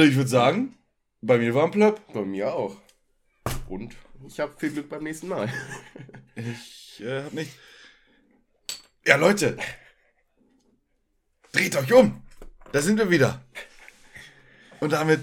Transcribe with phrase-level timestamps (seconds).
[0.00, 0.78] Also ich würde sagen,
[1.20, 2.00] bei mir war ein Plöpp.
[2.14, 2.74] Bei mir auch.
[3.68, 3.94] Und
[4.26, 5.52] ich habe viel Glück beim nächsten Mal.
[6.34, 7.52] Ich äh, hab nicht.
[9.04, 9.58] Ja, Leute.
[11.52, 12.22] Dreht euch um.
[12.72, 13.44] Da sind wir wieder.
[14.80, 15.20] Und damit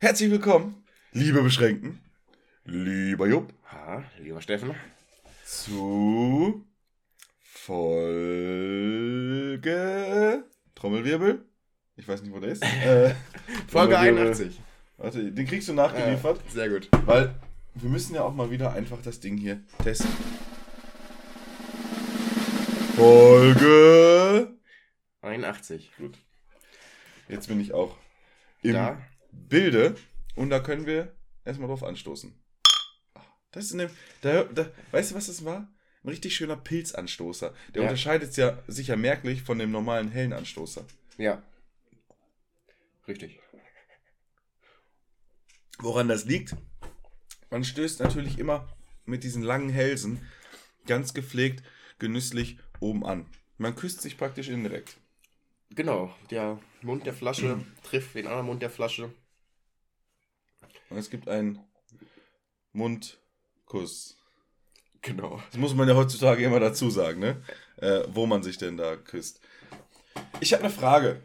[0.00, 2.00] herzlich willkommen, liebe Beschränken,
[2.64, 4.74] lieber Jupp, Ha, lieber Steffen.
[5.44, 6.66] zu
[7.40, 8.34] Folge
[10.74, 11.53] Trommelwirbel.
[11.96, 12.62] Ich weiß nicht, wo der ist.
[12.84, 13.14] Äh,
[13.68, 14.26] Folge Trommelwirbel.
[14.26, 14.60] 81.
[14.96, 16.40] Warte, den kriegst du nachgeliefert.
[16.46, 16.88] Ja, sehr gut.
[17.04, 17.34] Weil
[17.74, 20.10] wir müssen ja auch mal wieder einfach das Ding hier testen.
[22.96, 24.54] Folge.
[25.22, 25.90] 81.
[25.98, 26.18] Gut.
[27.28, 27.96] Jetzt bin ich auch
[28.62, 28.98] im Da.
[29.32, 29.96] Bilde
[30.36, 31.12] und da können wir
[31.44, 32.32] erstmal drauf anstoßen.
[33.50, 33.90] Das ist eine,
[34.20, 35.68] da, da, weißt du, was das war?
[36.02, 37.52] Ein richtig schöner Pilzanstoßer.
[37.74, 37.88] Der Ja.
[37.88, 40.84] unterscheidet ja sicher merklich von dem normalen hellen Anstoßer.
[41.18, 41.42] Ja.
[43.06, 43.40] Richtig.
[45.78, 46.56] Woran das liegt?
[47.50, 48.68] Man stößt natürlich immer
[49.04, 50.26] mit diesen langen Hälsen
[50.86, 51.62] ganz gepflegt,
[51.98, 53.26] genüsslich oben an.
[53.58, 54.96] Man küsst sich praktisch indirekt.
[55.70, 56.14] Genau.
[56.30, 59.12] Der Mund der Flasche trifft den anderen Mund der Flasche.
[60.90, 61.60] Und es gibt einen
[62.72, 64.16] Mundkuss.
[65.02, 65.42] Genau.
[65.50, 67.42] Das muss man ja heutzutage immer dazu sagen, ne?
[67.76, 69.40] Äh, wo man sich denn da küsst.
[70.40, 71.22] Ich habe eine Frage.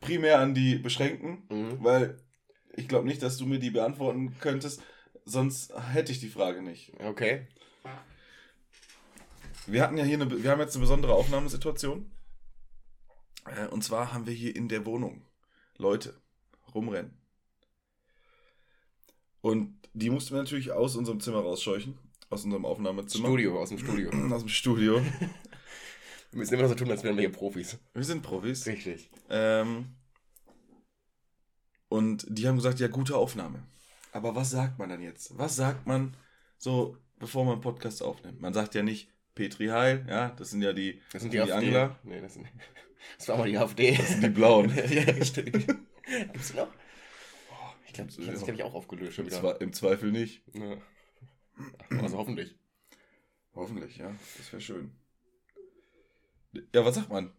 [0.00, 1.82] Primär an die Beschränkten, Mhm.
[1.82, 2.18] weil
[2.74, 4.82] ich glaube nicht, dass du mir die beantworten könntest,
[5.24, 6.92] sonst hätte ich die Frage nicht.
[7.00, 7.46] Okay.
[9.66, 12.10] Wir hatten ja hier eine, wir haben jetzt eine besondere Aufnahmesituation.
[13.46, 15.22] Äh, Und zwar haben wir hier in der Wohnung
[15.78, 16.20] Leute
[16.74, 17.16] rumrennen.
[19.40, 21.98] Und die mussten wir natürlich aus unserem Zimmer rausscheuchen.
[22.28, 23.28] Aus unserem Aufnahmezimmer.
[23.28, 24.10] Studio, aus dem Studio.
[24.34, 25.00] Aus dem Studio.
[26.36, 27.78] Wir müssen immer so tun, als wären wir hier Profis.
[27.94, 28.66] Wir sind Profis.
[28.66, 29.08] Richtig.
[29.30, 29.96] Ähm,
[31.88, 33.62] und die haben gesagt, ja, gute Aufnahme.
[34.12, 35.38] Aber was sagt man dann jetzt?
[35.38, 36.14] Was sagt man
[36.58, 38.38] so, bevor man einen Podcast aufnimmt?
[38.42, 41.50] Man sagt ja nicht Petri Heil, ja, das sind ja die, Das sind die, die.
[41.50, 42.46] Angler, Nee, das, sind,
[43.16, 43.96] das war mal die AfD.
[43.96, 44.68] das sind die Blauen.
[44.90, 45.52] ja, stimmt.
[45.52, 46.68] Gibt's die noch?
[47.86, 49.30] Ich glaube, Gibt's die haben sich, glaub ich, auch aufgelöst Im.
[49.30, 50.42] Zwe Im Zweifel nicht.
[50.52, 50.76] Ja.
[51.98, 52.54] Also hoffentlich.
[53.54, 54.92] Hoffentlich, ja, das wäre schön.
[56.74, 57.32] Ja, was sagt man?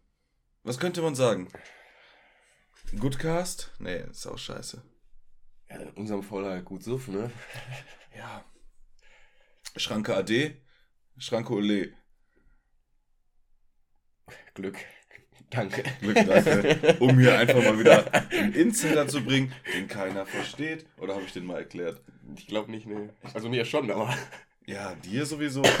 [0.62, 1.48] Was könnte man sagen?
[2.98, 3.72] Goodcast?
[3.78, 4.82] Nee, ist auch scheiße.
[5.68, 7.30] Ja, in unserem halt gut suff, ne?
[8.16, 8.44] Ja.
[9.76, 10.56] Schranke AD,
[11.18, 11.92] Schranke Ole.
[14.54, 14.78] Glück.
[15.50, 15.82] Danke.
[16.00, 16.96] Glück, danke.
[17.00, 20.86] Um hier einfach mal wieder einen Insider zu bringen, den keiner versteht.
[20.98, 22.02] Oder habe ich den mal erklärt?
[22.36, 23.14] Ich glaube nicht, ne.
[23.34, 24.14] Also mir schon, aber.
[24.66, 25.62] Ja, dir sowieso.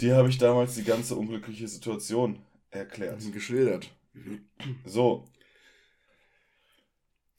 [0.00, 3.20] dir habe ich damals die ganze unglückliche Situation erklärt.
[3.32, 3.90] geschildert.
[4.84, 5.24] So,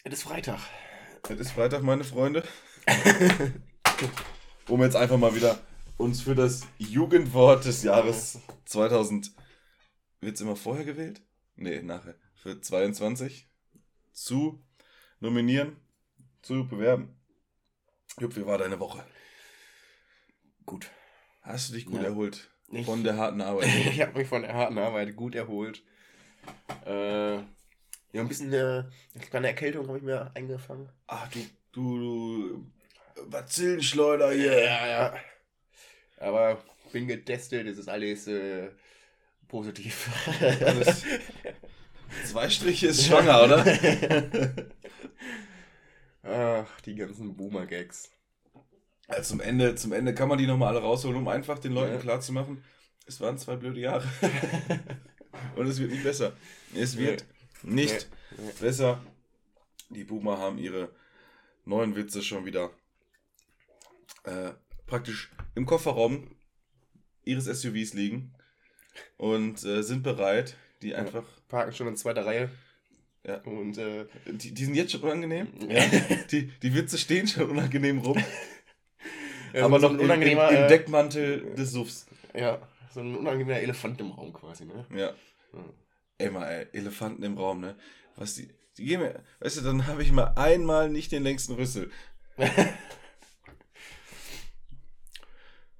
[0.03, 0.59] Es ist Freitag.
[1.29, 2.43] es ist Freitag, meine Freunde.
[4.67, 5.59] Um jetzt einfach mal wieder
[5.97, 9.31] uns für das Jugendwort des Jahres 2000.
[10.21, 11.21] Wird es immer vorher gewählt?
[11.55, 12.15] Nee, nachher.
[12.35, 13.49] Für 22
[14.13, 14.63] zu
[15.19, 15.75] nominieren,
[16.41, 17.19] zu bewerben.
[18.19, 19.05] Jupp, wie war deine Woche?
[20.65, 20.89] Gut.
[21.41, 22.03] Hast du dich gut Ja.
[22.09, 23.67] erholt Ich- von der harten Arbeit?
[23.91, 25.83] ich habe mich von der harten Arbeit gut erholt.
[26.85, 27.43] Äh, ja,
[28.13, 28.83] ein bisschen äh,
[29.15, 30.89] eine kleine Erkältung habe ich mir eingefangen.
[31.07, 31.39] Ach, du,
[31.71, 32.65] du,
[33.15, 34.63] du Bazillenschleuder hier.
[34.63, 35.15] Ja, ja.
[36.17, 36.61] Aber
[36.91, 38.69] bin getestet, es ist alles äh,
[39.47, 40.09] positiv.
[40.65, 41.03] Alles-
[42.25, 43.65] Zwei Striche ist schwanger, oder?
[46.23, 48.11] Ach, die ganzen Boomer-Gags.
[49.11, 51.93] Ja, zum, Ende, zum Ende kann man die nochmal alle rausholen, um einfach den Leuten
[51.93, 51.99] Ja.
[51.99, 52.63] klarzumachen,
[53.05, 54.07] es waren zwei blöde Jahre.
[55.55, 56.33] Und es wird nicht besser.
[56.75, 57.25] Es wird
[57.63, 58.51] nicht Nee, nee.
[58.59, 59.03] besser.
[59.89, 60.89] Die Boomer haben ihre
[61.65, 62.71] neuen Witze schon wieder
[64.23, 64.51] äh,
[64.87, 66.35] praktisch im Kofferraum
[67.23, 68.33] ihres SUVs liegen
[69.17, 71.23] und äh, sind bereit, die einfach.
[71.47, 72.49] Parken schon in zweiter Reihe.
[73.25, 73.41] Ja.
[73.41, 75.47] Und äh, Die, die sind jetzt schon unangenehm.
[75.69, 75.83] Ja.
[76.31, 78.17] Die, die Witze stehen schon unangenehm rum.
[79.53, 82.07] ja, aber so noch ein im, im, unangenehmer, im äh, Deckmantel des Suffs.
[82.33, 82.59] Ja,
[82.93, 84.85] so ein unangenehmer Elefant im Raum quasi, ne?
[84.95, 85.13] Ja.
[86.17, 87.75] ey mal, ey, Elefanten im Raum, ne?
[88.15, 91.53] Was die, die gehen mir, weißt du, dann habe ich mal einmal nicht den längsten
[91.53, 91.91] Rüssel.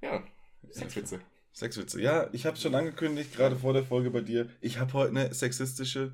[0.02, 0.22] Ja,
[0.70, 1.20] Sexwitze.
[1.54, 2.00] Sexwitze.
[2.00, 4.48] Ja, ich habe schon angekündigt, gerade vor der Folge bei dir.
[4.60, 6.12] Ich habe heute eine sexistische,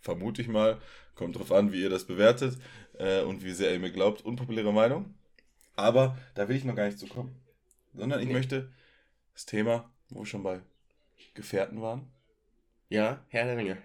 [0.00, 0.78] vermute ich mal,
[1.14, 2.58] kommt drauf an, wie ihr das bewertet
[2.98, 5.14] äh, und wie sehr ihr mir glaubt, unpopuläre Meinung.
[5.76, 7.40] Aber da will ich noch gar nicht zu kommen.
[7.94, 8.32] Sondern ich Nee.
[8.32, 8.72] möchte
[9.32, 10.60] das Thema, wo wir schon bei
[11.34, 12.10] Gefährten waren.
[12.88, 13.78] Ja, Herr der Ringe.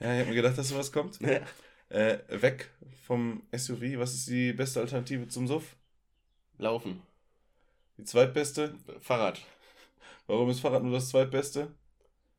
[0.00, 1.20] Ja, ich habe mir gedacht, dass sowas kommt.
[1.20, 1.40] Ja.
[1.90, 2.70] Äh, weg
[3.06, 3.98] vom SUV.
[3.98, 5.76] Was ist die beste Alternative zum Suff?
[6.58, 7.02] Laufen.
[7.98, 8.74] Die zweitbeste?
[9.00, 9.40] Fahrrad.
[10.26, 11.74] Warum ist Fahrrad nur das zweitbeste?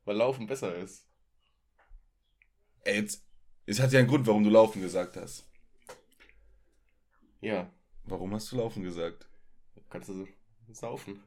[0.03, 1.05] Weil Laufen besser ist.
[2.83, 3.23] Ey, jetzt,
[3.65, 5.45] es hat ja einen Grund, warum du Laufen gesagt hast.
[7.41, 7.69] Ja,
[8.07, 9.27] Warum hast du Laufen gesagt?
[9.89, 10.27] kannst du
[10.71, 11.23] saufen.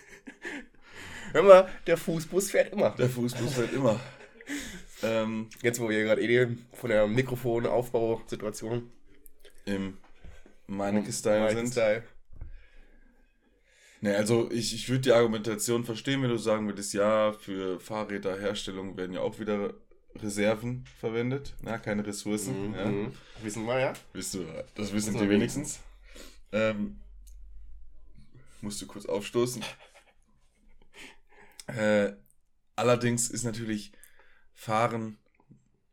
[1.32, 2.90] Hör mal, der Fußbus fährt immer.
[2.90, 4.00] Der Fußbus fällt immer.
[5.02, 8.90] ähm, Jetzt, wo wir gerade eh von der Mikrofonaufbausituation
[9.66, 9.98] Im
[10.66, 11.68] Meinecke-Style sind.
[11.68, 12.02] Style.
[14.00, 18.96] Ne, also ich, ich würde die Argumentation verstehen, wenn du sagen würdest, ja, für Fahrräderherstellung
[18.96, 19.74] werden ja auch wieder
[20.22, 21.54] Reserven verwendet.
[21.62, 22.74] Na, keine Ressourcen.
[22.74, 22.86] Ja.
[22.86, 23.12] Mhm.
[23.42, 23.92] Wissen wir, ja?
[24.12, 25.80] Wisst du, das wissen Wissen die wir wenigstens.
[26.52, 27.00] Ähm,
[28.60, 29.62] musst du kurz aufstoßen.
[31.68, 32.12] Äh,
[32.76, 33.90] allerdings ist natürlich
[34.54, 35.18] Fahren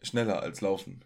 [0.04, 1.04] schneller als Laufen.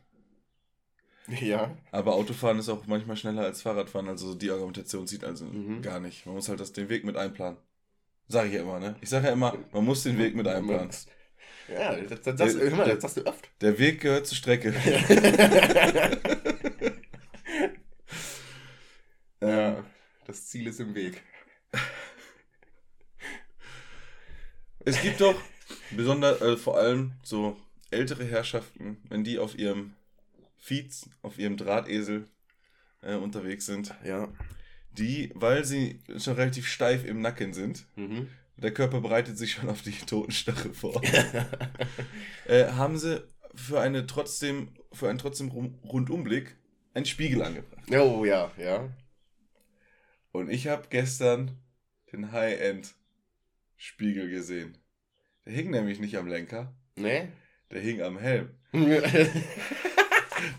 [1.28, 1.76] Ja.
[1.92, 4.08] Aber Autofahren ist auch manchmal schneller als Fahrradfahren.
[4.08, 5.82] Also die Argumentation zieht also Mhm.
[5.82, 6.26] gar nicht.
[6.26, 7.58] Man muss halt das, den Weg mit einplanen.
[8.28, 8.96] Sage ich ja immer, ne?
[9.02, 10.90] Ich sage ja immer, man muss den Weg mit einplanen.
[11.68, 13.50] Ja, das, das, das, hör mal, das sagst du oft.
[13.62, 14.74] Der Weg gehört zur Strecke.
[19.42, 19.84] Ja,
[20.26, 21.22] das Ziel ist im Weg.
[24.80, 25.36] Es gibt doch
[25.92, 27.58] besonders, äh, vor allem so
[27.92, 29.94] ältere Herrschaften, wenn die auf ihrem
[30.58, 32.28] Fiets, auf ihrem Drahtesel
[33.02, 34.28] äh, unterwegs sind, Ja.
[34.92, 38.30] die, weil sie schon relativ steif im Nacken sind, Mhm.
[38.58, 41.02] Der Körper bereitet sich schon auf die Totenstache vor,
[42.48, 43.24] äh, haben sie
[43.56, 46.58] für eine trotzdem, für einen trotzdem Rundumblick
[46.94, 47.90] einen Spiegel angebracht.
[47.92, 48.90] Oh ja, ja.
[50.32, 51.58] Und ich habe gestern
[52.12, 54.78] den High-End-Spiegel gesehen.
[55.46, 57.32] Der hing nämlich nicht am Lenker, Ne?
[57.72, 58.50] der hing am Helm.
[58.72, 59.12] das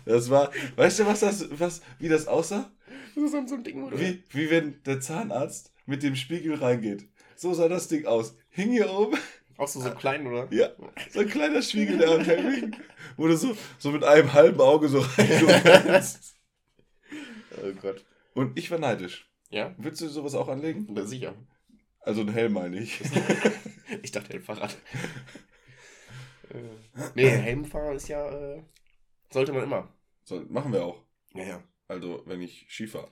[0.05, 2.71] Das war, weißt du, was das, was, wie das aussah?
[3.15, 3.99] ist so so ein Ding, oder?
[3.99, 7.07] Wie, wie wenn der Zahnarzt mit dem Spiegel reingeht.
[7.39, 8.35] So sah das Ding aus.
[8.49, 9.17] Hing hier oben,
[9.57, 10.49] Auch so, so klein, oder?
[10.51, 10.71] ja,
[11.09, 12.09] so ein kleiner Spiegel, der
[13.15, 16.35] wo du so, so mit einem halben Auge so reingucken kannst.
[17.61, 18.05] Oh Gott.
[18.35, 19.29] Und ich war neidisch.
[19.49, 19.73] Ja?
[19.77, 20.85] Würdest du sowas auch anlegen?
[20.89, 21.33] Na, sicher.
[22.01, 23.01] Also ein Helm meine ich.
[24.03, 24.77] Ich dachte, ein Fahrrad.
[26.51, 26.57] äh,
[27.15, 28.61] nee, Helmfahren ist ja, äh,
[29.31, 29.91] sollte man immer.
[30.23, 31.01] So, machen wir auch.
[31.33, 31.63] Ja, ja.
[31.87, 33.11] Also, wenn ich Ski fahre.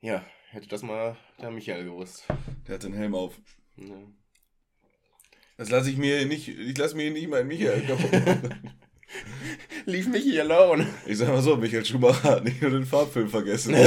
[0.00, 2.24] Ja, hätte das mal der Michael gewusst.
[2.66, 3.34] Der hat den Helm auf.
[3.76, 3.94] Ja.
[5.56, 8.70] Das lasse ich mir nicht, ich lasse mir nicht mal Michael kaputt machen.
[9.86, 10.86] Leave Michi alone.
[11.06, 13.74] Ich sag mal so, Michael Schumacher hat nicht nur den Farbfilm vergessen.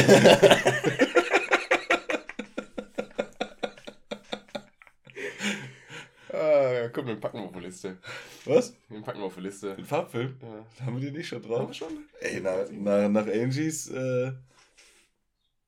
[6.33, 7.97] Ah, komm, den packen wir auf die Liste.
[8.45, 8.73] Was?
[8.89, 9.75] Den packen wir auf die Liste.
[9.75, 10.35] Den Farbfilm?
[10.41, 10.85] Ja.
[10.85, 11.69] Haben wir den nicht schon Haben drauf?
[11.69, 12.05] wir schon?
[12.19, 14.31] Ey, nach, nach, nach Angies äh,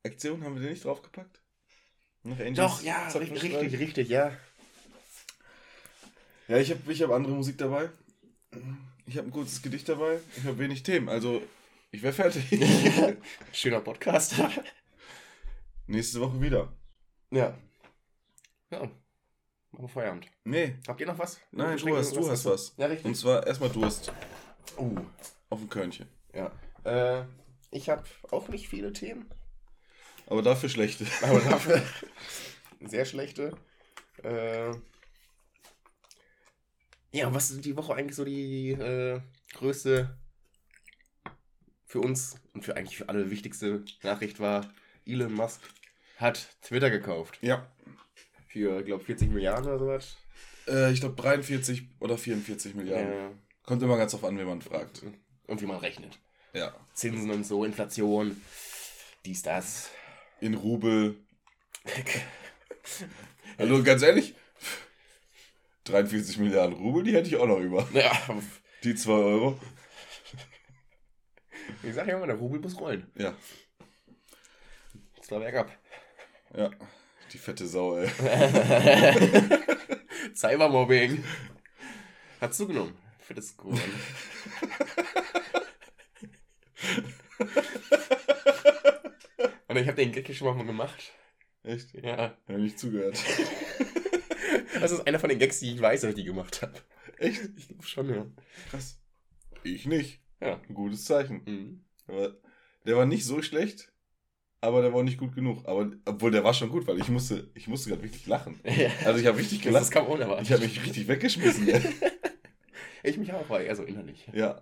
[0.06, 1.42] Aktion haben wir den nicht draufgepackt?
[2.24, 4.32] Nach Doch, ja, richtig, richtig, richtig, ja.
[6.48, 7.90] Ja, ich habe ich hab andere Musik dabei.
[9.06, 10.20] Ich habe ein kurzes Gedicht dabei.
[10.38, 11.10] Ich habe wenig Themen.
[11.10, 11.42] Also,
[11.92, 12.44] ich wäre fertig.
[13.54, 14.36] Schöner Podcast.
[15.88, 16.72] Nächste Woche wieder.
[17.32, 17.58] ja.
[18.72, 18.82] Ja.
[19.72, 20.28] Machen wir Feierabend.
[20.44, 21.40] Nee, Habt ihr noch was?
[21.52, 22.74] nein, du hast, du hast was.
[22.78, 23.06] Ja, richtig.
[23.06, 24.12] Und zwar erstmal Durst.
[24.78, 25.00] Uh,
[25.50, 26.08] Auf dem Körnchen.
[26.34, 26.52] ja.
[26.84, 27.26] Äh,
[27.72, 29.30] ich habe auch nicht viele Themen,
[30.30, 31.06] Aber dafür schlechte.
[31.24, 31.82] aber dafür
[32.82, 33.52] sehr schlechte.
[34.24, 34.72] Äh,
[37.12, 39.20] ja, was ist die Woche eigentlich so die äh,
[39.54, 40.16] größte
[41.86, 44.72] für uns und für eigentlich für alle wichtigste Nachricht war,
[45.06, 45.62] Elon Musk
[46.18, 47.40] hat Twitter gekauft.
[47.42, 47.68] Ja.
[48.48, 50.18] Für, glaube 40 Milliarden oder sowas.
[50.68, 53.12] Äh, ich glaube 43 oder 44 Milliarden.
[53.12, 53.32] Ja.
[53.64, 55.04] Kommt immer ganz auf an, wen man fragt.
[55.48, 56.20] Und wie man rechnet.
[56.54, 56.76] Ja.
[56.94, 58.40] Zinsen und so, Inflation,
[59.26, 59.90] dies, das.
[60.42, 61.18] In Rubel.
[63.58, 64.36] Also ganz ehrlich,
[65.86, 67.88] 43 Milliarden Rubel, die hätte ich auch noch über.
[67.94, 68.12] Ja,
[68.84, 69.60] Die 2 Euro.
[71.84, 73.10] ich sag ja immer, der Rubel muss rollen.
[73.16, 73.36] Ja.
[75.18, 75.72] Das war bergab.
[76.56, 76.72] Ja.
[77.34, 78.10] Die fette Sau, ey.
[80.36, 81.24] Cybermobbing.
[82.42, 82.98] Hat zugenommen.
[83.20, 83.80] Fettes geworden.
[89.70, 91.14] Und ich habe den Gag schon mal gemacht.
[91.64, 91.94] Echt?
[91.94, 92.38] Ja.
[92.48, 93.18] Ich nicht zugehört.
[94.80, 96.74] Das ist einer von den Gags, die ich weiß, dass ich die gemacht habe.
[97.18, 97.42] Echt?
[97.58, 98.26] Ich glaube schon, ja.
[98.70, 99.00] Krass.
[99.64, 100.22] Ich nicht.
[100.40, 100.62] Ja.
[100.70, 101.42] Ein gutes Zeichen.
[101.46, 101.84] Mhm.
[102.08, 102.38] Aber
[102.86, 103.92] der war nicht so schlecht,
[104.62, 105.68] aber der war auch nicht gut genug.
[105.68, 108.60] Aber obwohl der war schon gut, weil ich musste, ich musste gerade richtig lachen.
[108.64, 108.90] Ja.
[109.06, 109.84] Also ich habe richtig Das gelacht.
[109.84, 110.46] ist kaum unerwartet.
[110.48, 111.68] Ich habe mich richtig weggeschmissen.
[111.68, 111.80] Ja.
[113.04, 114.28] Ich mich auch, war eher so innerlich.
[114.34, 114.62] ja.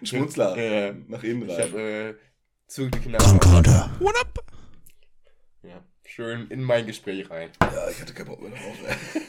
[0.00, 0.92] Ein Schmunzler Ja.
[1.08, 1.62] nach innen Ich rein.
[1.62, 2.14] habe äh,
[2.66, 3.24] zugeknallt.
[5.62, 5.82] Ja.
[6.06, 7.50] Schön in mein Gespräch rein.
[7.60, 8.76] Ja, ich hatte keinen Bock mehr drauf.
[8.86, 9.20] ey.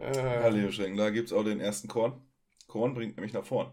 [0.00, 2.20] Äh, Leo da gibt es auch den ersten Korn.
[2.66, 3.72] Korn bringt nämlich nach vorn.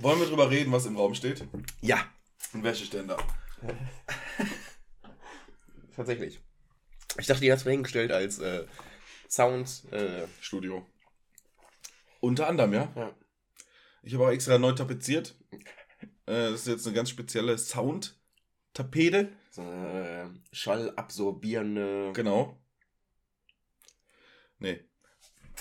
[0.00, 1.46] Wollen wir drüber reden, was im Raum steht?
[1.80, 2.04] ja,
[2.52, 3.18] Ein Wäscheständer.
[5.94, 6.40] tatsächlich.
[7.18, 8.66] Ich dachte, die hast du hingestellt als äh,
[9.28, 9.84] Sound.
[9.92, 10.86] Äh, Studio.
[12.20, 12.92] Unter anderem, ja.
[12.96, 13.14] ja.
[14.02, 15.36] Ich habe auch extra neu tapeziert.
[16.26, 19.32] Äh, das ist jetzt eine ganz spezielle Sound-Tapete.
[19.50, 22.12] So eine schallabsorbierende.
[22.14, 22.56] Genau.
[24.58, 24.80] Nee.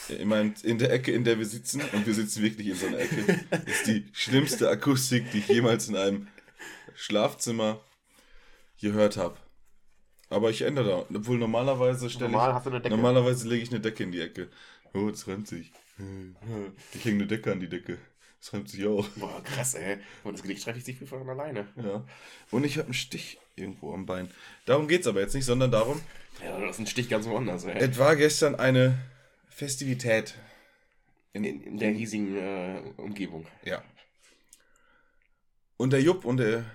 [0.10, 2.88] Ich meine, in der Ecke, in der wir sitzen, und wir sitzen wirklich in so
[2.88, 6.28] einer Ecke, ist die schlimmste Akustik, die ich jemals in einem
[6.96, 7.82] Schlafzimmer
[8.80, 9.38] gehört habe.
[10.30, 11.18] Aber ich ändere da.
[11.18, 14.50] Obwohl normalerweise stelle Normal ich, Normalerweise lege ich eine Decke in die Ecke.
[14.94, 15.72] Oh, 20.
[15.98, 17.98] Die King eine Decke an die Decke.
[18.40, 19.08] Das reimt sich auch.
[19.16, 19.98] Boah, krass, ey.
[20.24, 21.68] Und das Gedicht schreibe ich sich von alleine.
[21.76, 22.06] Ja.
[22.52, 24.30] Und ich habe einen Stich irgendwo am Bein.
[24.66, 26.00] Darum geht's aber jetzt nicht, sondern darum.
[26.44, 27.78] Ja, das ist ein Stich ganz woanders, ey.
[27.78, 28.98] Es war gestern eine
[29.50, 30.36] Festivität.
[31.34, 33.48] In, in, in der riesigen äh, Umgebung.
[33.64, 33.84] Ja.
[35.78, 36.66] Und der Jupp und der,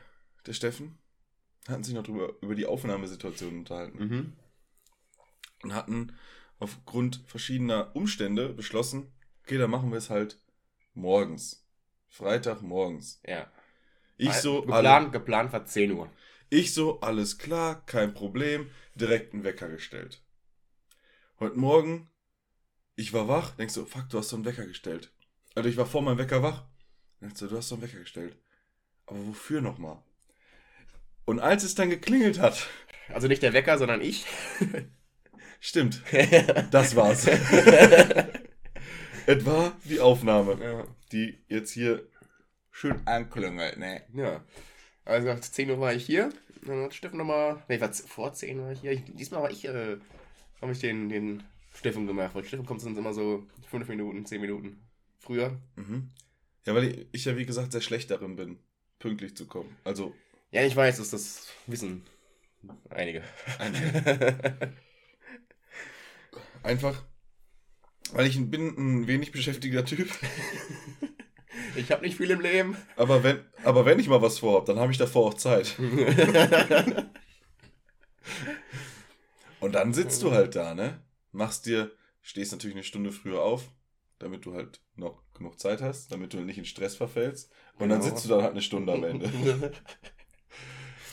[0.47, 0.99] der Steffen
[1.69, 3.99] hatten sich noch drüber, über die Aufnahmesituation unterhalten.
[3.99, 4.33] Mhm.
[5.63, 6.19] Und hatten
[6.63, 10.41] aufgrund verschiedener Umstände beschlossen, okay, dann machen wir es halt
[10.95, 11.67] morgens.
[12.09, 13.21] Freitag morgens.
[13.27, 13.51] Ja.
[14.17, 16.09] Ich so, alle, Geplant, geplant war 10 Uhr.
[16.51, 20.23] ich so, alles klar, kein Problem, direkt einen Wecker gestellt.
[21.41, 22.09] Heute Morgen,
[22.95, 25.13] ich war wach, denkst du, fuck, du hast so einen Wecker gestellt.
[25.57, 26.65] Also ich war vor meinem Wecker wach.
[27.21, 28.37] Denkst du, du hast so einen Wecker gestellt.
[29.07, 30.01] Aber wofür nochmal?
[31.25, 32.69] Und als es dann geklingelt hat,
[33.09, 34.27] Also nicht der Wecker, sondern ich.
[35.63, 36.03] stimmt,
[36.71, 37.27] das war's.
[39.27, 40.85] es war die Aufnahme, ja.
[41.13, 42.07] die jetzt hier
[42.71, 44.03] schön anklingelt, ne?
[44.15, 44.45] ja.
[45.05, 46.33] Also 10 Uhr war ich hier.
[46.65, 47.63] Dann hat Steffen nochmal.
[47.69, 48.93] Ne, ich war vor 10 Uhr hier.
[48.93, 49.97] Ich, diesmal war ich, äh,
[50.61, 51.43] habe ich den, den
[51.75, 54.81] Steffen gemacht, weil Steffen kommt sonst immer so 5 Minuten, 10 Minuten
[55.19, 55.59] früher.
[55.77, 56.11] Mhm.
[56.67, 58.59] Ja, weil ich, ich ja wie gesagt sehr schlecht darin bin,
[59.01, 59.77] pünktlich zu kommen.
[59.83, 60.15] Also,
[60.53, 62.05] Ja, ich weiß, dass das wissen
[62.91, 63.25] einige.
[66.63, 67.03] einfach,
[68.13, 70.09] weil ich bin ein wenig beschäftigter Typ.
[71.77, 72.77] ich habe nicht viel im Leben.
[72.97, 75.77] Aber wenn, aber wenn ich mal was vorhab, dann habe ich davor auch Zeit.
[79.61, 81.01] Und dann sitzt du halt da, ne?
[81.31, 83.69] Machst dir, stehst natürlich eine Stunde früher auf,
[84.19, 87.51] damit du halt noch genug Zeit hast, damit du nicht in Stress verfällst.
[87.79, 88.11] Und dann Genau.
[88.11, 89.31] sitzt du dann halt eine Stunde am Ende.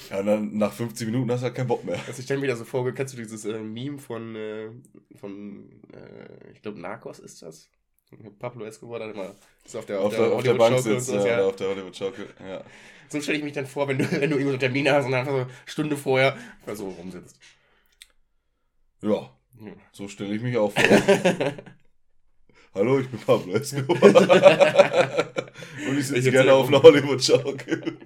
[0.10, 2.00] Ja, dann nach 50 Minuten hast du halt keinen Bock mehr.
[2.08, 4.70] Also ich stelle mir da so vor, kennst du dieses äh, Meme von, äh,
[5.16, 7.70] von äh, ich glaube, Narcos ist das?
[8.40, 11.46] Pablo Escobar da immer ist auf der, Auf der, auf der Bank sitzt, ja, ja.
[11.46, 12.64] auf der Hollywood-Schaukel, ja.
[13.08, 15.12] So stelle ich mich dann vor, wenn du, wenn du irgendwo so Termine hast und
[15.12, 16.36] dann einfach so eine Stunde vorher
[16.74, 17.38] so rumsitzt.
[19.02, 19.10] Ja,
[19.60, 19.72] Ja.
[19.92, 20.84] so stelle ich mich auch vor.
[22.74, 24.00] Hallo, ich bin Pablo Escobar.
[25.90, 27.98] Und ich sitze gerne auf einer Hollywood-Schaukel.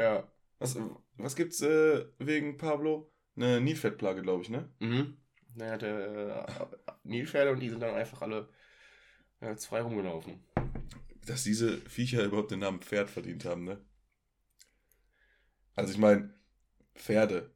[0.00, 0.32] Ja.
[0.58, 0.76] Was,
[1.16, 3.12] was gibt's äh, wegen Pablo?
[3.36, 4.68] Eine Nilfettplage, glaube ich, ne?
[4.80, 5.16] Mhm.
[5.54, 8.48] Der hatte äh, Nilpferde und die sind dann einfach alle
[9.40, 10.40] äh, frei rumgelaufen.
[11.26, 13.84] Dass diese Viecher überhaupt den Namen Pferd verdient haben, ne?
[15.74, 16.34] Also ich meine,
[16.94, 17.52] Pferde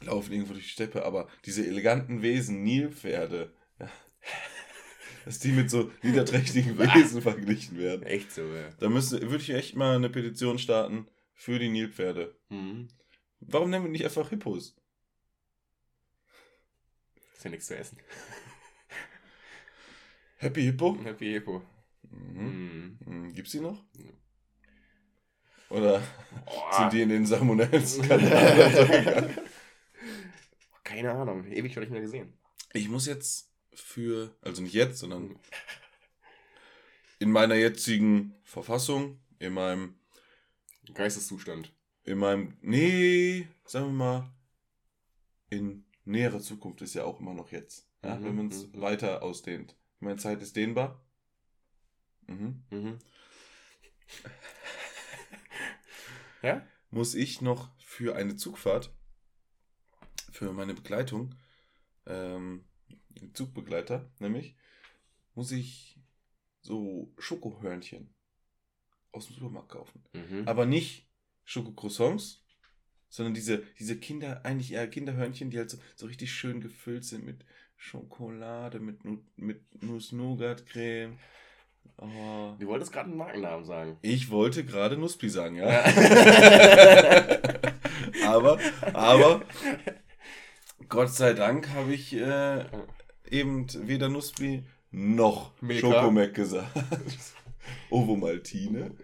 [0.00, 3.90] laufen irgendwo durch die Steppe, aber diese eleganten Wesen, Nilpferde, ja,
[5.26, 8.02] dass die mit so niederträchtigen Wesen verglichen werden.
[8.04, 8.70] Echt so, ja.
[8.80, 12.36] Da müsste, würde ich echt mal eine Petition starten für die Nilpferde.
[12.48, 12.88] Mhm.
[13.40, 14.76] Warum nennen wir nicht einfach Hippos?
[17.34, 17.98] Ist ja nichts zu essen.
[20.38, 20.98] Happy Hippo?
[21.04, 21.62] Happy Hippo.
[22.10, 22.44] Mhm.
[22.44, 22.98] Mhm.
[23.04, 23.34] Mhm.
[23.34, 23.84] Gibt's die noch?
[25.70, 26.02] Oder
[26.44, 26.78] Boah.
[26.78, 29.34] sind die in den Salmonellen-Skandal?
[30.84, 31.50] Keine Ahnung.
[31.50, 32.32] Ewig schon nicht mehr gesehen.
[32.72, 35.38] Ich muss jetzt für, also nicht jetzt, sondern
[37.18, 39.98] in meiner jetzigen Verfassung, in meinem,
[40.92, 41.72] Geisteszustand.
[42.04, 44.30] in meinem, nee, sagen wir mal,
[45.50, 47.88] in näherer Zukunft ist ja auch immer noch jetzt.
[48.02, 48.80] Ja, Mhm, wenn man es mhm.
[48.80, 49.76] weiter ausdehnt.
[50.00, 51.02] Meine Zeit ist dehnbar.
[52.26, 52.62] Mhm.
[52.70, 52.98] Mhm.
[56.42, 56.66] Ja?
[56.90, 58.94] Muss ich noch für eine Zugfahrt,
[60.30, 61.34] für meine Begleitung,
[62.04, 62.66] ähm,
[63.32, 64.54] Zugbegleiter, nämlich,
[65.34, 65.98] muss ich
[66.60, 68.13] so Schokohörnchen
[69.14, 70.02] aus dem Supermarkt kaufen.
[70.12, 70.42] Mhm.
[70.46, 71.08] Aber nicht
[71.44, 72.44] Schokocroissants,
[73.08, 77.24] sondern diese, diese Kinder, eigentlich eher Kinderhörnchen, die halt so, so richtig schön gefüllt sind
[77.24, 77.44] mit
[77.76, 81.18] Schokolade, mit, Nu- mit Nuss-Nougat-Creme.
[81.98, 82.54] Oh.
[82.58, 83.98] Du wolltest gerade einen Markennamen sagen.
[84.02, 85.68] Ich wollte gerade Nusspi sagen, ja.
[85.68, 85.84] Ja.
[88.26, 88.58] aber,
[88.94, 89.42] aber,
[90.88, 92.64] Gott sei Dank habe ich äh,
[93.30, 95.88] eben weder Nusspi noch Milka.
[95.88, 96.72] Schokomac gesagt.
[97.90, 98.96] Ovomaltine.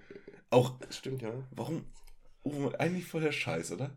[0.51, 1.33] Auch Stimmt, ja.
[1.53, 1.85] Warum?
[2.43, 3.97] Oh, eigentlich voll der Scheiß, oder?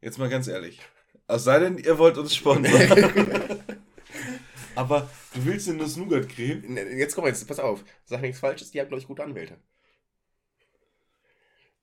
[0.00, 0.80] Jetzt mal ganz ehrlich.
[1.28, 3.62] Es sei denn, ihr wollt uns sponsern.
[4.74, 6.76] Aber du willst eine Nuss-Nougat-Creme?
[6.98, 7.84] Jetzt komm jetzt, pass auf.
[8.04, 9.58] Sag nichts Falsches, die haben, glaube ich, gute Anwälte.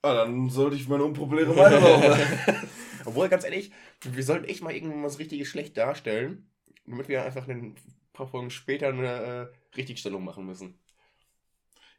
[0.02, 1.82] Ah, dann sollte ich meine unpopuläre Meinung.
[3.06, 6.50] Obwohl, ganz ehrlich, wir sollten echt mal irgendwann was richtiges schlecht darstellen,
[6.86, 7.76] damit wir einfach ein
[8.14, 10.80] paar Folgen später eine äh, Richtigstellung machen müssen.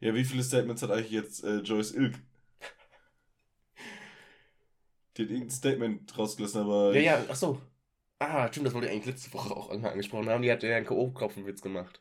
[0.00, 2.14] Ja, wie viele Statements hat eigentlich jetzt äh, Joyce Ilk?
[5.16, 6.95] Die hat irgendein Statement rausgelassen, aber.
[6.95, 7.61] Ja, ja, ach so.
[8.19, 10.42] Ah, stimmt, das wollte ich eigentlich letzte Woche auch angesprochen haben.
[10.42, 12.00] Die hat ja einen K.O.-Kopfenwitz gemacht.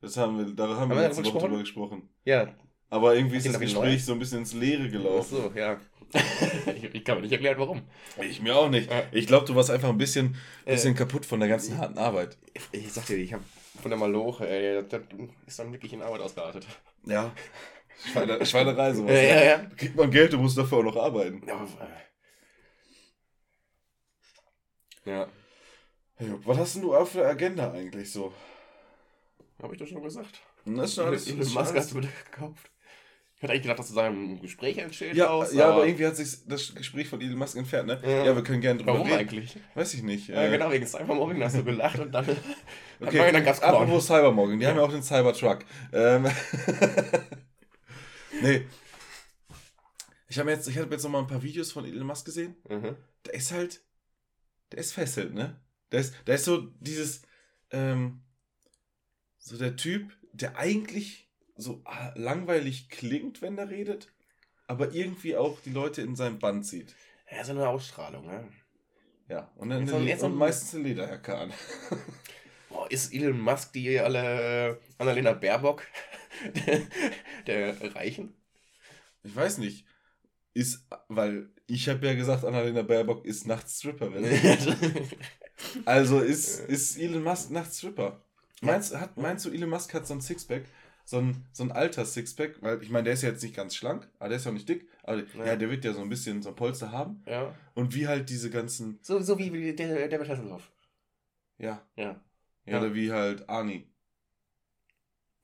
[0.00, 2.08] Das haben wir, da haben Haben wir letzte darüber Woche drüber gesprochen.
[2.24, 2.54] Ja,
[2.90, 4.04] Aber irgendwie ist das Gespräch neu?
[4.04, 5.36] so ein bisschen ins Leere ach gelaufen.
[5.36, 5.80] so, ja.
[6.76, 7.82] ich, ich kann mir nicht erklären, warum.
[8.20, 8.90] Ich mir auch nicht.
[9.12, 10.36] Ich glaube, du warst einfach ein bisschen,
[10.66, 12.36] bisschen Äh, kaputt von der ganzen harten Arbeit.
[12.72, 13.42] Ich sag dir, ich habe
[13.80, 15.02] von der Maloche, ey, das
[15.46, 16.66] ist dann wirklich in Arbeit ausgeartet.
[17.06, 17.32] Ja.
[18.12, 19.12] Schweine, Schweinerei, sowas.
[19.12, 19.58] Ja, ja, ja.
[19.58, 21.42] Da kriegt man Geld, du musst dafür auch noch arbeiten.
[21.46, 21.66] Ja.
[25.06, 25.28] aber,
[26.18, 28.32] äh, was hast denn du auf der Agenda eigentlich so?
[29.62, 30.40] habe ich doch schon gesagt.
[30.66, 32.70] Das ist schon alles, Musk alles- hast du gekauft.
[33.50, 36.74] Eigentlich gedacht, dass du ein Gespräch entsteht ja, raus, ja, aber irgendwie hat sich das
[36.74, 38.00] Gespräch von Elon Musk entfernt, ne?
[38.02, 38.24] Ja.
[38.24, 39.18] Ja, wir können gerne drüber Warum reden.
[39.18, 39.56] eigentlich?
[39.74, 40.28] Weiß ich nicht.
[40.28, 42.26] Ja, äh, genau, wegen Cybermobbing hast du gelacht und dann,
[43.00, 44.06] Okay, dann gab's apropos.
[44.06, 45.64] Cybermorgen, die haben ja auch den Cybertruck.
[45.92, 46.26] Ähm,
[48.42, 48.66] nee.
[50.28, 52.56] Ich habe jetzt, ich habe jetzt noch mal ein paar Videos von Elon Musk gesehen.
[52.68, 52.96] Mhm.
[53.26, 53.82] Der ist halt,
[54.72, 55.60] der ist fesselt, ne?
[55.92, 57.22] Der ist, der ist so dieses,
[57.70, 58.22] ähm,
[59.38, 61.23] so der Typ, der eigentlich
[61.56, 64.12] so ah, langweilig klingt, wenn er redet,
[64.66, 66.94] aber irgendwie auch die Leute in seinem Band zieht.
[67.30, 68.48] Ja, so eine Ausstrahlung, ne?
[69.28, 71.52] Ja, und dann Jetzt eine, jetzt und meistens eine Lederjacke an.
[72.68, 75.82] Boah, ist Elon Musk die alle Annalena Baerbock
[76.66, 76.82] der,
[77.46, 78.34] der Reichen?
[79.22, 79.86] Ich weiß nicht.
[80.52, 84.24] Ist, weil ich habe ja gesagt, Annalena Baerbock ist nachts Stripperin.
[85.84, 88.20] Also ist, ist Elon Musk nachts Stripper.
[88.60, 90.64] Meinst, hat, meinst du, Elon Musk hat so ein Sixpack?
[91.06, 92.62] So ein, so ein alter Sixpack?
[92.62, 94.54] Weil ich meine, der ist ja jetzt nicht ganz schlank, aber der ist ja auch
[94.54, 94.88] nicht dick.
[95.02, 95.46] Aber Ja.
[95.46, 97.22] ja, der wird ja so ein bisschen so ein Polster haben.
[97.26, 97.54] ja.
[97.74, 100.70] Und wie halt diese ganzen, So, so wie der, der Hasselhoff.
[101.58, 102.20] ja, Ja.
[102.64, 103.86] ja, oder wie halt Arnie.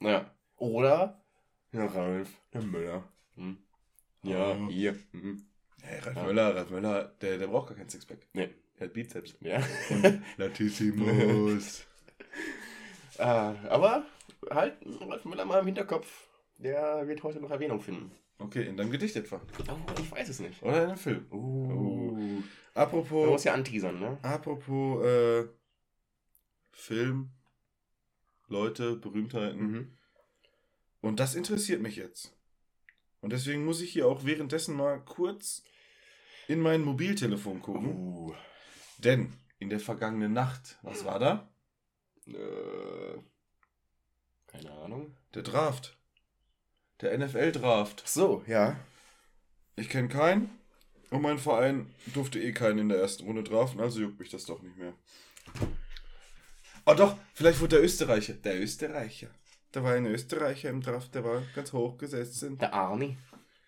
[0.00, 0.30] Ja.
[0.56, 1.22] Oder?
[1.72, 3.04] Ja, Ralf, der Müller.
[3.36, 3.58] Hm.
[4.22, 4.68] Ja, Oh.
[4.68, 4.96] hier.
[5.12, 5.46] Mhm.
[5.82, 6.22] Hey, Ralf Ja.
[6.24, 8.18] Möller, Ralf Möller, der, der braucht gar kein Sixpack.
[8.32, 8.48] Nee.
[8.78, 9.34] Der hat Bizeps.
[9.40, 9.62] Ja.
[9.90, 11.84] Und Latissimus.
[13.18, 13.22] äh,
[13.68, 14.04] aber
[14.48, 16.28] halt, Ralf Müller mal im Hinterkopf.
[16.58, 18.12] Der wird heute noch Erwähnung finden.
[18.38, 19.40] Okay, in deinem Gedicht etwa.
[19.68, 20.62] Oh, ich weiß es nicht.
[20.62, 21.26] Oder in einem Film.
[21.30, 22.12] Uh.
[22.12, 24.18] Man Apropos, muss ja anteasern, ne?
[24.22, 25.48] apropos äh,
[26.72, 27.30] Film,
[28.48, 29.60] Leute, Berühmtheiten.
[29.60, 29.98] Mhm.
[31.00, 32.34] Und das interessiert mich jetzt.
[33.20, 35.62] Und deswegen muss ich hier auch währenddessen mal kurz
[36.48, 37.96] in mein Mobiltelefon gucken.
[37.96, 38.34] Uh.
[38.98, 41.48] Denn in der vergangenen Nacht, was war da?
[42.26, 43.18] Äh,
[44.50, 45.16] keine Ahnung.
[45.34, 45.96] Der Draft.
[47.00, 48.02] Der NFL-Draft.
[48.06, 48.76] So, ja.
[49.76, 50.50] Ich kenne keinen.
[51.10, 54.44] Und mein Verein durfte eh keinen in der ersten Runde draften, also juckt mich das
[54.46, 54.94] doch nicht mehr.
[56.86, 58.34] Oh doch, vielleicht wurde der Österreicher.
[58.34, 59.28] Der Österreicher.
[59.72, 62.58] Da war ein Österreicher im Draft, der war ganz hoch gesessen.
[62.58, 63.16] Der Arnie.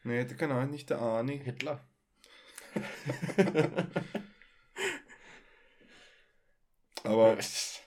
[0.05, 1.39] Nee, der kann auch nicht der Arnie.
[1.39, 1.85] Hitler.
[7.05, 7.37] Aber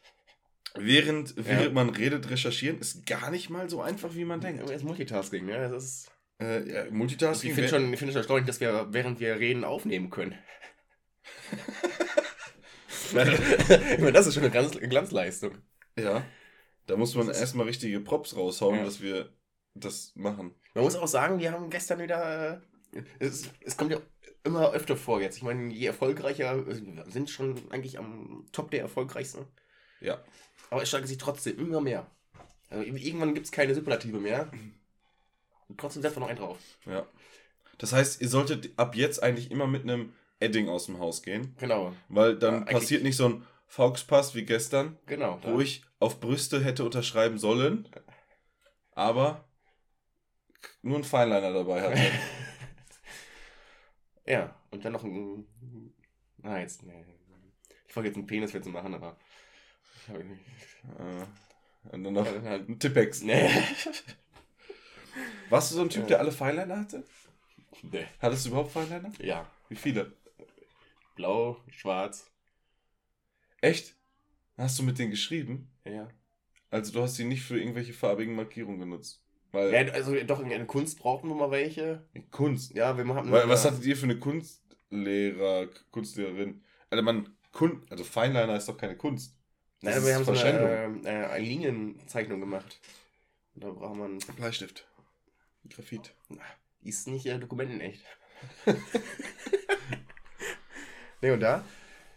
[0.77, 1.71] während, während Ja.
[1.71, 4.61] man redet, recherchieren ist gar nicht mal so einfach, wie man denkt.
[4.63, 5.69] Das ist Multitasking, ne?
[5.69, 6.11] Das ist.
[6.41, 7.53] Äh, ja, Ich Multitasking.
[7.55, 10.35] finde wär- schon, ich find schon erstaunlich, dass wir, während wir reden, aufnehmen können.
[13.07, 13.13] ich
[13.99, 15.57] meine, das ist schon eine Glanz Glanzleistung.
[15.97, 16.23] Ja.
[16.87, 18.83] Da muss man erstmal richtige Props raushauen, Ja.
[18.85, 19.33] dass wir
[19.73, 20.53] das machen.
[20.73, 22.61] Man muss auch sagen, wir haben gestern wieder.
[22.93, 23.99] äh, Es, es kommt ja
[24.43, 25.37] immer öfter vor jetzt.
[25.37, 29.45] Ich meine, je erfolgreicher, wir sind schon eigentlich am Top der erfolgreichsten.
[30.01, 30.23] Ja.
[30.69, 32.05] Aber es steigert sich trotzdem immer mehr.
[32.69, 34.49] Also irgendwann gibt es keine Superlative mehr.
[35.67, 36.57] Und trotzdem setzt man noch einen drauf.
[36.85, 37.05] Ja.
[37.77, 41.55] Das heißt, ihr solltet ab jetzt eigentlich immer mit einem Edding aus dem Haus gehen,
[41.59, 45.39] Genau, weil dann Ja, passiert nicht so ein Fauxpass wie gestern, genau.
[45.43, 47.87] wo ich auf Brüste hätte unterschreiben sollen,
[48.91, 49.45] aber
[50.81, 52.01] nur einen Feinliner dabei hatte.
[54.27, 55.45] Ja, und dann noch ein.
[56.37, 56.81] Na, jetzt.
[56.83, 57.05] Nee.
[57.87, 59.17] Ich wollte jetzt einen Peniswitz machen, aber.
[60.05, 60.41] Ich habe nicht.
[60.99, 63.21] Äh, Und dann noch Ja, halt- ein Tippex.
[63.21, 63.49] Nee.
[65.49, 66.07] Warst du so ein Typ, Ja.
[66.09, 67.03] der alle Feinliner hatte?
[67.83, 68.05] nee.
[68.19, 69.11] Hattest du überhaupt Feinliner?
[69.19, 69.49] Ja.
[69.69, 70.13] Wie viele?
[71.15, 72.29] Blau, schwarz.
[73.61, 73.95] Echt?
[74.57, 75.71] Hast du mit denen geschrieben?
[75.85, 76.09] Ja.
[76.71, 79.21] Also du hast sie nicht für irgendwelche farbigen Markierungen genutzt.
[79.51, 79.79] Weil ja.
[79.93, 82.05] Also doch, in der Kunst brauchen wir mal welche.
[82.31, 82.73] Kunst.
[82.75, 83.31] Ja, wir haben.
[83.31, 86.63] Weil, was hattet ihr für eine Kunstlehrer, Kunstlehrerin?
[86.89, 89.37] Also man, Kun also Feinliner ist doch keine Kunst.
[89.81, 92.79] Nein, aber wir haben so eine, äh, eine Linienzeichnung gemacht.
[93.55, 94.17] Und da braucht man.
[94.35, 94.87] Bleistift.
[95.69, 96.13] Graphit.
[96.83, 98.03] Ist nicht äh, Dokumenten echt.
[101.21, 101.63] ne, und da?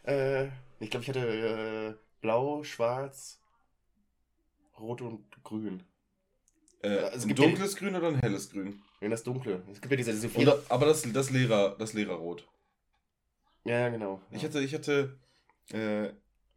[0.05, 0.47] Äh,
[0.81, 3.41] ich glaube, ich hatte äh, blau, schwarz,
[4.79, 5.83] rot und grün.
[6.83, 8.83] Äh, Also es ein gibt ja- dunkles Grün oder ein helles Grün?
[9.01, 9.63] Ja, das Dunkle.
[9.73, 10.43] Es gibt ja diese, diese vier.
[10.43, 12.47] Oder, aber das, das Lehrer, das Lehrerrot.
[13.65, 14.21] Ja, ja, genau.
[14.31, 15.19] Ich hatte, ich hatte
[15.71, 16.11] äh,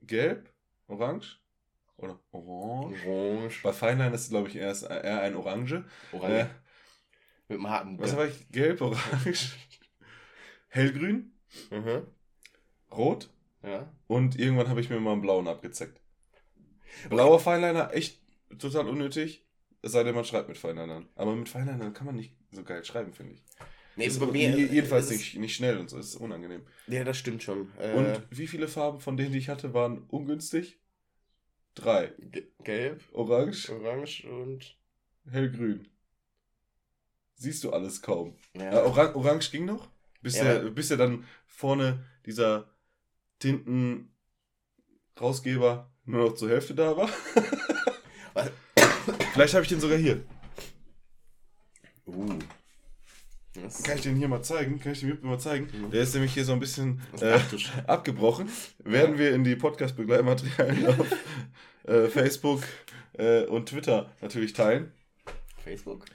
[0.03, 0.50] gelb,
[0.91, 1.39] orange
[1.97, 3.05] oder orange.
[3.07, 3.61] Orange.
[3.63, 5.83] Bei Feinliner ist es, glaube ich, erst eher ein Orange.
[6.11, 6.33] Orange.
[6.41, 6.45] Äh,
[7.47, 7.99] Mit dem harten.
[7.99, 8.49] was habe ich?
[8.51, 9.51] Gelb, orange,
[10.69, 11.31] hellgrün,
[11.69, 12.07] Mhm.
[12.91, 13.29] rot
[13.63, 13.91] Ja.
[14.07, 15.99] und irgendwann habe ich mir mal einen blauen abgezeckt.
[17.09, 18.19] Blauer Feinliner, echt
[18.59, 19.45] total unnötig.
[19.81, 21.07] Es sei denn, man schreibt mit Feinlinern.
[21.15, 23.43] Aber mit Feinlinern kann man nicht so geil schreiben, finde ich.
[23.95, 26.61] Nee, Ist bei mir, je- jedenfalls ist nicht, nicht schnell und so, ist unangenehm.
[26.87, 27.71] Ja, das stimmt schon.
[27.79, 30.79] Äh, Und wie viele Farben von denen, die ich hatte, waren ungünstig?
[31.75, 32.11] Drei.
[32.19, 34.75] Ge- Gelb, Orange, Orange und.
[35.29, 35.87] hellgrün.
[37.35, 38.35] Siehst du alles kaum.
[38.53, 38.71] Ja.
[38.71, 39.89] Äh, Orang Orange ging noch,
[40.21, 42.69] bis, Ja, aber- bis der dann vorne dieser
[43.39, 47.09] Tinten-Rausgeber nur noch zur Hälfte da war.
[49.33, 50.23] Vielleicht habe ich den sogar hier.
[52.05, 52.37] Uh.
[53.53, 54.79] Das Kann ich den hier mal zeigen?
[54.79, 55.67] Kann ich den Jupp mal zeigen?
[55.73, 55.91] Mhm.
[55.91, 57.39] Der ist nämlich hier so ein bisschen das äh,
[57.87, 58.49] abgebrochen.
[58.79, 61.07] Werden wir in die Podcast-Begleitmaterialien auf
[61.83, 62.63] äh, Facebook
[63.13, 64.93] äh, und Twitter natürlich teilen.
[65.63, 66.05] Facebook.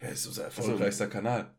[0.00, 1.52] Ja, ist unser erfolgreichster Kanal.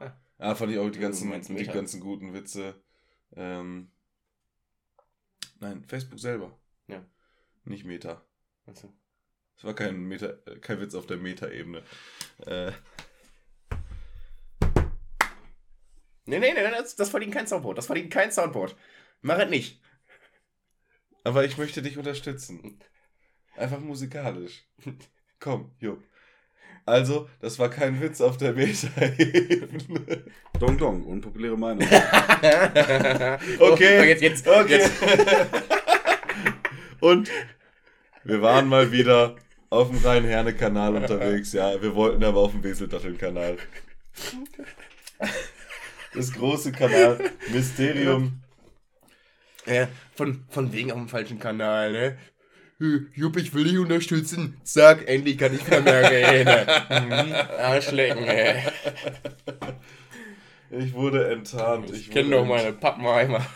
[0.00, 0.12] Ah.
[0.38, 2.74] Ja, fand ich auch die ganzen, die ganzen guten Witze.
[3.36, 3.90] Ähm,
[5.60, 6.58] nein, Facebook selber.
[6.88, 7.04] Ja.
[7.64, 8.22] Nicht Meta.
[8.66, 8.92] Achso.
[9.56, 11.82] Es war kein, Meta, kein Witz auf der Meta-Ebene.
[12.46, 12.72] Äh,
[16.26, 17.78] Nee, nee, nee, das, das verdient kein Soundboard.
[17.78, 18.76] Das verdient kein Soundboard.
[19.22, 19.80] Mach es nicht.
[21.24, 22.78] aber ich möchte dich unterstützen.
[23.56, 24.64] Einfach musikalisch.
[25.40, 26.02] Komm, Jupp.
[26.84, 30.24] Also, das war kein Witz auf der Meta-Ebene.
[30.60, 31.88] Dong Dong, unpopuläre Meinung.
[33.58, 34.00] Okay.
[34.00, 34.78] Oh, jetzt, jetzt, Okay.
[34.78, 34.92] jetzt.
[37.00, 37.30] Und
[38.24, 39.36] wir waren mal wieder
[39.70, 41.52] auf dem Rhein-Herne-Kanal unterwegs.
[41.52, 43.56] Ja, wir wollten aber auf dem Weseldatteln-Kanal.
[46.16, 48.42] Das große Kanal Mysterium.
[49.66, 52.18] Äh, von, von wegen auf dem falschen Kanal, ne?
[52.78, 54.60] Hm, Jupp, ich will dich unterstützen.
[54.62, 56.66] Sag, endlich kann ich wieder mehr reden.
[57.08, 58.62] Mhm, Arschlecken, ey.
[60.68, 61.90] Ich wurde enttarnt.
[61.90, 63.46] Ich wurde kenne doch meine Pappenheimer.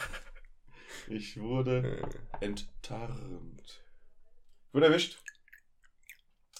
[1.08, 2.00] Ich wurde
[2.40, 3.82] enttarnt.
[4.72, 5.18] Wurde erwischt.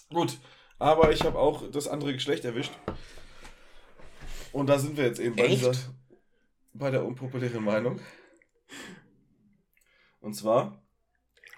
[0.09, 0.37] Gut,
[0.77, 2.73] aber ich habe auch das andere Geschlecht erwischt.
[4.51, 5.71] Und da sind wir jetzt eben bei, dieser,
[6.73, 7.99] bei der unpopulären Meinung.
[10.19, 10.81] Und zwar,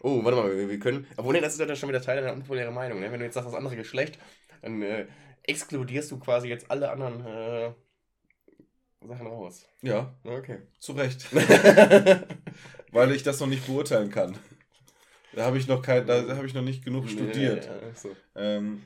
[0.06, 1.08] Oh, warte mal, wir, können.
[1.16, 3.10] Obwohl, nee, das ist ja dann schon wieder Teil deiner unpopulären Meinung, ne?
[3.10, 4.20] Wenn du jetzt sagst, das andere Geschlecht,
[4.62, 5.08] dann äh,
[5.44, 7.72] exkludierst du quasi jetzt alle anderen äh,
[9.08, 9.66] Sachen raus.
[9.82, 10.60] ja, Okay.
[10.80, 11.26] zu Recht.
[12.92, 14.38] Weil ich das noch nicht beurteilen kann.
[15.34, 17.66] Da habe ich noch kein, da habe ich noch nicht genug studiert.
[17.66, 18.16] Ja, ja, so.
[18.36, 18.84] Ähm,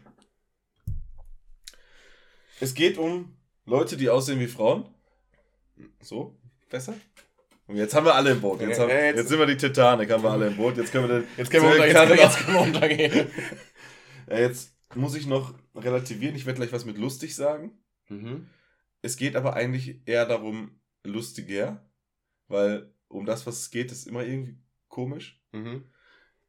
[2.59, 3.36] es geht um
[3.67, 4.85] Leute, die aussehen wie Frauen.
[6.01, 6.95] So, besser?
[7.67, 8.61] Und jetzt haben wir alle im Boot.
[8.61, 10.77] Jetzt, haben, jetzt, jetzt- sind wir die Titanic, haben wir alle im Boot.
[10.77, 11.27] Jetzt können wir den.
[11.35, 13.27] Jetzt können wir, unter, jetzt, können, wir untergehen.
[14.29, 16.35] Ja, jetzt muss ich noch relativieren.
[16.35, 17.77] Ich werde gleich was mit lustig sagen.
[18.07, 18.47] Mhm.
[19.01, 21.85] Es geht aber eigentlich eher darum, lustiger.
[22.47, 25.43] Weil um das, was es geht, ist immer irgendwie komisch.
[25.51, 25.83] Mhm.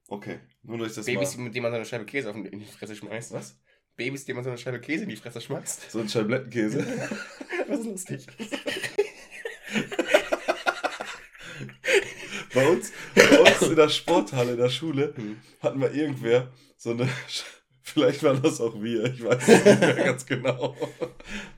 [0.06, 1.44] Okay, nur dass ich das Babys, mal...
[1.44, 3.32] mit denen man so eine Scheibe Käse auf die Fresse schmeißt.
[3.32, 3.60] Was?
[3.98, 5.90] Babys, denen man so eine Scheibe Käse in die Fresse schmeißt.
[5.90, 6.86] So ein Scheiblettenkäse.
[7.68, 8.26] Was lustig.
[12.54, 15.12] bei, uns, bei uns in der Sporthalle, in der Schule,
[15.60, 17.08] hatten wir irgendwer so eine
[17.98, 20.76] vielleicht waren das auch wir, ich weiß es nicht mehr ganz genau,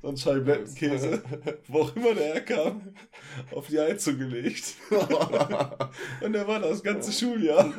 [0.02, 1.22] so ein Scheiblettenkäse,
[1.68, 2.94] wo auch immer der herkam,
[3.52, 4.74] auf die Heizung gelegt.
[6.20, 7.72] Und der war das ganze Schuljahr.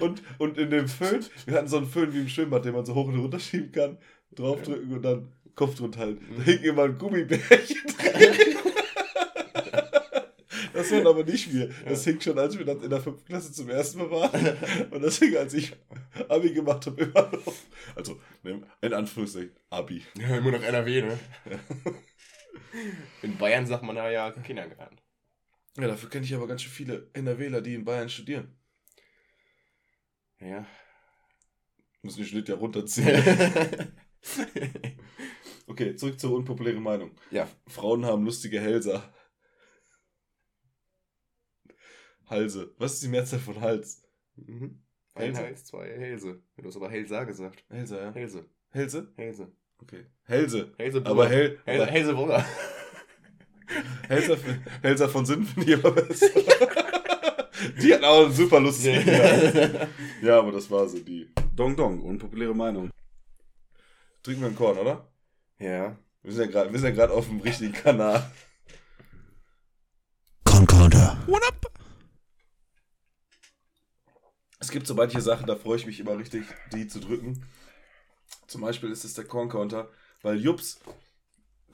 [0.00, 2.84] Und, und in dem Föhn, wir hatten so einen Föhn wie im Schwimmbad, den man
[2.84, 3.98] so hoch und runter schieben kann,
[4.34, 6.24] draufdrücken und dann Kopf drunter halten.
[6.36, 8.56] Da hing immer ein Gummibärchen drin.
[10.74, 11.68] Das waren aber nicht wir.
[11.86, 14.90] Das hing schon, als wir dann in der fünften Klasse zum ersten Mal waren.
[14.90, 15.74] Und das hing, als ich
[16.28, 17.54] Abi gemacht habe, immer noch.
[17.94, 20.04] Also, ne, in Anführungszeichen, Abi.
[20.18, 21.18] Ja, immer noch NRW, ne?
[23.22, 24.98] In Bayern sagt man ja Kindergarten.
[25.78, 28.56] Ja, dafür kenne ich aber ganz schön viele NRWler, die in Bayern studieren.
[30.40, 30.66] Ja.
[32.02, 33.22] Müssen den Schnitt ja runterziehen.
[35.66, 37.12] Okay, zurück zur unpopulären Meinung.
[37.30, 37.48] ja.
[37.66, 39.02] Frauen haben lustige Hälser.
[42.26, 42.74] Halse.
[42.78, 44.02] Was ist die Mehrzahl von Hals?
[44.36, 44.80] Mhm.
[45.14, 45.42] Ein Hälse?
[45.42, 46.42] Hals, zwei Hälse.
[46.56, 47.64] Du hast aber Hälser gesagt.
[47.70, 48.12] Hälse, ja.
[48.12, 48.46] Hälse.
[48.70, 49.12] Hälse?
[49.16, 49.52] Hälse.
[49.78, 50.06] Okay.
[50.24, 50.72] Hälse.
[50.78, 52.44] Hälse Aber Hel Hälse, aber Hälsebrugger.
[54.08, 54.36] Hälser,
[54.82, 56.26] Hälser von Sinn finde ich aber besser.
[57.82, 59.88] die hat auch einen super lustigen Namen.
[60.22, 61.28] Ja, aber das war so die.
[61.54, 62.90] Dong Dong, unpopuläre Meinung.
[64.22, 65.06] Trinken wir einen Korn, oder?
[65.58, 65.96] ja.
[66.22, 68.30] Wir sind ja gerade wir sind ja gerade auf dem richtigen Kanal.
[70.44, 71.18] Concorder.
[74.64, 77.44] Es gibt so manche Sachen, da freue ich mich immer richtig, die zu drücken.
[78.46, 79.90] Zum Beispiel ist es der Corn Counter,
[80.22, 80.80] weil Jups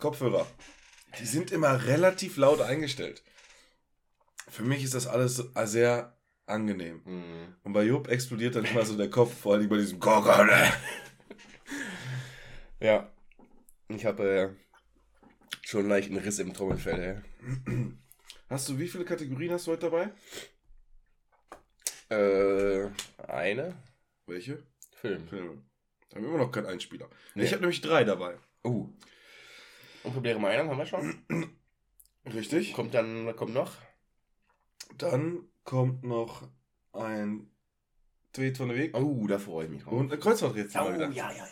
[0.01, 0.45] Kopfhörer,
[1.21, 3.23] die sind immer relativ laut eingestellt.
[4.49, 7.01] Für mich ist das alles sehr angenehm.
[7.05, 7.55] Mhm.
[7.63, 10.73] Und bei Jupp explodiert dann immer so der Kopf, vor allem bei diesem Corn Counter.
[12.81, 13.13] Ja.
[13.89, 14.49] Ich habe äh,
[15.63, 17.23] schon leicht einen Riss im Trommelfell,
[18.49, 20.11] Hast du, wie viele Kategorien hast du heute dabei?
[22.11, 22.91] Äh,
[23.27, 23.75] eine?
[24.27, 24.63] Welche?
[24.93, 25.27] Film.
[25.29, 25.63] Filme.
[26.09, 27.09] Da haben wir immer noch keinen Einspieler.
[27.35, 27.45] Nee.
[27.45, 28.37] Ich habe nämlich drei dabei.
[28.65, 28.89] Uh.
[30.03, 31.25] Unpopuläre Meinung haben wir schon.
[32.27, 32.75] Richtig.
[32.75, 33.77] Kommt dann, kommt noch?
[34.99, 36.49] Dann kommt noch
[36.93, 37.51] ein
[38.33, 39.93] Tweet von der Weg Oh, da freue ich mich drauf.
[39.93, 40.81] und ein Kreuzworträtsel.
[40.81, 41.49] Oh, ja, ja, ja.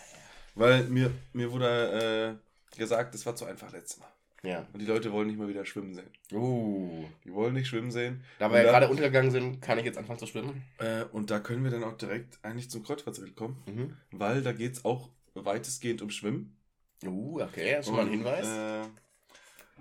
[0.54, 2.40] Weil mir, mir wurde
[2.74, 4.08] äh, gesagt, das war zu einfach letztes Mal.
[4.42, 4.66] Ja.
[4.72, 6.10] Und die Leute wollen nicht mal wieder schwimmen sehen.
[6.32, 7.04] Uh.
[7.24, 8.22] Die wollen nicht schwimmen sehen.
[8.38, 10.62] Da wir ja gerade untergegangen sind, kann ich jetzt anfangen zu schwimmen.
[10.78, 13.62] Äh, und da können wir dann auch direkt eigentlich zum Kreuzworträtsel kommen.
[13.66, 13.96] Mhm.
[14.12, 16.56] Weil da geht es auch weitestgehend um Schwimmen.
[17.04, 18.46] Uh, okay, das ist schon mal ein Hinweis.
[18.46, 18.84] Äh,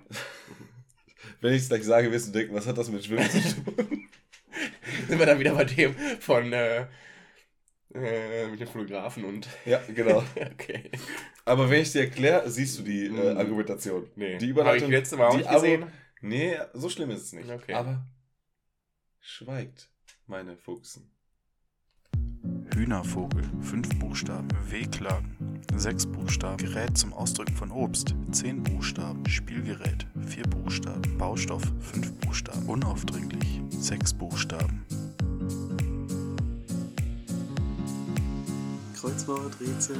[1.41, 4.07] wenn ich es gleich sage, wirst du denken, was hat das mit Schwimmen zu tun?
[5.07, 6.85] sind wir dann wieder bei dem von äh,
[7.93, 9.47] äh, mit dem Fotografen und.
[9.65, 10.23] ja, genau.
[10.53, 10.91] okay.
[11.45, 13.37] Aber wenn ich dir erkläre, siehst du die äh, Mhm.
[13.37, 14.09] Argumentation.
[14.15, 14.37] Nee.
[14.37, 14.89] Die Habe Überleitung.
[14.89, 15.83] ich letzte Mal auch die nicht gesehen.
[15.83, 17.49] Abo- Nee, so schlimm ist es nicht.
[17.49, 17.73] Okay.
[17.73, 18.03] Aber
[19.19, 19.89] schweigt,
[20.25, 21.11] meine Fuchsen.
[22.75, 24.47] Hühnervogel, fünf Buchstaben.
[24.69, 26.57] Wehklagen, sechs Buchstaben.
[26.57, 29.27] Gerät zum Ausdrücken von Obst, zehn Buchstaben.
[29.27, 31.17] Spielgerät, vier Buchstaben.
[31.17, 32.67] Baustoff, fünf Buchstaben.
[32.67, 34.85] Unaufdringlich, sechs Buchstaben.
[38.99, 39.97] Kreuzworträtsel.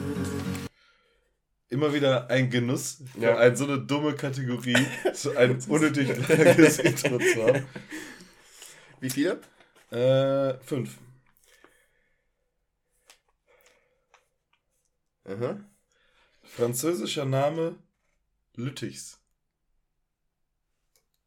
[1.69, 3.37] Immer wieder ein Genuss, Ja.
[3.37, 4.77] ein, so eine dumme Kategorie,
[5.13, 7.65] so ein unnötig langes Intro zu haben.
[8.99, 9.41] Wie viele?
[9.91, 10.97] Äh, fünf.
[15.25, 15.59] Aha.
[16.43, 17.75] Französischer Name
[18.55, 19.19] Lüttichs.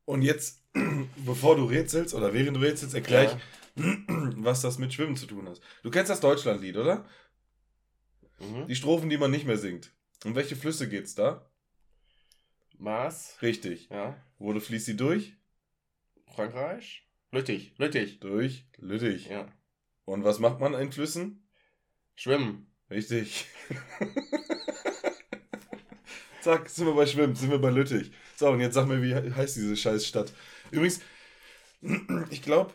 [0.06, 0.62] Und jetzt,
[1.24, 3.38] bevor du rätselst oder während du rätselst, erkläre
[3.76, 3.82] ich,
[4.36, 5.60] was das mit Schwimmen zu tun hat.
[5.82, 7.04] Du kennst das Deutschlandlied, oder?
[8.40, 8.66] Mhm.
[8.66, 9.92] Die Strophen, die man nicht mehr singt.
[10.24, 11.50] Um welche Flüsse geht's da?
[12.78, 13.36] Maß.
[13.42, 13.88] Richtig.
[13.90, 14.16] Ja.
[14.38, 15.34] Wo fließt sie durch?
[16.34, 17.06] Frankreich.
[17.32, 17.74] Lüttich.
[17.78, 18.20] Lüttich.
[18.20, 19.26] Durch Lüttich.
[19.28, 19.46] Ja.
[20.04, 21.46] Und was macht man in Flüssen?
[22.16, 22.66] Schwimmen.
[22.90, 23.46] Richtig.
[26.40, 28.10] Zack, sind wir bei Schwimmen, sind wir bei Lüttich.
[28.36, 30.32] So, und jetzt sag mir, wie he- heißt diese scheiß Stadt?
[30.70, 31.00] Übrigens,
[32.30, 32.72] ich glaube,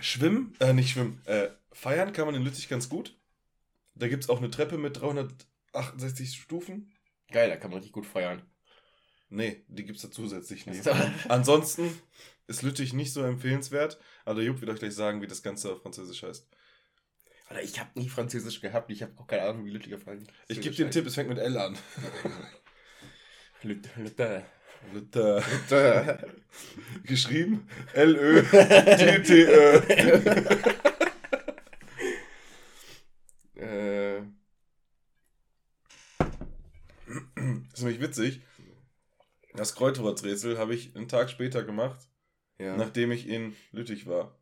[0.00, 3.16] Schwimmen, äh, nicht Schwimmen, äh, feiern kann man in Lüttich ganz gut.
[3.94, 6.92] Da gibt es auch eine Treppe mit 368 Stufen.
[7.30, 8.42] Geil, da kann man richtig gut feiern.
[9.28, 10.84] Nee, die gibt es da zusätzlich nicht.
[10.84, 10.90] So.
[11.28, 11.90] Ansonsten
[12.46, 15.72] ist Lüttich nicht so empfehlenswert, aber der Jupp wird euch gleich sagen, wie das Ganze
[15.72, 16.46] auf Französisch heißt.
[17.48, 18.90] Alter, ich habe nie Französisch gehabt.
[18.90, 21.14] Ich habe auch keine Ahnung, wie Lüttich auf Französisch Ich gebe dir einen Tipp, es
[21.14, 21.78] fängt mit L an.
[23.62, 24.44] Lüt- Lütte.
[24.92, 25.42] Lütter.
[25.70, 26.34] Lütte.
[27.04, 29.76] Geschrieben L-Ö-T-T-Ö.
[33.56, 34.22] äh,
[37.82, 38.40] Nämlich witzig.
[39.54, 42.08] Das Kreuzworträtsel habe ich einen Tag später gemacht,
[42.58, 42.76] Ja.
[42.76, 44.38] nachdem ich in Lüttich war.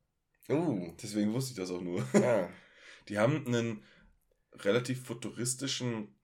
[0.49, 2.07] Uh, Deswegen wusste ich das auch nur.
[2.15, 2.49] ja.
[3.09, 3.83] Die haben einen
[4.55, 6.15] relativ futuristischen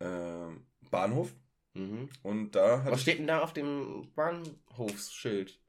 [0.00, 1.32] ähm, Bahnhof
[1.72, 2.08] Mhm.
[2.24, 5.60] und da hat Was steht denn da auf dem Bahnhofsschild?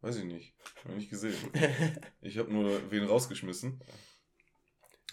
[0.00, 1.36] weiß ich nicht, hab ich nicht gesehen.
[2.22, 3.80] Ich habe nur wen rausgeschmissen.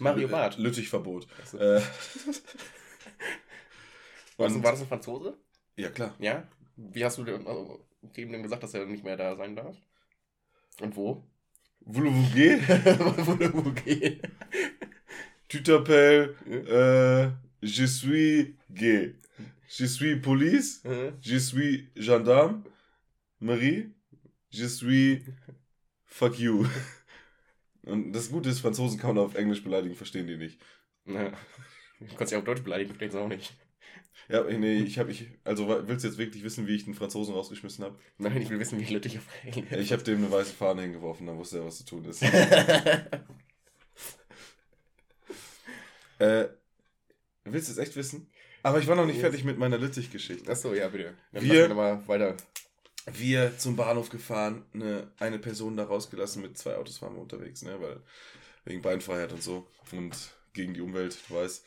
[0.00, 0.56] Mario Barth.
[0.58, 1.28] Lüttich-Verbot.
[1.42, 1.58] Achso.
[1.58, 1.82] Äh,
[4.40, 5.38] war, das, war das ein Franzose?
[5.76, 6.14] ja, klar.
[6.18, 6.48] Ja.
[6.76, 9.76] Wie hast du dem, also, dem denn gesagt, dass er nicht mehr da sein darf?
[10.80, 11.22] Und wo?
[11.80, 14.22] Voulez-vous geht?
[15.48, 17.30] Tu t'appelles euh,
[17.62, 19.16] Je suis gay.
[19.68, 20.82] Je suis police.
[21.20, 22.64] Je suis gendarme.
[23.40, 23.92] Marie.
[24.50, 25.22] Je suis
[26.06, 26.66] fuck you.
[27.82, 30.60] Und das Gute ist, Franzosen kann man auf Englisch beleidigen, verstehen die nicht.
[31.06, 31.32] Ja.
[31.98, 33.54] Du kannst ja auch Deutsch beleidigen, verstehen sie auch nicht.
[34.30, 37.34] Ja, nee, ich habe ich, also willst du jetzt wirklich wissen, wie ich den Franzosen
[37.34, 37.98] rausgeschmissen habe?
[38.18, 41.26] Nein, ich will wissen, wie Lüttich auf Englisch Ich habe dem eine weiße Fahne hingeworfen,
[41.26, 42.22] dann wusste er, was zu tun ist.
[46.20, 46.48] äh,
[47.44, 48.30] willst du es echt wissen?
[48.62, 49.22] Aber ich war noch nicht Yes.
[49.22, 50.50] fertig mit meiner Lüttich-Geschichte.
[50.50, 51.14] Achso, ja, bitte.
[51.32, 52.36] Dann Wir- wir mal weiter.
[53.12, 57.62] Wir zum Bahnhof gefahren, eine, eine Person da rausgelassen, mit zwei Autos waren wir unterwegs,
[57.62, 58.00] ne, weil
[58.66, 60.14] wegen Beinfreiheit und so und
[60.52, 61.64] gegen die Umwelt, du weißt.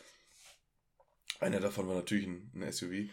[1.40, 2.92] Einer davon war natürlich ein, ein SUV.
[2.92, 3.08] Äh,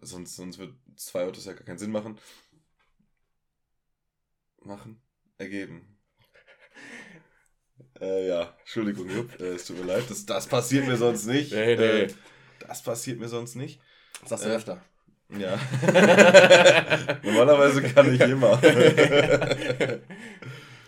[0.00, 2.18] Sonst, sonst wird zwei Autos ja gar keinen Sinn machen.
[4.62, 5.00] Machen?
[5.38, 5.86] Ergeben.
[8.00, 11.52] Äh, ja, Entschuldigung, Jupp, äh, es tut mir leid, das, das passiert mir sonst nicht.
[11.52, 12.02] Nee, nee.
[12.02, 12.14] Äh,
[12.60, 13.80] das passiert mir sonst nicht.
[14.20, 14.82] Das sagst du Äh, öfter.
[15.30, 15.58] Ja.
[17.22, 18.60] Normalerweise kann ich immer.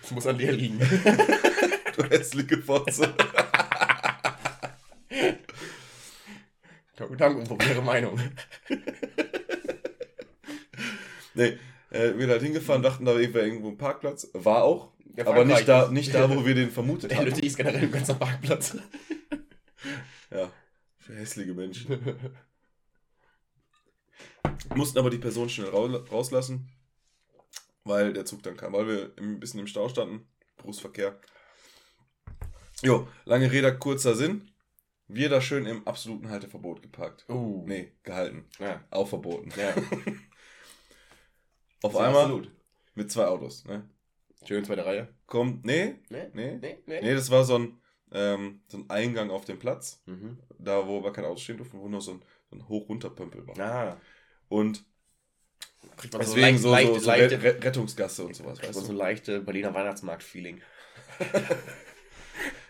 [0.03, 0.79] Das muss an dir liegen.
[1.97, 3.13] du hässliche Fotze.
[6.97, 8.19] Dank unpopuläre Meinung.
[11.35, 11.59] Nee,
[11.91, 14.31] äh, wir sind halt hingefahren, dachten, da wäre irgendwo ein Parkplatz.
[14.33, 14.93] War auch.
[15.17, 17.27] Ja, aber nicht da, nicht da, wo wir den vermutet Der haben.
[17.27, 18.77] Lüttich ist generell ein ganzer Parkplatz.
[20.31, 20.51] Ja,
[20.99, 22.33] für hässliche Menschen.
[24.75, 26.69] Mussten aber die Person schnell rau- rauslassen,
[27.85, 30.27] weil der Zug dann kam, weil wir ein bisschen im Stau standen.
[30.57, 31.21] Berufsverkehr.
[32.83, 34.51] Jo, lange Rede, kurzer Sinn.
[35.09, 37.25] Wir da schön im absoluten Halteverbot geparkt.
[37.29, 37.65] Uh.
[37.67, 38.45] Nee, gehalten.
[38.59, 38.83] Ja.
[38.91, 39.51] Auch verboten.
[39.57, 39.75] Ja.
[41.83, 42.51] Auf So, einmal Absolut.
[42.95, 43.65] mit zwei Autos.
[43.65, 43.89] Ne?
[44.45, 45.09] Schön, zweite Reihe.
[45.27, 46.29] Kommt, nee, Nee?
[46.33, 46.57] nee.
[46.61, 46.79] Nee?
[46.87, 47.01] Nee?
[47.03, 47.79] Nee, das war so ein,
[48.13, 50.39] ähm, so ein Eingang auf dem Platz, Mhm.
[50.59, 53.59] da wo aber kein Auto stehen durfte, wo nur so ein, so ein Hoch-Runter-Pömpel war.
[53.61, 54.01] Ah.
[54.49, 54.85] Und
[55.97, 58.85] Kriegt man deswegen so, leicht, so, so leichte, Re Re- Rettungsgasse und sowas, weißt man
[58.85, 58.99] so du?
[58.99, 60.61] leichte Berliner Weihnachtsmarkt-Feeling.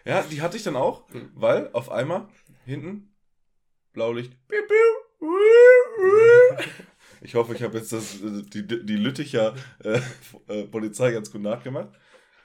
[0.07, 2.29] Ja, die hatte ich dann auch, weil auf einmal
[2.65, 3.13] hinten
[3.93, 4.33] Blaulicht.
[7.23, 10.01] Ich hoffe, ich habe jetzt das, die, die Lütticher äh,
[10.47, 11.89] äh, Polizei ganz gut nachgemacht.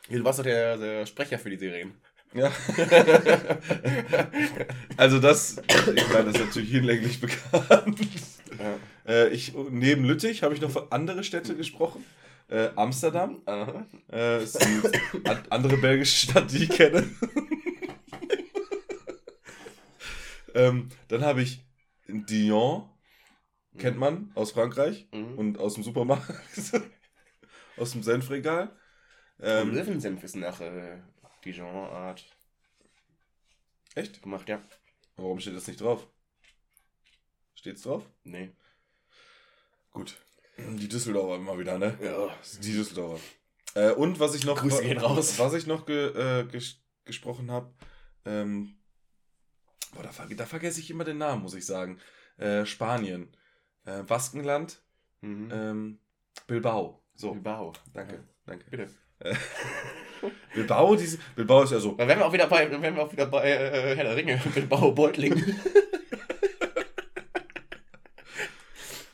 [0.10, 1.94] Du warst doch der, der Sprecher für die Serien.
[2.34, 2.52] Ja.
[4.98, 5.62] also das,
[5.96, 8.00] ich meine, das ist natürlich hinlänglich bekannt.
[8.58, 8.80] Ja.
[9.06, 12.04] Äh, ich, neben Lüttich habe ich noch von andere Städte gesprochen.
[12.52, 13.42] Äh, Amsterdam,
[14.12, 17.10] äh, ist die an, andere belgische Stadt, die ich kenne.
[20.54, 21.66] ähm, dann habe ich
[22.08, 22.90] Dijon,
[23.78, 25.38] kennt man aus Frankreich Mhm.
[25.38, 26.26] und aus dem Supermarkt,
[27.78, 28.76] aus dem Senfregal.
[29.40, 31.00] Ähm, Ähm, Löwensenf ist nach äh,
[31.46, 32.26] Dijon-Art
[33.96, 34.22] echt?
[34.22, 34.62] gemacht, ja.
[35.16, 36.08] Warum steht das nicht drauf?
[37.56, 38.04] Steht's drauf?
[38.24, 38.52] Nee.
[39.92, 40.18] Gut.
[40.78, 41.98] Die Düsseldorfer immer wieder, ne?
[42.04, 42.30] Ja.
[42.62, 43.20] Die Düsseldorfer.
[43.76, 45.40] Äh, und was ich noch, Grüße gehen raus.
[45.40, 46.10] Was ich noch ge,
[46.42, 47.74] äh, ges gesprochen habe,
[48.26, 48.76] ähm,
[49.94, 52.00] boah, da, ver da vergesse ich immer den Namen, muss ich sagen.
[52.38, 53.36] Äh, Spanien,
[53.86, 54.82] äh, Baskenland,
[55.22, 55.50] Mhm.
[55.54, 56.00] ähm,
[56.48, 57.04] Bilbao.
[57.16, 57.74] So, Bilbao.
[57.94, 58.66] danke, danke.
[58.72, 58.88] Bitte.
[59.20, 59.36] Äh,
[60.56, 61.94] Bilbao, diese, Bilbao ist ja so.
[61.94, 64.16] Dann wären wir auch wieder bei, dann wären wir auch wieder bei äh, Herr der
[64.16, 65.34] Ringe, Bilbao Beutling.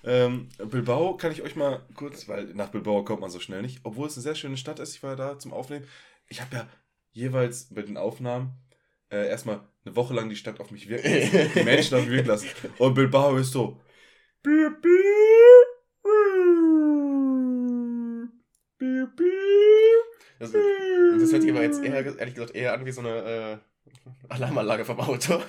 [0.07, 3.81] Ähm, Bilbao kann ich euch mal kurz, weil nach Bilbao kommt man so schnell nicht,
[3.83, 4.95] obwohl es eine sehr schöne Stadt ist.
[4.95, 5.85] Ich war da zum Aufnehmen.
[6.29, 6.67] Ich habe ja
[7.11, 8.53] jeweils mit den Aufnahmen
[9.09, 11.51] äh, erstmal eine Woche lang die Stadt auf mich wirken lassen.
[11.55, 12.47] Die Menschen auf mich wirken lassen.
[12.77, 13.81] Und Bilbao ist so.
[20.39, 23.97] Das, das hört sich aber jetzt eher, ehrlich gesagt eher an wie so eine äh,
[24.29, 25.41] Alarmanlage vom Auto.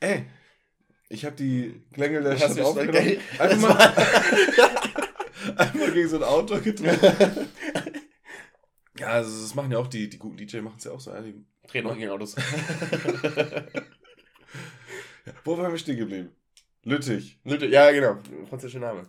[0.00, 0.24] Ey,
[1.10, 3.18] ich habe die Klingel der Stadt aufgenommen.
[3.38, 3.76] Einfach mal,
[5.56, 7.00] einfach gegen so ein Auto gedrückt.
[8.98, 11.10] Ja, also das machen ja auch die, die guten DJ, machen es ja auch so.
[11.10, 12.36] Ja, die, Drehen noch gegen Autos.
[15.44, 16.30] wo waren wir stehen geblieben?
[16.84, 17.38] Lüttich.
[17.44, 18.18] Lütte, ja, genau.
[18.48, 19.06] Französischer Name.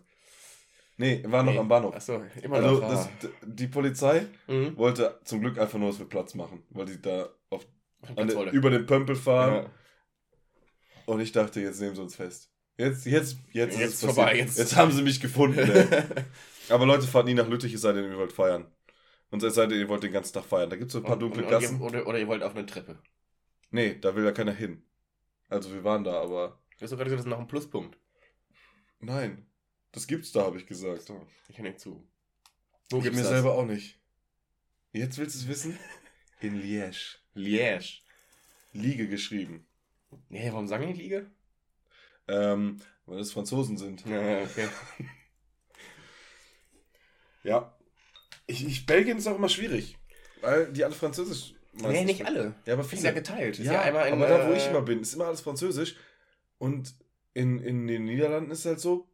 [0.98, 1.60] Nee, war noch Nee.
[1.60, 1.96] am Bahnhof.
[1.96, 2.90] Achso, immer Also noch.
[2.90, 3.10] das, ah.
[3.44, 4.78] die Polizei Mhm.
[4.78, 7.66] wollte zum Glück einfach nur, dass wir Platz machen, weil die da auf,
[8.16, 9.64] an über den Pömpel fahren.
[9.64, 9.70] Ja.
[11.12, 12.50] Und ich dachte, jetzt nehmen sie uns fest.
[12.78, 14.76] Jetzt, jetzt, jetzt, Jetzt es vorbei, jetzt- Jetzt.
[14.78, 15.60] haben sie mich gefunden.
[15.60, 15.88] Ey.
[16.70, 18.66] Aber Leute, fahrt nie nach Lüttich, es sei denn, ihr wollt feiern.
[19.30, 20.70] Und es sei denn, ihr wollt den ganzen Tag feiern.
[20.70, 21.82] Da gibt es so ein paar Und- dunkle und, Gassen.
[21.82, 22.98] Oder, oder ihr wollt auf eine Treppe.
[23.72, 24.84] Nee, da will ja keiner hin.
[25.50, 27.98] Also wir waren da, aber Du hast doch gerade gesagt, das ist noch ein Pluspunkt.
[29.00, 29.46] nein.
[29.94, 31.02] Das gibt's da, habe ich gesagt.
[31.02, 32.08] So, ich nicht zu.
[32.90, 33.32] Wo Ich gibt's mir das?
[33.34, 34.00] selber auch nicht.
[34.94, 35.78] Jetzt willst du es wissen?
[36.40, 37.18] In Liège.
[37.36, 38.00] Liège.
[38.72, 39.68] Liege geschrieben.
[40.30, 41.30] Nee, warum sagen die Liege?
[42.28, 44.06] Ähm, weil es Franzosen sind.
[44.06, 44.68] Ja, okay.
[47.44, 47.74] Ja.
[48.48, 49.98] Ich, ich, Belgien ist auch immer schwierig.
[50.42, 51.56] Weil die alle Französisch.
[51.74, 52.54] Nee, nicht alle.
[52.66, 53.14] Ja, aber Ist ja viele.
[53.14, 53.60] geteilt.
[53.60, 55.42] Ist Ja, ja, einmal in, aber da, wo ich äh, immer bin, ist immer alles
[55.42, 55.96] Französisch.
[56.58, 56.94] Und
[57.34, 59.08] in, in den Niederlanden ist es halt so,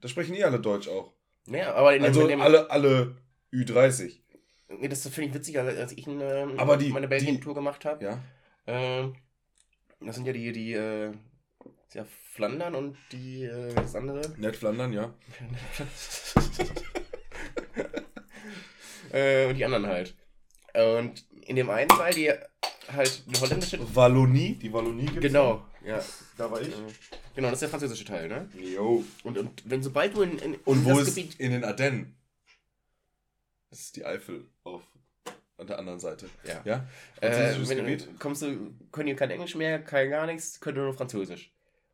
[0.00, 1.12] da sprechen eh alle Deutsch auch.
[1.46, 3.16] Ja, aber in Also dem, alle, alle
[3.52, 4.20] Ü30.
[4.68, 8.04] Nee, das finde ich witziger, als ich in, ähm, Aber die- meine Belgien-Tour gemacht habe.
[8.04, 8.20] Ja.
[8.66, 9.14] Ähm,
[10.00, 11.12] das sind ja die, die, äh,
[11.92, 14.20] ja Flandern und die, äh, das andere.
[14.38, 15.14] Nett Flandern, ja.
[19.12, 20.14] äh, und die anderen halt.
[20.74, 22.30] Und in dem einen Teil, die
[22.92, 23.78] halt eine holländische.
[23.94, 25.22] Wallonie, die Wallonie gibt's.
[25.22, 26.04] Genau, ja.
[26.36, 26.68] Da war ich.
[27.34, 28.48] Genau, das ist der französische Teil, ne?
[28.54, 29.04] Jo.
[29.22, 31.40] Und, und wenn sobald du in, in, Und in wo das ist Gebiet.
[31.40, 32.16] in den Ardennen?
[33.70, 34.82] Das ist die Eifel auf
[35.58, 36.28] an der anderen Seite.
[36.44, 36.60] Ja.
[36.64, 36.86] Ja?
[37.20, 38.06] Äh, Französisches wenn Gebiet?
[38.06, 41.52] du, kommst du, können die kein Englisch mehr, kein gar nichts, können nur Französisch.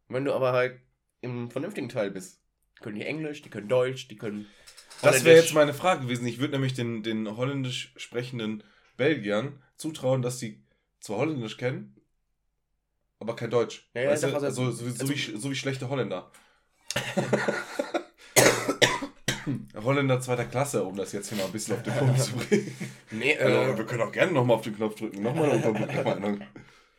[0.08, 0.80] Und wenn du aber halt
[1.20, 2.40] im vernünftigen Teil bist,
[2.80, 4.46] können die Englisch, die können Deutsch, die können.
[5.00, 6.26] Das wäre jetzt meine Frage gewesen.
[6.26, 8.62] Ich würde nämlich den, den holländisch sprechenden
[8.96, 10.64] Belgiern zutrauen, dass sie
[11.00, 11.96] zwar Holländisch kennen,
[13.18, 13.88] aber kein Deutsch.
[13.94, 14.12] Ja, ja, du?
[14.12, 16.30] also- also, so, so, also- wie, so wie schlechte Holländer.
[19.74, 22.76] Holländer zweiter Klasse, um das jetzt hier mal ein bisschen auf den Punkt zu bringen.
[23.10, 25.22] Nee, Also, äh, wir können auch gerne nochmal auf den Knopf drücken.
[25.22, 26.40] Nochmal eine unverblümte Meinung.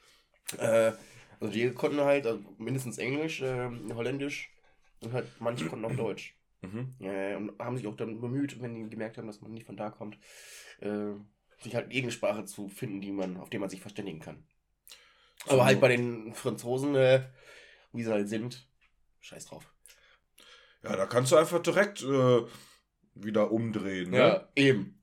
[0.57, 0.91] äh,
[1.39, 4.49] also die konnten halt äh, mindestens Englisch, äh, Holländisch
[5.01, 6.35] und halt manche konnten auch Deutsch.
[6.61, 6.95] Mhm.
[6.99, 9.77] Äh, und haben sich auch dann bemüht, wenn die gemerkt haben, dass man nicht von
[9.77, 10.17] da kommt,
[10.79, 11.11] äh,
[11.61, 14.43] sich halt irgendeine Sprache zu finden, die man, auf die man sich verständigen kann.
[15.47, 17.23] Aber halt bei den Franzosen, äh,
[17.91, 18.67] wie sie halt sind,
[19.19, 19.72] scheiß drauf.
[20.83, 22.41] Ja, da kannst du einfach direkt äh,
[23.15, 24.11] wieder umdrehen.
[24.11, 24.47] Ne?
[24.55, 25.01] eben.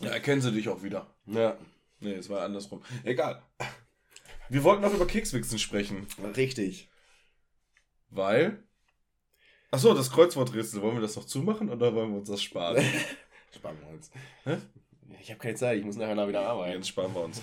[0.00, 1.12] Ja, erkennen sie dich auch wieder.
[1.26, 1.56] Ja,
[2.00, 2.82] Nee, es war andersrum.
[3.04, 3.42] Egal.
[4.48, 6.06] Wir wollten noch über Kekswichsen sprechen,
[6.36, 6.88] richtig.
[8.08, 8.62] weil.
[9.70, 12.82] Achso, das Kreuzworträtsel, wollen wir das noch zumachen oder wollen wir uns das sparen?
[13.54, 14.10] Sparen wir uns.
[14.44, 14.58] Hä?
[15.20, 16.76] Ich habe keine Zeit, ich muss nachher nach wieder arbeiten.
[16.76, 17.40] Jetzt sparen wir uns.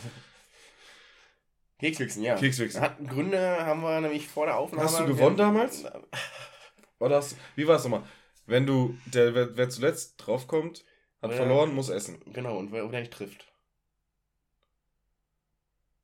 [1.79, 2.35] Kekswichsen, ja.
[2.35, 2.79] Kekswichsen.
[2.81, 4.83] Hat Gründe haben wir nämlich vor der Aufnahme.
[4.83, 5.83] Hast du gewonnen damals?
[6.99, 8.07] Ja, Oder hast, wie war es nochmal?
[8.45, 10.85] Wenn du, der, wer, wer zuletzt draufkommt,
[11.21, 11.37] hat Ja.
[11.37, 12.21] verloren, muss essen.
[12.31, 13.51] Genau, und wer, wer nicht trifft.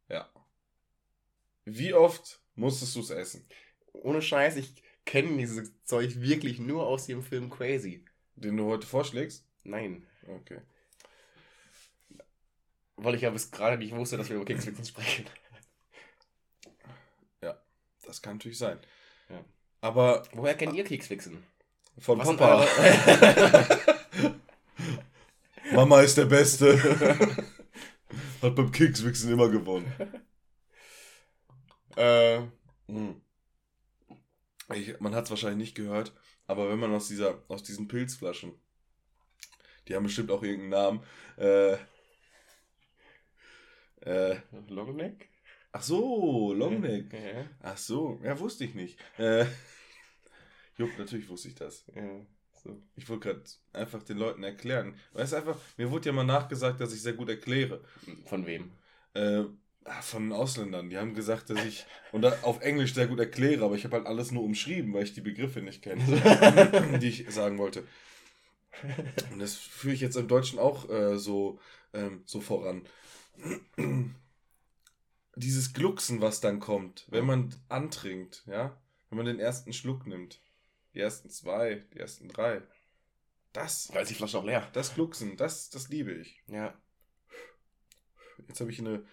[0.10, 0.30] Ja.
[1.66, 3.48] Wie oft musstest du es essen?
[3.94, 8.06] Ohne Scheiß, ich kenne dieses Zeug wirklich nur aus dem Film Crazy.
[8.36, 9.46] Den du heute vorschlägst?
[9.64, 10.08] Nein.
[10.28, 10.62] Okay.
[12.96, 15.26] Weil ich ja bis gerade nicht wusste, dass wir über Kekswichsen sprechen.
[18.12, 18.78] Das kann natürlich sein.
[19.30, 19.46] Ja.
[19.82, 21.44] Aber Woher kennt ihr Kekswichsen?
[21.98, 22.66] von Was Papa.
[25.74, 26.78] Mama ist der Beste.
[28.42, 29.92] Hat beim Kekswichsen immer gewonnen.
[31.96, 32.42] äh,
[32.88, 33.22] Hm.
[34.74, 36.14] Ich, man hat es wahrscheinlich nicht gehört,
[36.48, 38.54] aber wenn man aus dieser, aus diesen Pilzflaschen,
[39.88, 41.04] die haben bestimmt auch irgendeinen Namen,
[41.38, 41.78] äh,
[44.02, 45.30] äh, Longneck?
[45.72, 47.14] Ach so, Longneck.
[47.14, 49.00] Ja, Ach so, ja, wusste ich nicht.
[49.18, 49.46] Äh,
[50.78, 51.86] Jupp, natürlich wusste ich das.
[51.96, 52.26] ja.
[52.64, 52.80] So.
[52.96, 53.42] Ich wollte gerade
[53.74, 54.94] einfach den Leuten erklären.
[55.14, 57.84] Weißt einfach, mir wurde ja mal nachgesagt, dass ich sehr gut erkläre.
[58.26, 58.72] Von wem?
[59.16, 59.46] Äh,
[59.84, 60.92] ah, von Ausländern.
[60.92, 64.06] Die haben gesagt, dass ich und auf Englisch sehr gut erkläre, aber ich habe halt
[64.06, 67.84] alles nur umschrieben, weil ich die Begriffe nicht kenne, die ich sagen wollte.
[69.32, 71.60] Und das führe ich jetzt im Deutschen auch äh, so,
[71.94, 72.84] ähm, so voran.
[75.36, 78.78] Dieses Glucksen, was dann kommt, wenn man antrinkt, ja,
[79.10, 80.42] wenn man den ersten Schluck nimmt,
[80.94, 82.62] die ersten zwei, die ersten drei,
[83.54, 84.68] das, Da ist die Flasche auch leer.
[84.74, 86.42] das Glucksen, das, das liebe ich.
[86.48, 86.74] Ja.
[88.48, 89.04] Jetzt habe ich eine,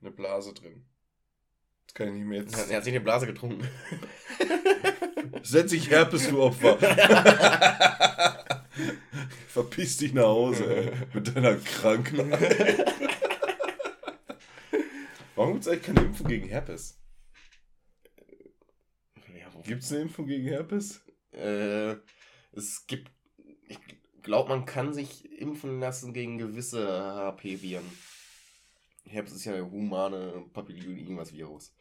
[0.00, 0.86] eine Blase drin.
[1.82, 2.70] Jetzt kann ich nicht mehr jetzt.
[2.70, 3.68] Er hat sich eine Blase getrunken.
[5.42, 6.78] Setz dich Herpes, du Opfer.
[9.48, 12.94] Verpiss dich nach Hause, ey, mit deiner Krankheit.
[15.34, 16.98] Warum gibt es eigentlich keine Impfung gegen Herpes?
[19.34, 21.02] Ja, Gibt es eine Impfung gegen Herpes?
[21.32, 21.96] Äh,
[22.52, 23.10] Es gibt,
[23.68, 23.78] ich
[24.22, 27.84] glaube, man kann sich impfen lassen gegen gewisse HP-Viren.
[29.04, 31.74] Herpes ist ja der humane Papillon-Irgendwas-Virus.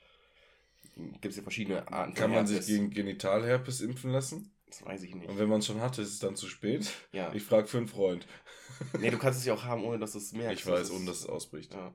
[0.95, 4.53] Gibt es ja verschiedene Arten Kann man sich gegen Genitalherpes impfen lassen?
[4.67, 5.29] Das weiß ich nicht.
[5.29, 6.89] Und wenn man es schon hatte, ist es dann zu spät?
[7.11, 7.33] Ja.
[7.33, 8.25] Ich frage für einen Freund.
[8.99, 10.61] nee, du kannst es ja auch haben, ohne dass du es merkst.
[10.61, 11.73] Ich weiß, ohne dass es ausbricht.
[11.73, 11.93] Ja.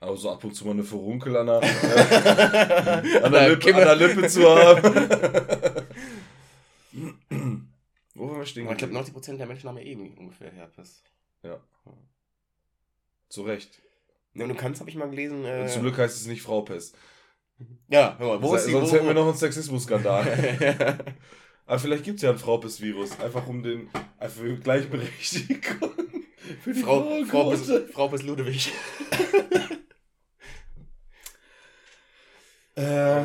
[0.00, 1.66] Aber so ab und zu mal eine Verunkel an der, äh,
[3.22, 4.82] an der, Lippe, an der Lippe zu haben.
[8.14, 8.64] Wo waren wir stehen?
[8.64, 9.18] Aber ich glaube, geblieben?
[9.18, 11.02] 90% der Menschen haben ja eben ungefähr Herpes.
[13.28, 13.80] Zu Recht.
[14.34, 15.44] Ja, und du kannst, habe ich mal gelesen.
[15.44, 16.96] Äh, Und zum Glück heißt es nicht Frau Pest.
[17.88, 20.58] Ja, hör mal, wo ist die, Sonst wo, hätten wir noch einen Sexismus-Skandal.
[20.60, 20.98] ja.
[21.66, 23.20] Aber vielleicht gibt es ja ein Frau Pest-Virus.
[23.20, 23.88] Einfach um den.
[24.18, 25.90] Einfach für Gleichberechtigung.
[26.62, 27.54] Für die Frau, Frau.
[27.92, 28.72] Frau bis Ludwig.
[32.80, 33.24] Äh,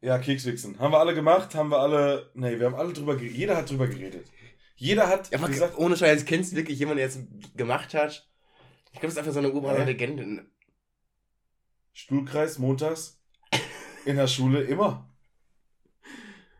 [0.00, 0.78] ja, Kekswichsen.
[0.78, 1.54] Haben wir alle gemacht?
[1.54, 2.30] Haben wir alle.
[2.34, 3.36] Nee, wir haben alle drüber geredet.
[3.36, 4.30] Jeder hat drüber geredet.
[4.76, 5.78] Jeder hat Ja, gesagt.
[5.78, 7.18] ohne Scheiß, kennst du wirklich jemanden, der es
[7.56, 8.28] gemacht hat?
[8.92, 9.84] Ich glaube, das ist einfach so eine urbane Hä?
[9.84, 10.46] Legende.
[11.92, 13.20] Stuhlkreis montags
[14.04, 15.08] in der Schule immer.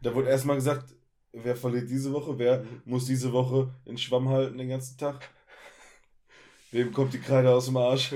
[0.01, 0.95] Da wurde erstmal gesagt,
[1.33, 5.29] wer verliert diese Woche, wer muss diese Woche in Schwamm halten den ganzen Tag.
[6.71, 8.13] Wem kommt die Kreide aus dem Arsch?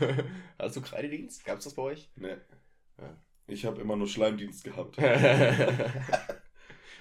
[0.58, 1.44] Hast du Kreidedienst?
[1.44, 2.10] Gab's das bei euch?
[2.16, 2.36] Nee.
[2.98, 3.16] Ja.
[3.52, 4.96] Ich habe immer nur Schleimdienst gehabt.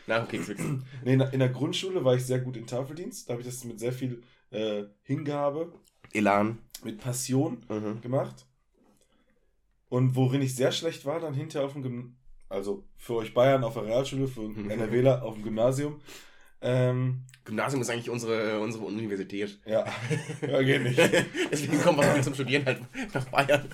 [0.08, 0.84] Nach dem Kekswichsen.
[1.04, 3.28] Nee, in der- Grundschule war ich sehr gut in Tafeldienst.
[3.30, 4.22] Da habe ich das mit sehr viel
[4.52, 5.72] äh, Hingabe,
[6.14, 6.58] Elan.
[6.84, 8.02] mit Passion Mhm.
[8.02, 8.46] gemacht.
[9.90, 12.18] Und worin ich sehr schlecht war, dann hinterher auf dem Gymnasium,
[12.50, 16.02] also für euch Bayern auf der Realschule, für NRWler auf dem Gymnasium.
[16.62, 19.60] Ähm, Gymnasium ist eigentlich unsere, unsere Universität.
[19.66, 19.86] ja,
[20.42, 21.00] ja, geht nicht.
[21.52, 22.82] Deswegen kommen wir zum Studieren halt
[23.14, 23.70] nach Bayern.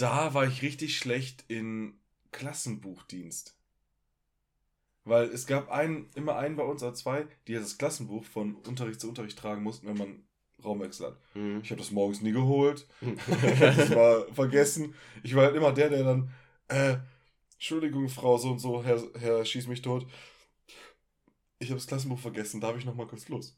[0.00, 1.92] Da war ich richtig schlecht in
[2.32, 3.54] Klassenbuchdienst.
[5.04, 9.00] Weil es gab einen, immer einen bei uns oder zwei, die das Klassenbuch von Unterricht
[9.00, 10.22] zu Unterricht tragen mussten, wenn man
[10.64, 11.18] Raumwechsel hat.
[11.34, 11.60] Mhm.
[11.62, 12.86] Ich habe das morgens nie geholt.
[13.02, 13.28] Ich
[13.60, 14.94] habe das mal vergessen.
[15.22, 16.30] Ich war halt immer der, der dann,
[16.68, 16.96] äh,
[17.54, 20.06] Entschuldigung, Frau so und so, Herr, Herr schieß mich tot.
[21.58, 23.54] Ich habe das Klassenbuch vergessen, darf ich noch mal kurz los?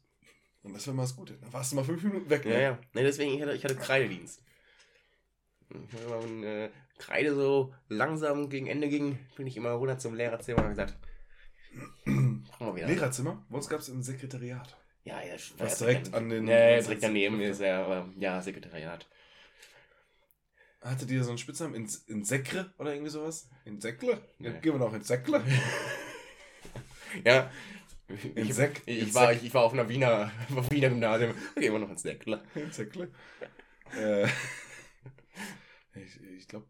[0.61, 1.37] Und das wäre mal das Gute.
[1.39, 2.43] Dann warst du mal fünf Minuten weg.
[2.43, 2.61] Ja, ne?
[2.61, 2.79] ja.
[2.93, 4.41] Nee, deswegen, ich hatte, ich hatte Kreidedienst.
[5.69, 10.69] Wenn äh, Kreide so langsam gegen Ende ging, bin ich immer runter zum Lehrerzimmer und
[10.69, 10.95] gesagt.
[12.05, 13.45] Lehrerzimmer?
[13.49, 14.77] Bei uns gab es ein Sekretariat.
[15.03, 15.33] Ja, ja.
[15.57, 19.07] Was ja, direkt an den- Nee, direkt daneben ist ja, aber, ja, Sekretariat.
[20.81, 21.75] Hattet ihr so einen Spitznamen?
[21.75, 23.49] In, in Sekre oder irgendwie sowas?
[23.65, 24.21] In Säckle?
[24.39, 24.59] Ja, Nee.
[24.61, 25.41] gehen wir noch in Säckle?
[27.23, 27.51] Ja.
[28.35, 30.89] In ich, Sek- ich, in war, Sek- ich, ich war auf einer Wiener, auf Wiener
[30.89, 31.33] Gymnasium.
[31.55, 32.43] Gehen wir noch ins Säckler.
[32.55, 33.11] In Säckle?
[33.95, 34.27] äh,
[35.95, 36.65] ich ich glaube.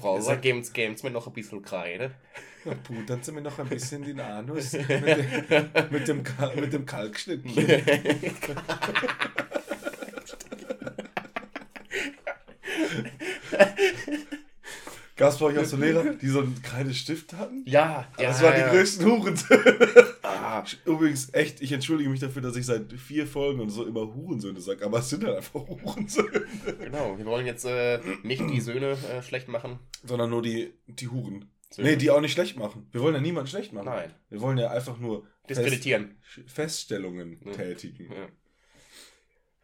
[0.00, 2.14] Frau, sag, geben's, geben's mir noch ein bisschen Kreide.
[2.64, 6.22] Ja, pudern Sie mir noch ein bisschen den Anus mit, dem, mit, dem,
[6.56, 7.54] mit dem Kalkschnittchen.
[15.16, 17.62] Gab es bei euch auch so Lehrer, die so einen Kreidestift hatten?
[17.66, 18.28] ja, ja.
[18.28, 18.68] das waren ja.
[18.68, 19.88] die größten Hurensöhne.
[20.22, 24.12] Ah, Übrigens, echt, ich entschuldige mich dafür, dass ich seit vier Folgen und so immer
[24.12, 26.46] Hurensöhne sage, aber es sind halt einfach Hurensöhne.
[26.80, 29.78] genau, wir wollen jetzt äh, nicht die Söhne äh, schlecht machen.
[30.04, 31.48] Sondern nur die, die Huren.
[31.70, 31.90] Söhne.
[31.90, 32.88] Nee, die auch nicht schlecht machen.
[32.92, 33.86] Wir wollen ja niemanden schlecht machen.
[33.86, 36.16] Nein, Wir wollen ja einfach nur diskreditieren.
[36.22, 37.52] Fest, Feststellungen Ja.
[37.52, 38.12] tätigen.
[38.12, 38.28] Ja.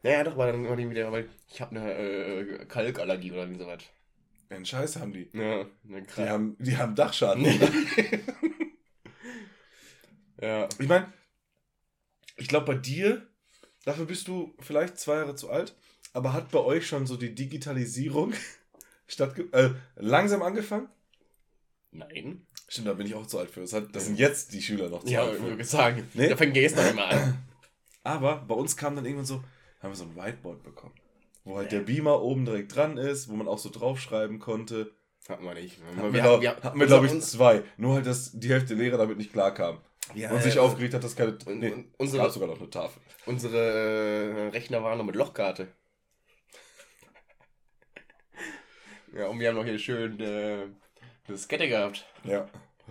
[0.02, 3.58] Naja, doch, weil dann immer die wieder, weil ich habe eine äh, Kalkallergie oder wie
[3.58, 3.82] sowas.
[4.50, 5.30] Einen Scheiß haben die.
[5.32, 7.44] Ja, eine Die haben, die haben Dachschaden.
[10.40, 10.68] ja.
[10.78, 11.12] ich meine,
[12.36, 13.26] ich glaube bei dir,
[13.84, 15.76] dafür bist du vielleicht zwei Jahre zu alt,
[16.12, 18.32] aber hat bei euch schon so die Digitalisierung
[19.06, 20.88] stattge äh, langsam angefangen?
[21.92, 22.46] Nein.
[22.68, 23.60] Stimmt, da bin ich auch zu alt für.
[23.60, 25.42] Das, hat, das sind jetzt die Schüler noch zu Ja, alt für.
[25.44, 26.28] würde sagen, Nee.
[26.28, 27.38] da fängt es noch immer an.
[28.02, 29.42] Aber bei uns kam dann irgendwann so,
[29.80, 30.94] haben wir so ein Whiteboard bekommen.
[31.50, 34.92] Wo halt der Beamer oben direkt dran ist, wo man auch so draufschreiben konnte.
[35.28, 35.78] Hatten wir nicht.
[35.96, 37.62] Hatten wir, glaub, hatten wir glaube ich, zwei.
[37.76, 39.78] Nur halt, dass die Hälfte der Lehrer damit nicht klarkam.
[40.14, 41.32] Ja, und sich ja, aufgeregt hat, dass keine.
[41.46, 43.00] und- nee, unsere- gab sogar noch eine Tafel.
[43.26, 45.68] Unsere äh, Rechner waren nur mit Lochkarte.
[49.12, 50.24] Ja, und wir haben noch hier schön äh,
[50.62, 50.70] eine
[51.28, 52.06] Diskette gehabt.
[52.22, 52.48] Ja.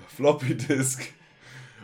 [0.08, 1.14] Floppy Disk.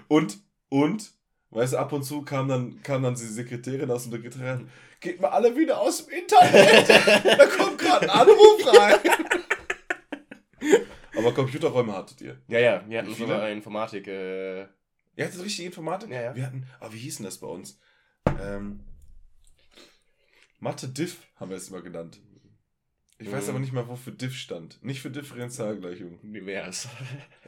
[0.10, 1.14] Und, und,
[1.52, 4.62] weißt du, ab und zu kam dann, kam dann die Sekretärin aus dem Sekretariat.
[5.00, 6.90] Geht mal alle wieder aus dem Internet.
[7.40, 9.00] da kommt gerade ein Anruf rein.
[11.18, 12.42] Aber Computerräume hattet ihr.
[12.48, 13.42] Ja, ja, wir hatten Wie so viele?
[13.42, 14.08] eine Informatik.
[14.08, 14.62] Äh,
[15.18, 16.10] Ihr hattet richtig Informatik?
[16.10, 16.36] Ja, ja.
[16.36, 17.80] Wir hatten, aber wie hieß denn das bei uns?
[18.42, 18.82] Ähm,
[20.60, 22.20] Mathe Diff haben wir es immer genannt.
[23.18, 23.50] Ich weiß Mhm.
[23.52, 24.84] aber nicht mal, wofür Diff stand.
[24.84, 26.20] Nicht für Differentialgleichung.
[26.22, 26.90] Divers.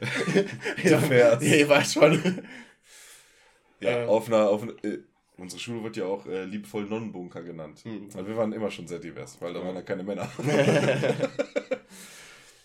[0.82, 1.42] Divers.
[1.42, 2.42] Ja, ihr weißt schon.
[3.80, 4.08] Ja, Ähm.
[4.08, 4.98] auf einer, auf äh,
[5.36, 7.84] unsere Schule wird ja auch äh, liebevoll Nonnenbunker genannt.
[7.84, 8.12] Mhm.
[8.14, 10.28] Weil wir waren immer schon sehr divers, weil da waren ja keine Männer.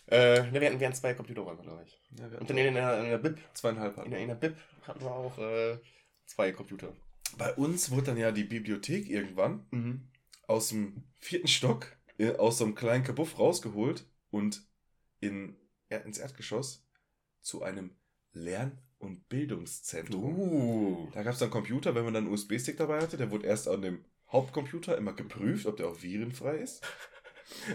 [0.08, 2.00] äh, ne, wir, hatten, wir hatten zwei Computerräume, glaube ich.
[2.20, 4.12] Ja, Und dann in der, in der BIP, zweieinhalb in hatten.
[4.12, 4.56] der, in der BIP
[4.88, 5.78] hatten wir auch äh,
[6.26, 6.94] zwei Computer.
[7.38, 10.08] Bei uns wurde dann ja die Bibliothek irgendwann Mhm.
[10.48, 14.62] aus dem vierten Stock, äh, aus so einem kleinen Kabuff rausgeholt und
[15.20, 15.56] in,
[15.90, 16.86] ja, ins Erdgeschoss
[17.42, 17.92] zu einem
[18.34, 20.40] Lern- und Bildungszentrum.
[20.40, 21.08] Uh.
[21.14, 23.68] Da gab es dann Computer, wenn man dann einen USB-Stick dabei hatte, der wurde erst
[23.68, 26.82] an dem Hauptcomputer immer geprüft, ob der auch virenfrei ist.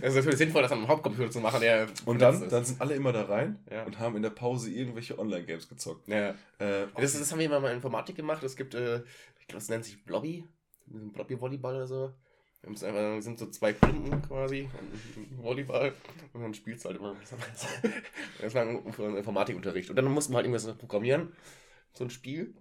[0.00, 2.80] Es ist natürlich sinnvoll, das an einem Hauptcomputer zu machen, der Und dann, dann sind
[2.80, 3.84] alle immer da rein Ja.
[3.84, 6.08] und haben in der Pause irgendwelche Online-Games gezockt.
[6.08, 6.30] Ja.
[6.58, 8.42] Äh, Das, das haben wir mal in Informatik gemacht.
[8.42, 9.02] Es gibt, äh,
[9.38, 10.42] ich glaube, es nennt sich Blobby.
[10.86, 12.12] Blobby-Volleyball oder so.
[12.62, 14.68] Wir müssen einfach- sind so zwei Klumpen quasi,
[15.16, 15.94] ein Volleyball
[16.32, 17.16] und dann spielst du halt immer.
[18.40, 19.90] Das war ein Informatikunterricht.
[19.90, 21.32] Und dann mussten wir halt irgendwas programmieren,
[21.94, 22.54] so ein Spiel.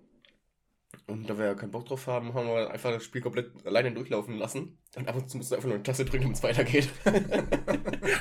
[1.05, 3.91] Und da wir ja keinen Bock drauf haben, haben wir einfach das Spiel komplett alleine
[3.91, 4.77] durchlaufen lassen.
[4.95, 6.89] Und ab und zu musst du einfach nur eine Taste drücken, damit es weitergeht.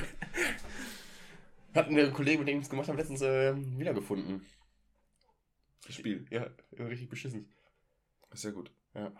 [1.73, 4.45] Hatten wir einen Kollegen, mit dem ich es gemacht habe, letztens äh, wiedergefunden.
[5.85, 6.25] das Spiel.
[6.29, 6.47] Ja,
[6.79, 7.53] richtig beschissen.
[8.31, 8.71] Ist ja gut.
[8.95, 9.11] Ja.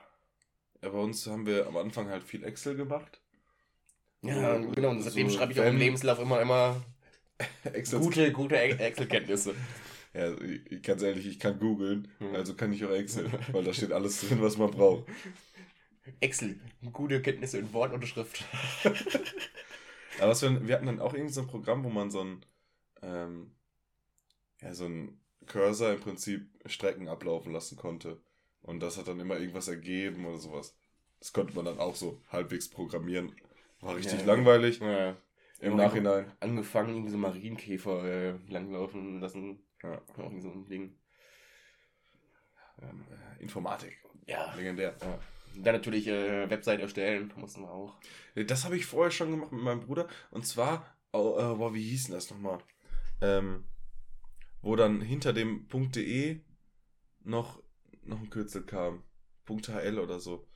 [0.88, 3.20] Ja, bei uns haben wir am Anfang halt viel Excel gemacht.
[4.22, 4.90] Ja, So- genau.
[4.92, 6.82] Und seitdem so schreibe ich auch im Lebenslauf immer, immer
[7.66, 8.00] Excel.
[8.00, 9.54] gute, gute Excel-Kenntnisse.
[10.14, 12.34] Ja, ich, ganz ehrlich, ich kann googeln, Hm.
[12.36, 15.04] also kann ich auch Excel, weil da steht alles drin, was man braucht.
[16.22, 16.58] Excel,
[16.94, 18.46] gute Kenntnisse in Wort und Schrift.
[20.20, 22.46] Aber was wir, wir hatten dann auch irgendwie so ein Programm, wo man so ein,
[23.02, 23.52] ähm,
[24.62, 28.22] ja, so ein Cursor im Prinzip Strecken ablaufen lassen konnte.
[28.68, 30.78] Und das hat dann immer irgendwas ergeben oder sowas.
[31.20, 33.34] Das konnte man dann auch so halbwegs programmieren.
[33.82, 34.26] War richtig Ja.
[34.26, 35.18] langweilig Ja.
[35.62, 35.86] im Ja.
[35.86, 36.32] Nachhinein.
[36.42, 39.64] Angefangen, irgendwie so Marienkäfer äh, langlaufen lassen.
[39.82, 40.00] Ja.
[40.10, 40.96] Auch irgendwie so ein Ding.
[42.82, 43.98] Ähm, äh, Informatik.
[44.28, 44.54] Ja.
[44.56, 44.96] Legendär.
[45.02, 45.20] ja.
[45.56, 47.96] Dann natürlich äh, Website erstellen, mussten wir auch.
[48.36, 50.08] Das habe ich vorher schon gemacht mit meinem Bruder.
[50.30, 52.60] Und zwar, oh, äh, boah, wie hieß denn das nochmal?
[53.22, 53.64] Ähm,
[54.62, 56.42] wo dann hinter dem .de
[57.24, 57.64] noch,
[58.08, 59.04] noch ein Kürzel kam.
[59.46, 60.48] .hl oder so.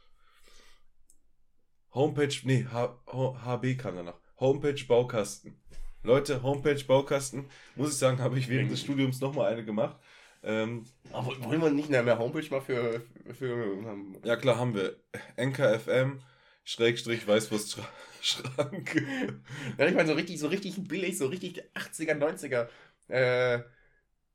[1.93, 4.19] Homepage, nee, H, H, HB kam danach.
[4.39, 5.61] Homepage Baukasten.
[6.03, 7.45] Leute, Homepage Baukasten,
[7.75, 9.97] muss ich sagen, habe ich während des Studiums nochmal eine gemacht.
[10.43, 13.01] Ähm, Aber wollen wir nicht eine Homepage mal für.
[13.33, 14.95] für ja klar, haben wir.
[15.37, 16.21] NKFM,
[16.63, 18.95] Schrägstrich, Weißwurstschrank.
[19.77, 22.67] ja, ich meine, so richtig, so richtig billig, so richtig 80er, 90er
[23.09, 23.59] äh,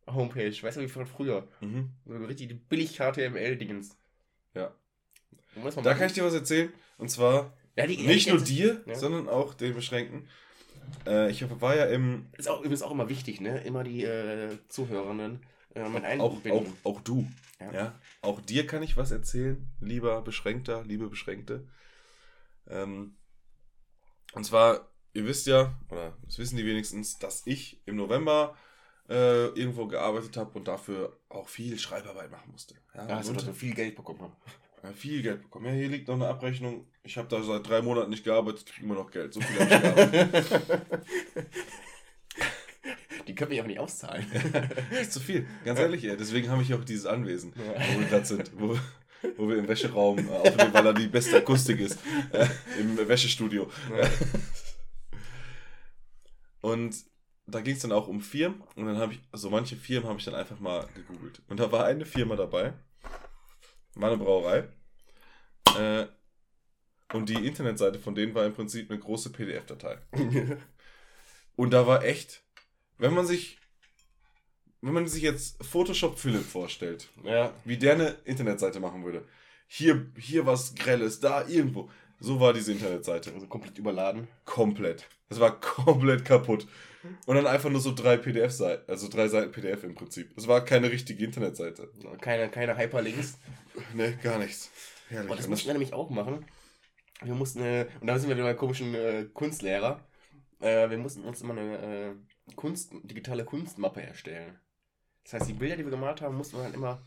[0.07, 0.54] Homepage.
[0.62, 1.48] Weißt du, wie von früher?
[1.61, 1.90] mhm.
[2.04, 3.96] So richtig billig HTML-Dingens.
[4.54, 4.72] Ja.
[5.54, 5.82] Da machen.
[5.84, 6.72] kann ich dir was erzählen.
[6.98, 8.94] Und zwar Ja, die, nicht die- nur dir, Ja.
[8.94, 10.28] sondern auch den Beschränkten.
[11.07, 12.26] Äh, ich war ja im.
[12.38, 13.61] Ist auch, übrigens auch immer wichtig, ne?
[13.62, 15.40] Immer die äh, Zuhörenden
[15.74, 17.26] äh, mit Auch, auch, auch du.
[17.59, 17.72] Ja.
[17.72, 18.00] Ja.
[18.20, 21.66] Auch dir kann ich was erzählen, lieber Beschränkter, liebe Beschränkte.
[22.68, 23.16] Ähm,
[24.34, 28.57] und zwar, ihr wisst ja, oder das wissen die wenigstens, dass ich im November
[29.09, 32.74] äh, irgendwo gearbeitet habe und dafür auch viel Schreibarbeit machen musste.
[32.94, 34.32] Ja, Ja, hast du und- viel Geld bekommen.
[34.82, 35.66] Ja, viel Geld bekommen.
[35.66, 36.86] Ja, hier liegt noch eine Abrechnung.
[37.02, 39.32] Ich habe da seit drei Monaten nicht gearbeitet, kriege immer noch Geld.
[39.34, 41.46] So viel habe ich gearbeitet.
[43.26, 44.24] Die können wir ja auch nicht auszahlen.
[44.90, 45.46] Das ist zu viel.
[45.64, 46.16] Ganz ehrlich, ey.
[46.16, 48.52] Deswegen habe ich auch dieses Anwesen, wo wir gerade sind.
[48.57, 48.78] Wo,
[49.36, 51.98] wo wir im Wäscheraum äh, aufnehmen, weil da die beste Akustik ist.
[52.32, 52.46] Äh,
[52.78, 53.68] Im Wäschestudio.
[56.61, 56.94] Und
[57.47, 58.62] da ging es dann auch um Firmen.
[58.74, 61.42] Und dann habe ich, also manche Firmen habe ich dann einfach mal gegoogelt.
[61.49, 62.72] Und da war eine Firma dabei.
[63.94, 64.68] War eine Brauerei.
[65.78, 66.07] Äh,
[67.12, 69.99] und die Internetseite von denen war im Prinzip eine große PDF-Datei.
[71.57, 72.42] Und da war echt,
[72.99, 73.59] wenn man sich,
[74.82, 77.55] wenn man sich jetzt Photoshop Philipp vorstellt, ja.
[77.64, 79.24] wie der eine Internetseite machen würde.
[79.68, 81.90] Hier, hier was Grelles, da irgendwo.
[82.20, 83.32] So war diese Internetseite.
[83.32, 84.28] Also komplett überladen.
[84.44, 85.09] Komplett.
[85.28, 86.66] Das war komplett kaputt.
[87.26, 90.34] Und dann einfach nur so drei PDF-Seiten, also drei Seiten PDF im Prinzip.
[90.34, 91.90] Das war keine richtige Internetseite.
[92.20, 93.38] Keine, keine Hyperlinks.
[93.94, 94.70] Ne, gar nichts.
[95.09, 95.30] Herrlich.
[95.30, 96.44] Und das mussten wir nämlich auch machen.
[97.22, 100.00] Wir mussten, äh, und da sind wir wieder bei komischen äh, Kunstlehrer.
[100.61, 104.59] Äh, wir mussten uns immer eine äh, Kunst, digitale Kunstmappe erstellen.
[105.24, 107.02] Das heißt, die Bilder, die wir gemalt haben, mussten wir dann immer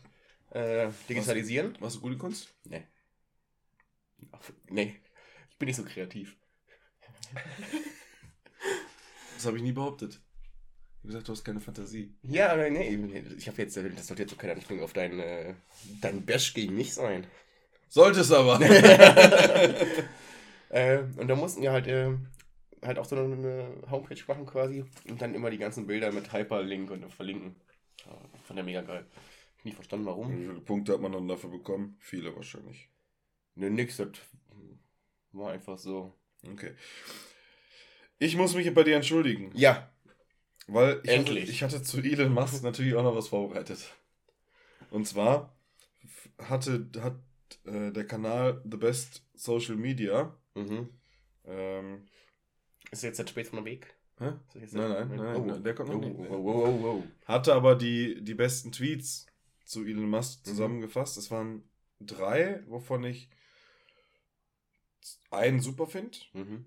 [0.50, 1.76] äh, digitalisieren.
[1.80, 2.54] Warst du gut in Kunst?
[2.64, 2.86] Nee.
[4.32, 5.00] Ach, nee,
[5.50, 6.36] ich bin nicht so kreativ.
[9.40, 10.20] Das habe ich nie behauptet.
[10.20, 12.14] Ich habe gesagt, du hast keine Fantasie.
[12.24, 12.94] Ja, aber nee,
[13.38, 15.54] ich habe jetzt, das sollte jetzt so keine Anspielung auf deinen, äh,
[16.02, 17.26] deinen Bash gegen mich sein.
[17.88, 18.60] Sollte es aber.
[20.72, 22.16] Äh, und da mussten wir halt äh,
[22.80, 26.92] halt auch so eine Homepage machen quasi und dann immer die ganzen Bilder mit Hyperlink
[26.92, 27.56] und verlinken.
[28.06, 29.04] Ja, fand der mega geil.
[29.64, 30.28] Nie verstanden, Wie warum.
[30.30, 31.96] viele Punkte hat man dann dafür bekommen?
[31.98, 32.88] Viele wahrscheinlich.
[33.56, 34.10] Ne, nix, das
[35.32, 36.14] war einfach so.
[36.46, 36.76] Okay.
[38.22, 39.90] Ich muss mich bei dir entschuldigen, Ja,
[40.68, 41.48] weil ich, hatte, Endlich.
[41.48, 43.78] ich hatte zu Elon Musk natürlich auch noch was vorbereitet.
[44.90, 45.56] Und zwar
[46.38, 47.14] hatte, hat
[47.64, 50.90] äh, der Kanal The Best Social Media mhm.
[51.46, 52.06] ähm,
[52.90, 53.94] Ist jetzt der von Weg?
[54.18, 54.32] hä?
[54.54, 55.44] Nein, nein, nein, Oh.
[55.46, 56.30] nein, der kommt noch Oh, nicht.
[56.30, 57.04] oh, oh, oh, oh.
[57.24, 59.26] hatte aber die, die besten Tweets
[59.64, 60.10] zu Elon Mhm.
[60.10, 61.16] Musk zusammengefasst.
[61.16, 61.62] Es waren
[62.00, 63.30] drei, wovon ich
[65.30, 66.66] einen super finde, Mhm.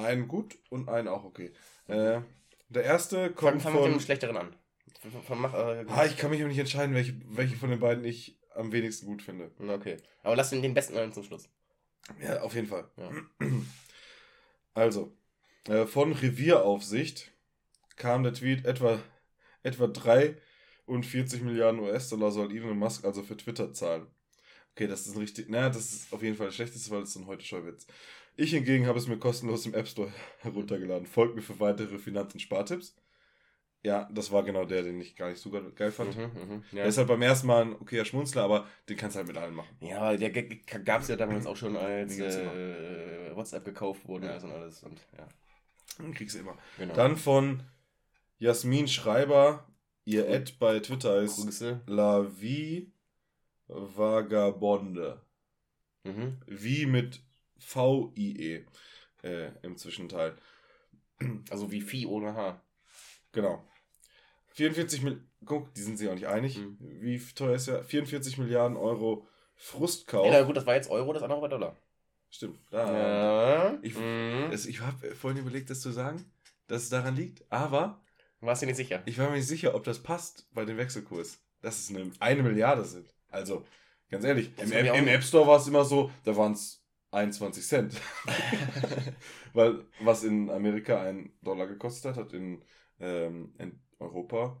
[0.00, 1.52] Einen gut und einen auch okay.
[1.88, 2.20] Äh,
[2.68, 4.00] der erste Fang, kommt fang mit dem von...
[4.00, 4.56] schlechteren an.
[5.00, 7.80] Von, von, mach, äh, Ah, ich kann mich aber nicht entscheiden, welche, welche von den
[7.80, 9.50] beiden ich am wenigsten gut finde.
[9.58, 9.96] Okay.
[10.22, 11.48] Aber lass den, den besten einen zum Schluss.
[12.20, 12.88] Ja, auf jeden Fall.
[12.96, 13.10] Ja.
[14.72, 15.12] Also,
[15.66, 17.32] äh, von Revieraufsicht
[17.96, 19.00] kam der Tweet etwa,
[19.64, 24.06] etwa 43 Milliarden US-Dollar soll Elon Musk also für Twitter zahlen.
[24.72, 27.12] Okay, das ist ein richtig, na, das ist auf jeden Fall das Schlechteste, weil es
[27.12, 27.86] so ein heute Scheuwitz.
[28.36, 31.06] Ich hingegen habe es mir kostenlos im App Store heruntergeladen.
[31.06, 32.96] Folgt mir für weitere Finanz- und Spartipps.
[33.82, 36.14] Ja, das war genau der, den ich gar nicht so ge- geil fand.
[36.16, 36.64] Mhm, mhm.
[36.72, 36.84] Der Ja.
[36.84, 39.54] ist halt beim ersten Mal ein okayer Schmunzler, aber den kannst du halt mit allen
[39.54, 39.74] machen.
[39.80, 44.32] ja, der gab es ja damals auch schon, als äh, WhatsApp gekauft wurde Ja.
[44.34, 44.82] also und alles.
[44.82, 45.26] Und, ja,
[45.98, 46.58] Den kriegst du immer.
[46.76, 46.94] genau.
[46.94, 47.62] Dann von
[48.38, 49.66] Jasmin Schreiber,
[50.04, 51.80] ihr Ad bei Twitter ist Grüße.
[51.86, 52.92] La Vie
[53.66, 55.20] Vagabonde.
[56.04, 56.38] Mhm.
[56.46, 57.22] Wie mit
[57.60, 58.64] V-I-E
[59.22, 60.36] äh, im Zwischenteil.
[61.50, 62.64] Also wie Vieh ohne Haar.
[63.32, 63.62] Genau.
[64.54, 66.58] 44 Mil Guck, die sind sich auch nicht einig.
[66.58, 66.76] Mhm.
[66.80, 67.82] Wie teuer ist ja?
[67.82, 70.26] 44 Milliarden Euro Frustkauf.
[70.26, 71.76] Ja, na gut, das war jetzt Euro, das andere war Dollar.
[72.30, 72.58] Stimmt.
[72.70, 72.92] Da,
[73.72, 73.78] Ja.
[73.82, 74.50] Ich- mhm.
[74.52, 76.24] Es, ich habe vorhin überlegt, das zu sagen,
[76.66, 77.50] dass es daran liegt.
[77.50, 78.00] Aber
[78.40, 79.02] Warst du nicht sicher?
[79.04, 81.38] Ich war mir nicht sicher, ob das passt bei dem Wechselkurs.
[81.60, 83.14] Dass es eine, eine Milliarde sind.
[83.28, 83.66] Also,
[84.10, 85.08] ganz ehrlich, Das im, im.
[85.08, 86.79] App Store war es immer so, da waren es
[87.12, 87.94] 21 Cent.
[89.52, 92.62] Weil was in Amerika ein Dollar gekostet hat, hat in,
[93.00, 94.60] ähm, in Europa,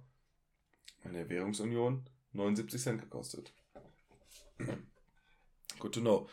[1.04, 3.52] in der Währungsunion, 79 Cent gekostet.
[5.78, 6.28] Good to know.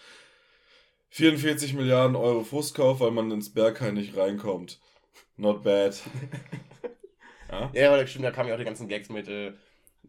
[1.09, 4.79] 44 Milliarden Euro Frustkauf, weil man ins Berghain nicht reinkommt.
[5.37, 6.01] Not bad.
[7.49, 7.71] Ja?
[7.73, 9.53] Ja, aber stimmt, da kamen ja auch die ganzen Gags mit, äh,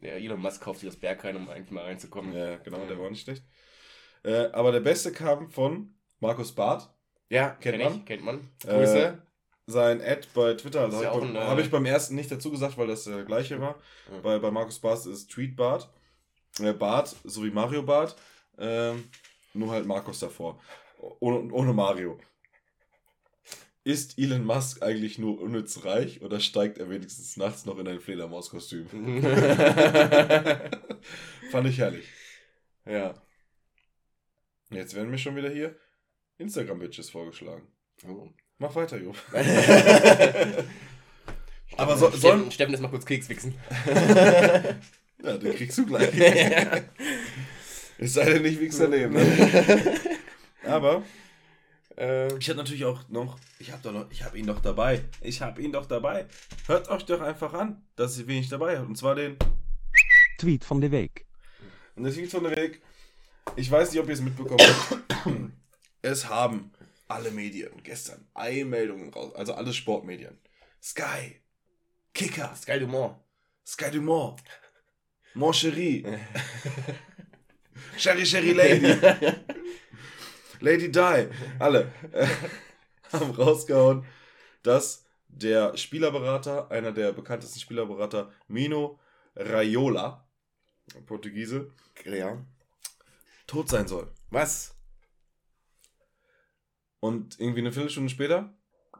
[0.01, 2.35] Elon Musk kauft sich das Berghain, um eigentlich mal reinzukommen.
[2.35, 3.45] Ja, genau, der war nicht schlecht.
[4.25, 6.89] Äh, aber der beste kam von Markus Barth.
[7.31, 7.99] Ja, Kennt kenn man?
[7.99, 8.51] ich, kennt man.
[8.67, 9.23] Äh, Grüße.
[9.67, 12.79] Sein Ad bei Twitter, also ja habe äh, hab ich beim ersten nicht dazu gesagt,
[12.79, 13.77] weil das der gleiche war.
[14.11, 14.21] Ja.
[14.21, 15.91] Bei, bei Markus Barth ist Tweet Bart.
[16.59, 18.17] Äh, Bart, so wie Mario Bart.
[18.57, 19.05] Ähm,
[19.53, 20.59] nur halt Markus davor.
[21.21, 22.19] Ohne, ohne Mario.
[23.85, 28.01] Ist Elon Musk eigentlich nur unnütz reich oder steigt er wenigstens nachts noch in ein
[28.01, 28.87] Fledermauskostüm?
[31.51, 32.09] Fand ich herrlich.
[32.87, 33.15] ja.
[34.71, 35.75] Jetzt werden mir schon wieder hier
[36.39, 37.67] Instagram-Bitches vorgeschlagen.
[38.07, 38.29] Oh.
[38.59, 39.15] Mach weiter, Jo.
[41.77, 43.55] Aber so- so, sollen- Steffen, Steffen ist mal kurz Keks wichsen.
[45.21, 46.13] Ja, den kriegst du gleich.
[47.99, 49.15] es sei denn, ich wichs daneben.
[49.15, 50.01] Ne?
[50.65, 51.03] Aber
[51.97, 55.03] ähm, ich hatte natürlich auch noch, ich habe doch noch, ich habe ihn doch dabei.
[55.21, 56.27] Ich habe ihn doch dabei.
[56.69, 58.87] Hört euch doch einfach an, dass ich wenig dabei habe.
[58.87, 59.37] Und zwar den.
[60.39, 61.27] Tweet van de week.
[61.97, 62.81] Und das liegt von der Weg.
[63.57, 65.03] Ich weiß nicht, ob ihr es mitbekommen habt.
[66.03, 66.73] Es haben
[67.09, 70.39] alle Medien gestern Eilmeldungen raus, also alle Sportmedien.
[70.83, 71.41] Sky,
[72.15, 73.17] Kicker, Sky Dumont.
[73.67, 74.41] Sky Dumont,
[75.35, 76.03] Mon Chéri,
[77.99, 78.87] Sherry Sherry Lady,
[80.61, 81.29] Lady Di,
[81.59, 82.27] alle äh,
[83.13, 84.07] haben rausgehauen,
[84.63, 88.99] dass der Spielerberater, einer der bekanntesten Spielerberater, Mino
[89.37, 90.27] Raiola,
[91.07, 91.71] Portugiese,
[92.07, 92.43] Ja.
[93.47, 94.11] tot sein soll.
[94.31, 94.78] Was?
[97.01, 98.55] Und irgendwie eine Viertelstunde später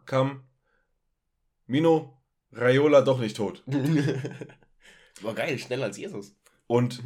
[0.07, 0.45] kam
[1.67, 2.23] Mino
[2.53, 3.63] Raiola doch nicht tot.
[5.23, 6.37] War geil, schneller als Jesus.
[6.67, 7.03] Und.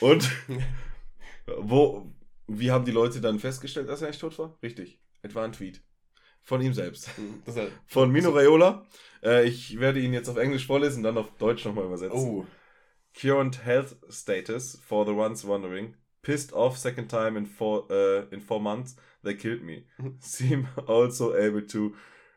[0.00, 0.30] und.
[1.58, 2.10] Wo.
[2.46, 4.58] Wie haben die Leute dann festgestellt, dass er nicht tot war?
[4.62, 5.00] Richtig.
[5.22, 5.82] Etwa ein Tweet.
[6.42, 7.08] Von ihm selbst.
[7.46, 8.86] Das halt, Von Mino Raiola.
[9.22, 12.18] Äh, ich werde ihn jetzt auf Englisch vorlesen, dann auf Deutsch nochmal übersetzen.
[12.18, 12.46] oh.
[13.18, 15.96] Current health status for the ones wondering.
[16.24, 18.96] Pissed off second time in four, uh, in four months.
[19.22, 19.84] They killed me.
[20.18, 21.94] Seem also able to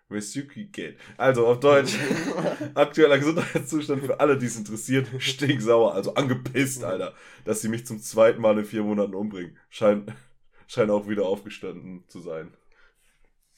[0.09, 0.97] resuscitate.
[1.17, 1.95] Also auf Deutsch.
[2.75, 5.07] Aktueller Gesundheitszustand für alle, die es interessiert.
[5.19, 5.93] Stinksauer.
[5.93, 7.13] Also angepisst, Alter.
[7.45, 9.57] Dass sie mich zum zweiten Mal in vier Monaten umbringen.
[9.69, 10.13] Scheint,
[10.67, 12.53] scheint auch wieder aufgestanden zu sein.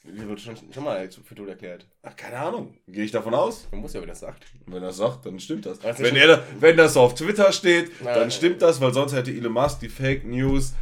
[0.04, 1.86] Die wird schon, schon mal für tot erklärt.
[2.02, 2.74] Ach, keine Ahnung.
[2.86, 3.68] Gehe ich davon aus.
[3.70, 4.46] Man muss ja, wenn das sagt.
[4.66, 5.78] Wenn er sagt, dann stimmt das.
[5.78, 9.30] Ist Wenn, er, wenn das auf Twitter steht, Na, dann stimmt das, weil sonst hätte
[9.30, 10.72] Elon Musk die Fake News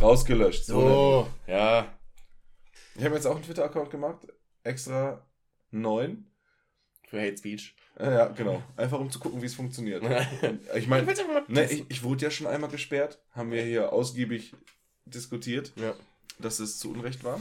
[0.00, 0.66] rausgelöscht.
[0.66, 1.92] So, ja.
[2.94, 4.26] Ich habe jetzt auch einen Twitter-Account gemacht.
[4.62, 5.26] Extra
[5.72, 6.24] 9.
[7.08, 7.74] Für Hate Speech.
[7.98, 8.62] Ja, genau.
[8.76, 10.02] Einfach um zu gucken, wie es funktioniert.
[10.76, 11.12] Ich meine,
[11.48, 13.20] ne, ich, ich wurde ja schon einmal gesperrt.
[13.32, 14.54] Haben wir hier ausgiebig
[15.06, 15.94] diskutiert, Ja.
[16.38, 17.40] dass es zu Unrecht war.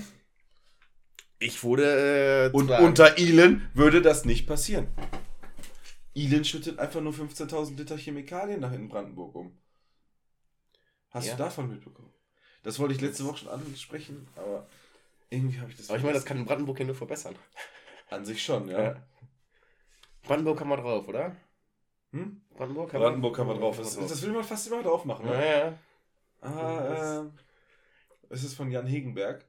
[1.40, 2.50] Ich wurde.
[2.52, 4.88] Äh, Und zwar- unter Elon würde das nicht passieren.
[6.16, 9.58] Elon schüttet einfach nur 15.000 Liter Chemikalien nach in Brandenburg um.
[11.12, 11.36] Hast Ja.
[11.36, 12.14] du davon mitbekommen?
[12.64, 14.68] Das wollte ich letzte Woche schon ansprechen, aber
[15.30, 17.36] irgendwie habe ich das Aber ich meine, das kann Brandenburg ja nur verbessern.
[18.10, 18.82] an sich schon, ja.
[18.82, 19.08] Ja.
[20.24, 21.36] Brandenburg haben wir drauf, oder?
[22.12, 22.42] Hm?
[22.56, 23.78] Brandenburg haben Brandenburg kann man drauf.
[23.78, 25.26] Haben Das, wir das will man fast immer drauf machen.
[25.28, 25.48] Ja, Ne?
[25.48, 25.80] ja.
[26.42, 27.32] Ah, ähm,
[28.30, 29.46] es ist von Jan Hegenberg.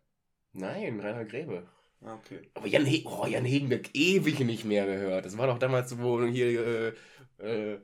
[0.53, 1.67] Nein, Rainer Gräbe.
[2.03, 2.41] Ah, okay.
[2.55, 5.27] Aber Jan, He oh, Jan Hegenberg ewig nicht mehr gehört.
[5.27, 6.95] Das war doch damals, wo hier
[7.39, 7.77] äh,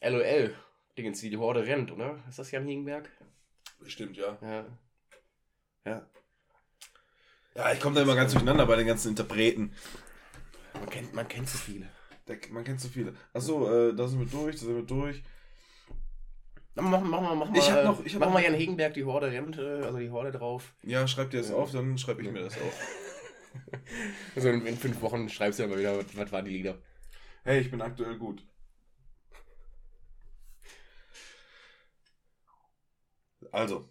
[0.00, 0.54] äh, LOL,
[0.96, 2.22] Dingens, wie die Horde rennt, oder?
[2.28, 3.08] Ist das Jan Hegenberg?
[3.80, 4.36] Bestimmt, ja.
[4.42, 4.66] Ja.
[5.84, 6.06] Ja.
[7.54, 9.72] Ja, ich komme da immer ganz durcheinander bei den ganzen Interpreten.
[10.74, 11.88] Man kennt, man kennt so viele.
[12.26, 13.14] Der, man kennt so viele.
[13.32, 15.22] Achso, äh, da sind wir durch, da sind wir durch.
[16.74, 19.04] Mach, mach, mach, Ich mal, hab noch- ich hab mach noch- mal Jan Hegenberg, die
[19.04, 20.74] Horde rennt, äh, also die Horde drauf.
[20.82, 21.56] Ja, schreib dir das Ja.
[21.56, 22.72] auf, dann schreibe ich mir das auf.
[24.36, 26.78] Also in, in fünf Wochen schreibst du mal wieder, was, was waren die Lieder.
[27.44, 28.46] Hey, ich bin aktuell gut.
[33.52, 33.88] Also,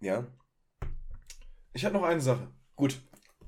[0.00, 0.26] Ja.
[1.72, 2.48] ich habe noch eine Sache.
[2.76, 3.00] Gut.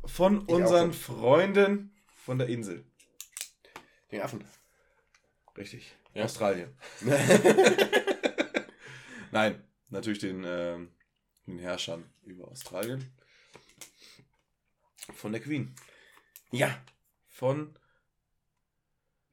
[0.05, 0.93] Von auch unseren.
[0.93, 1.95] Freunden
[2.25, 2.85] von der Insel.
[4.11, 4.45] Den Affen.
[5.57, 5.95] Richtig.
[6.17, 6.25] Ja.
[6.25, 6.75] Australien.
[9.33, 10.91] Nein, natürlich den, ähm,
[11.47, 13.13] den Herrschern über Australien.
[15.15, 15.75] Von der Queen.
[16.51, 16.83] Ja.
[17.29, 17.79] Von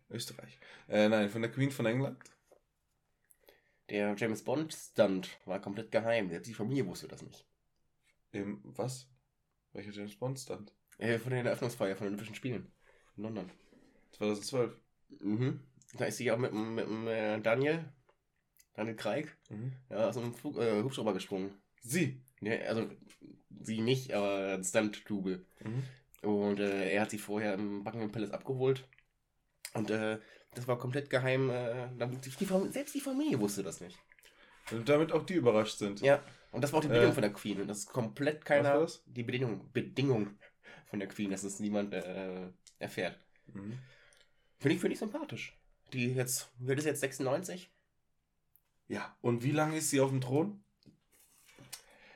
[0.09, 0.59] Österreich.
[0.89, 2.21] Äh, nein, von der Queen von England.
[3.89, 6.29] Der James Bond Stunt war komplett geheim.
[6.29, 7.45] Selbst die Familie wusste das nicht.
[8.34, 9.07] Im, was?
[9.71, 10.73] Welcher James Bond stand?
[10.97, 12.73] Äh, von der Eröffnungsfeier von den Olympischen Spielen.
[13.15, 13.49] In London.
[14.11, 14.77] 2012.
[15.21, 15.61] Mhm.
[15.93, 17.85] Da ist sie auch mit, dem- mit, dem, äh, Daniel.
[18.73, 19.37] Daniel Kreik.
[19.49, 19.73] Mhm.
[19.89, 21.53] Ja, aus einem Flug, äh, Hubschrauber gesprungen.
[21.81, 22.21] Sie.
[22.41, 22.89] Ja, also
[23.61, 25.45] sie nicht, aber ein Stunt-Double.
[25.63, 25.83] Mhm.
[26.27, 28.87] Und äh, er hat sie vorher im Buckingham Palace abgeholt.
[29.73, 30.19] Und äh,
[30.55, 31.49] das war komplett geheim.
[31.49, 33.97] Äh, die, die, Fam- selbst die Familie wusste das nicht.
[34.71, 36.01] Und damit auch die überrascht sind.
[36.01, 36.23] Ja.
[36.51, 37.61] Und das war auch die Äh, Bedingung von der Queen.
[37.61, 38.73] Und das ist komplett keiner.
[38.73, 39.03] war das?
[39.05, 40.37] Die Bedingung, Bedingung
[40.87, 42.47] von der Queen, dass es niemand äh,
[42.79, 43.19] erfährt.
[43.47, 43.77] Mhm.
[44.59, 45.57] Finde ich, finde ich sympathisch.
[45.93, 47.71] Die jetzt, wird es jetzt 96?
[48.87, 49.15] Ja.
[49.21, 50.63] Und wie lange ist sie auf dem Thron?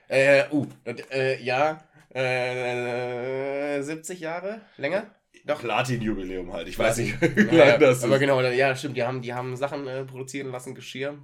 [0.10, 0.66] Äh, uh,
[1.12, 4.62] äh, ja, äh, 70 Jahre?
[4.78, 5.14] Länger?
[5.46, 5.60] Doch.
[5.62, 6.68] Platin-Jubiläum halt.
[6.68, 8.20] Ich weiß nicht, wie Ja, das aber ist.
[8.22, 11.18] genau, ja, stimmt, die haben, die haben Sachen äh, produzieren lassen, Geschirr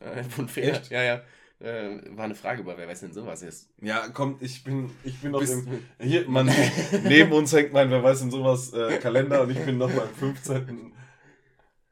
[0.00, 0.88] äh, von Pferd.
[0.90, 1.22] Ja, ja.
[1.60, 3.68] Äh, war eine Frage, aber wer weiß denn sowas ist.
[3.80, 5.82] Ja, kommt, ich bin, ich bin noch Bist- im.
[6.00, 6.46] Hier, man,
[7.04, 10.08] neben uns hängt mein, wer weiß denn sowas, äh, Kalender und ich bin noch beim
[10.20, 10.92] 15.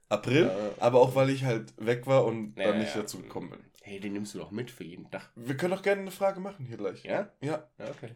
[0.09, 0.47] April.
[0.47, 0.81] Äh.
[0.81, 3.01] aber auch weil ich halt weg war und Ja, dann nicht ja.
[3.03, 3.59] dazu gekommen bin.
[3.83, 5.31] Hey, den nimmst du doch mit für jeden Tag.
[5.37, 7.05] Wir können doch gerne eine Frage machen hier gleich.
[7.05, 7.31] Ja?
[7.41, 7.69] Ja.
[7.79, 8.11] Ja, okay.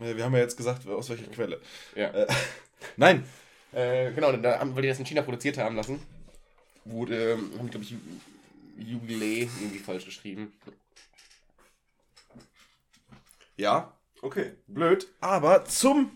[0.00, 1.60] Äh, Wir haben ja jetzt gesagt, aus welcher Quelle.
[1.96, 2.10] Ja.
[2.10, 2.26] Äh,
[2.96, 3.24] nein.
[3.72, 6.00] Äh, genau, da, weil die das in China produziert haben lassen,
[6.84, 10.52] wurde, ähm, haben die, glaube ich, Ju- Jubiläe irgendwie falsch geschrieben.
[13.56, 13.92] Ja.
[14.22, 14.52] Okay.
[14.66, 15.06] Blöd.
[15.20, 16.10] Aber zum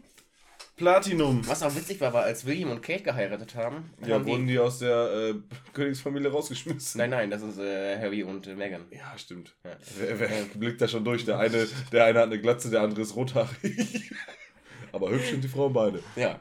[0.83, 1.47] Platinum.
[1.47, 4.59] Was auch witzig war, war, als William und Kate geheiratet haben, Ja, haben wurden die
[4.59, 5.35] aus der äh,
[5.73, 6.99] Königsfamilie rausgeschmissen.
[6.99, 8.83] Nein, nein, das ist äh, Harry und äh, Meghan.
[8.91, 9.55] Ja, stimmt.
[9.65, 9.77] Ja.
[9.99, 11.25] Wer, wer blickt da schon durch?
[11.25, 14.13] Der eine, der eine hat eine Glatze, der andere ist rothaarig.
[14.93, 16.03] Aber hübsch sind die Frauen beide.
[16.17, 16.41] Ja.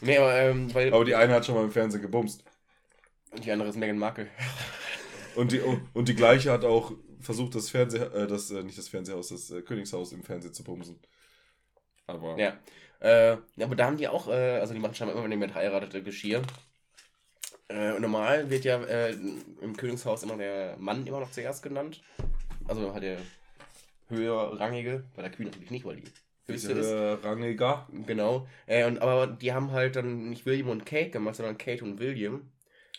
[0.00, 0.92] Nee, aber, ähm, weil.
[0.92, 2.42] Aber die eine hat schon mal im Fernsehen gebumst.
[3.30, 4.26] Und die andere ist Meghan Markle.
[5.36, 5.62] Und die,
[5.94, 9.50] und die gleiche hat auch versucht, das Fernseh, äh, das, äh, nicht das Fernsehhaus, das
[9.50, 10.98] äh, Königshaus im Fernsehen zu bumsen.
[12.06, 12.58] Aber Ja.
[13.02, 15.56] Äh, ja, aber da haben die auch, äh, also die machen scheinbar immer, wenn jemand
[15.56, 16.42] heiratet, Geschirr.
[17.68, 19.10] Äh, normal wird ja äh,
[19.60, 22.00] im Königshaus immer der Mann immer noch zuerst genannt.
[22.68, 23.18] Also halt der
[24.08, 26.12] höherrangige, bei der Queen natürlich nicht, weil die
[26.46, 27.24] höchste ist.
[27.24, 27.88] rangiger.
[28.06, 28.46] Genau.
[28.66, 31.98] Äh, und, aber die haben halt dann nicht William und Kate gemacht, sondern Kate und
[31.98, 32.52] William,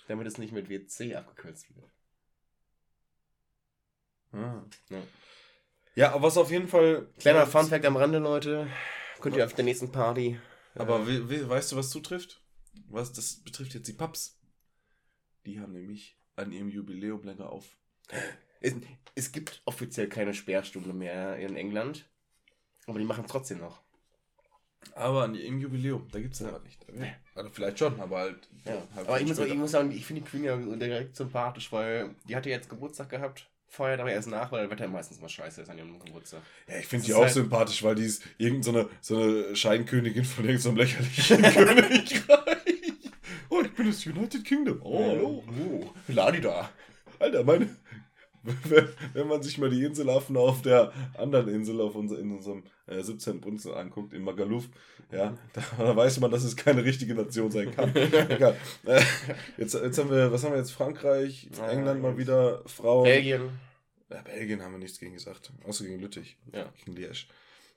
[0.09, 1.89] damit es nicht mit WC abgekürzt wird.
[4.33, 4.63] Ah.
[4.89, 4.97] Ja.
[5.95, 7.07] Ja, aber was auf jeden Fall.
[7.19, 8.67] Kleiner Funfact am Rande, Leute.
[9.23, 10.37] Könnt ihr auf der nächsten Party.
[10.75, 12.41] Aber we, we, weißt du, was zutrifft?
[12.89, 14.37] Was, das betrifft jetzt die Paps.
[15.45, 17.77] Die haben nämlich an ihrem Jubiläum länger auf.
[18.59, 18.75] Es,
[19.15, 22.09] es gibt offiziell keine Sperrstunde mehr in England.
[22.85, 23.81] Aber die machen es trotzdem noch.
[24.93, 26.85] Aber an- im Jubiläum, da gibt es ja nicht.
[27.33, 28.49] Also vielleicht schon, aber halt.
[28.65, 28.85] Ja.
[28.93, 32.13] halt Aber ich muss, ich muss sagen, ich finde die Queen ja direkt sympathisch, weil
[32.27, 35.61] die hatte jetzt Geburtstag gehabt, feiert aber erst nach, weil das Wetter meistens mal scheiße
[35.63, 36.41] ist an ihrem Geburtstag.
[36.67, 40.45] Ja, ich finde die auch halt- sympathisch, weil die ist irgendeine so eine Scheinkönigin von
[40.45, 42.21] irgendeinem lächerlichen Königreich.
[43.49, 44.79] Oh, ich bin das United Kingdom.
[44.83, 45.43] Oh, hallo.
[45.47, 46.69] Oh, Ladi da.
[47.19, 47.69] Alter, meine.
[48.43, 52.63] Wenn, wenn man sich mal die Inselaffen auf der anderen Insel, auf unser, in unserem
[52.87, 53.39] äh, 17.
[53.41, 54.69] Bundesland anguckt, in Magaluf,
[55.11, 57.95] ja, da, da weiß man, dass es keine richtige Nation sein kann.
[57.95, 58.57] Egal.
[58.85, 59.01] Äh,
[59.57, 60.71] jetzt, jetzt haben wir, was haben wir jetzt?
[60.71, 63.03] Frankreich, Ja, England mal wieder, Frauen.
[63.05, 63.49] Belgien.
[64.09, 65.51] Ja, Belgien haben wir nichts gegen gesagt.
[65.65, 66.37] Außer gegen Lüttich.
[66.53, 66.71] Ja.
[66.83, 67.25] Gegen Liège.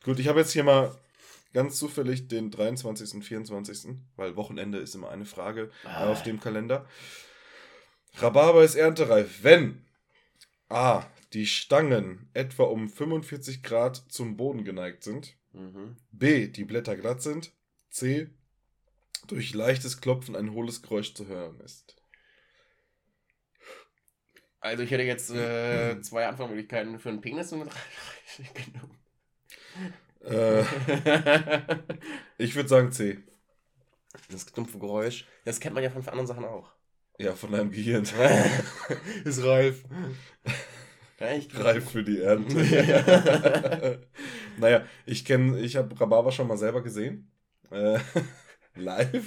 [0.04, 0.94] Gut, ich habe jetzt hier mal
[1.54, 3.14] ganz zufällig den 23.
[3.14, 3.94] und 24.
[4.16, 6.10] Weil Wochenende ist immer eine Frage Ah.
[6.10, 6.84] auf dem Kalender.
[8.18, 9.82] Rhabarber ist erntereif, wenn
[10.68, 11.04] A.
[11.36, 15.36] Die Stangen etwa um 45 Grad zum Boden geneigt sind.
[15.52, 15.98] Mhm.
[16.10, 16.48] B.
[16.48, 17.52] Die Blätter glatt sind.
[17.90, 18.30] C.
[19.26, 21.94] Durch leichtes Klopfen ein hohles Geräusch zu hören ist.
[24.60, 27.70] Also ich hätte jetzt äh, zwei Antwortmöglichkeiten für einen Penis und
[28.54, 28.98] genommen.
[30.24, 30.64] Äh,
[32.38, 33.18] ich würde sagen C.
[34.30, 35.26] Das dumpfe Geräusch.
[35.44, 36.72] Das kennt man ja von anderen Sachen auch.
[37.18, 38.04] Ja, von deinem Gehirn.
[39.24, 39.84] ist reif.
[41.18, 42.56] Ich Reif für die Ernte.
[44.58, 47.30] naja, ich kenne, ich habe Rhabarber schon mal selber gesehen.
[47.70, 47.98] Äh,
[48.74, 49.24] live.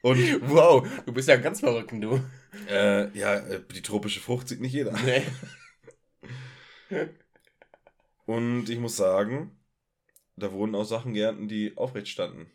[0.00, 0.18] Und
[0.48, 2.20] Wow, du bist ja ganz verrückt, du.
[2.68, 4.92] äh, ja, äh, die tropische Frucht sieht nicht jeder.
[4.92, 5.22] Nee.
[8.26, 9.58] Und ich muss sagen,
[10.36, 12.46] da wurden auch Sachen geerntet, die aufrecht standen.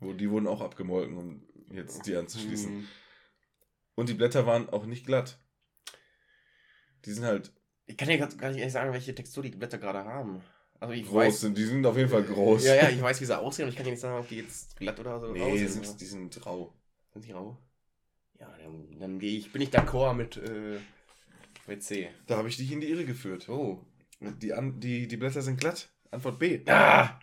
[0.00, 2.70] Wo, die wurden auch abgemolken, um jetzt die anzuschließen.
[2.70, 2.88] Hm.
[3.94, 5.38] Und die Blätter waren auch nicht glatt.
[7.06, 7.52] Die sind halt
[7.86, 10.42] Ich kann dir gar nicht ehrlich sagen, welche Textur die Blätter gerade haben.
[10.78, 11.40] Also ich groß, weiß.
[11.40, 12.64] sind, die sind auf jeden Fall groß.
[12.64, 14.36] Ja, ja, ich weiß, wie sie aussehen, aber ich kann dir nicht sagen, ob die
[14.38, 15.58] jetzt glatt oder so Nee, aussehen.
[15.58, 16.72] die sind, die sind rau.
[17.14, 17.56] Sind die rau?
[18.38, 20.78] Ja, dann, dann gehe ich, bin ich d'accord mit, äh,
[21.66, 22.10] mit C.
[22.26, 23.48] Da habe ich dich in die Irre geführt.
[23.48, 23.80] Oh.
[24.20, 25.88] Die, an, die, die Blätter sind glatt.
[26.10, 26.60] Antwort B.
[26.66, 27.18] Ah!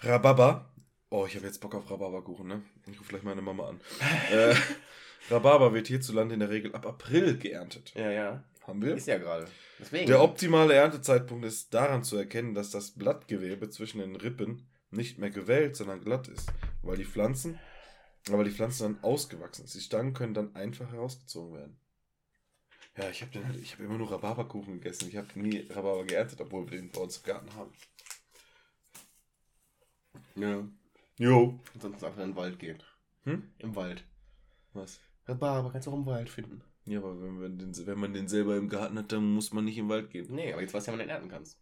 [0.00, 0.72] Rhabarber.
[1.10, 2.62] Oh, ich habe jetzt Bock auf Rhabarberkuchen, ne?
[2.90, 3.80] Ich rufe gleich meine Mama an.
[4.32, 4.54] äh,
[5.30, 7.92] Rhabarber wird hierzulande in der Regel ab April geerntet.
[7.94, 8.44] Ja, ja.
[8.66, 8.96] Haben wir?
[8.96, 9.46] Ist ja gerade.
[9.78, 10.06] Deswegen.
[10.06, 15.30] Der optimale Erntezeitpunkt ist daran zu erkennen, dass das Blattgewebe zwischen den Rippen nicht mehr
[15.30, 16.52] gewellt, sondern glatt ist,
[16.82, 17.60] weil die Pflanzen,
[18.28, 19.74] weil die Pflanzen dann ausgewachsen sind.
[19.74, 21.80] Die Stangen können dann einfach herausgezogen werden.
[22.96, 25.08] Ja, ich habe halt, ich habe immer nur Rhabarberkuchen gegessen.
[25.08, 27.72] Ich habe nie Rhabarber geerntet, obwohl wir den bei uns im Garten haben.
[30.34, 30.66] Ja.
[31.18, 31.60] Jo.
[31.78, 32.82] Sonst einfach in den Wald gehen.
[33.24, 33.52] Hm?
[33.58, 34.02] Im Wald.
[34.72, 34.98] Was?
[35.26, 36.62] Rhabarber kannst du auch im Wald finden.
[36.86, 39.64] Ja, aber wenn man, den, wenn man den selber im Garten hat, dann muss man
[39.64, 40.32] nicht im Wald gehen.
[40.32, 41.58] Nee, aber jetzt weißt du ja, wann du den ernten kannst.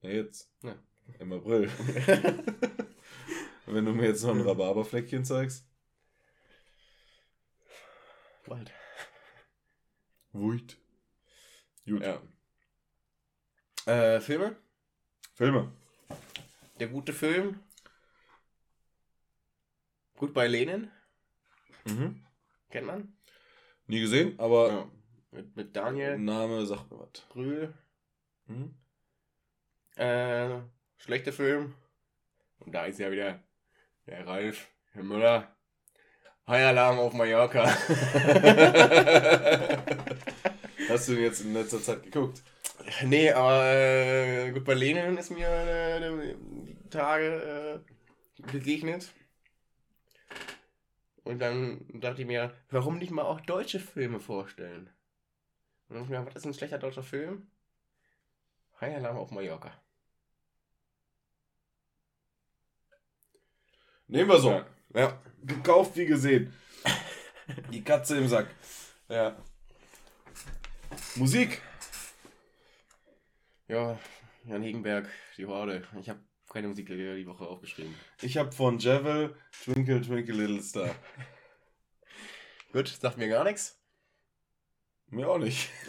[0.00, 0.48] Ja, jetzt.
[0.62, 0.76] Ja.
[1.18, 1.68] Im April.
[3.66, 5.66] wenn du mir jetzt noch ein Rhabarberfleckchen zeigst.
[8.46, 8.70] Wald.
[10.32, 10.78] Wuit.
[11.84, 12.02] Gut.
[12.02, 12.22] Ja.
[13.86, 14.56] Äh, Filme?
[15.34, 15.72] Filme.
[16.78, 17.60] Der gute Film.
[20.16, 20.90] Gut bei Lenin.
[21.86, 22.24] Mhm.
[22.70, 23.16] Kennt man?
[23.86, 24.90] Nie gesehen, aber Ja.
[25.30, 27.20] Mit, mit Daniel Name sagt mir was.
[27.28, 27.74] Brühl.
[28.46, 28.74] Mhm.
[29.96, 30.60] Äh,
[30.96, 31.74] schlechter Film.
[32.60, 33.40] Und da ist ja wieder
[34.06, 35.56] der Ralf, der Müller.
[36.46, 37.64] High Alarm auf Mallorca.
[40.88, 42.42] Hast du den jetzt in letzter Zeit geguckt?
[43.04, 46.34] nee, aber äh, gut, bei Lenin ist mir äh,
[46.82, 49.10] die Tage äh, begegnet.
[51.24, 54.90] Und dann dachte ich mir, warum nicht mal auch deutsche Filme vorstellen?
[55.88, 57.50] Und dann hab ich mir, was ist ein schlechter deutscher Film?
[58.80, 59.72] High Alarm auf Mallorca.
[64.06, 64.50] Nehmen wir so.
[64.50, 64.66] Ja.
[64.94, 65.22] ja.
[65.42, 66.52] Gekauft wie gesehen.
[67.70, 68.48] Die Katze im Sack.
[69.08, 69.36] Ja.
[71.16, 71.62] Musik.
[73.66, 73.98] Ja,
[74.44, 75.08] Jan Hegenberg,
[75.38, 75.86] die Horde.
[76.00, 76.20] Ich habe
[76.54, 77.92] keine Musik die Woche aufgeschrieben.
[78.22, 79.34] Ich habe von Javel
[79.64, 80.94] Twinkle Twinkle Little Star.
[82.72, 83.76] Gut, sagt mir gar nichts.
[85.08, 85.68] Mir auch nicht.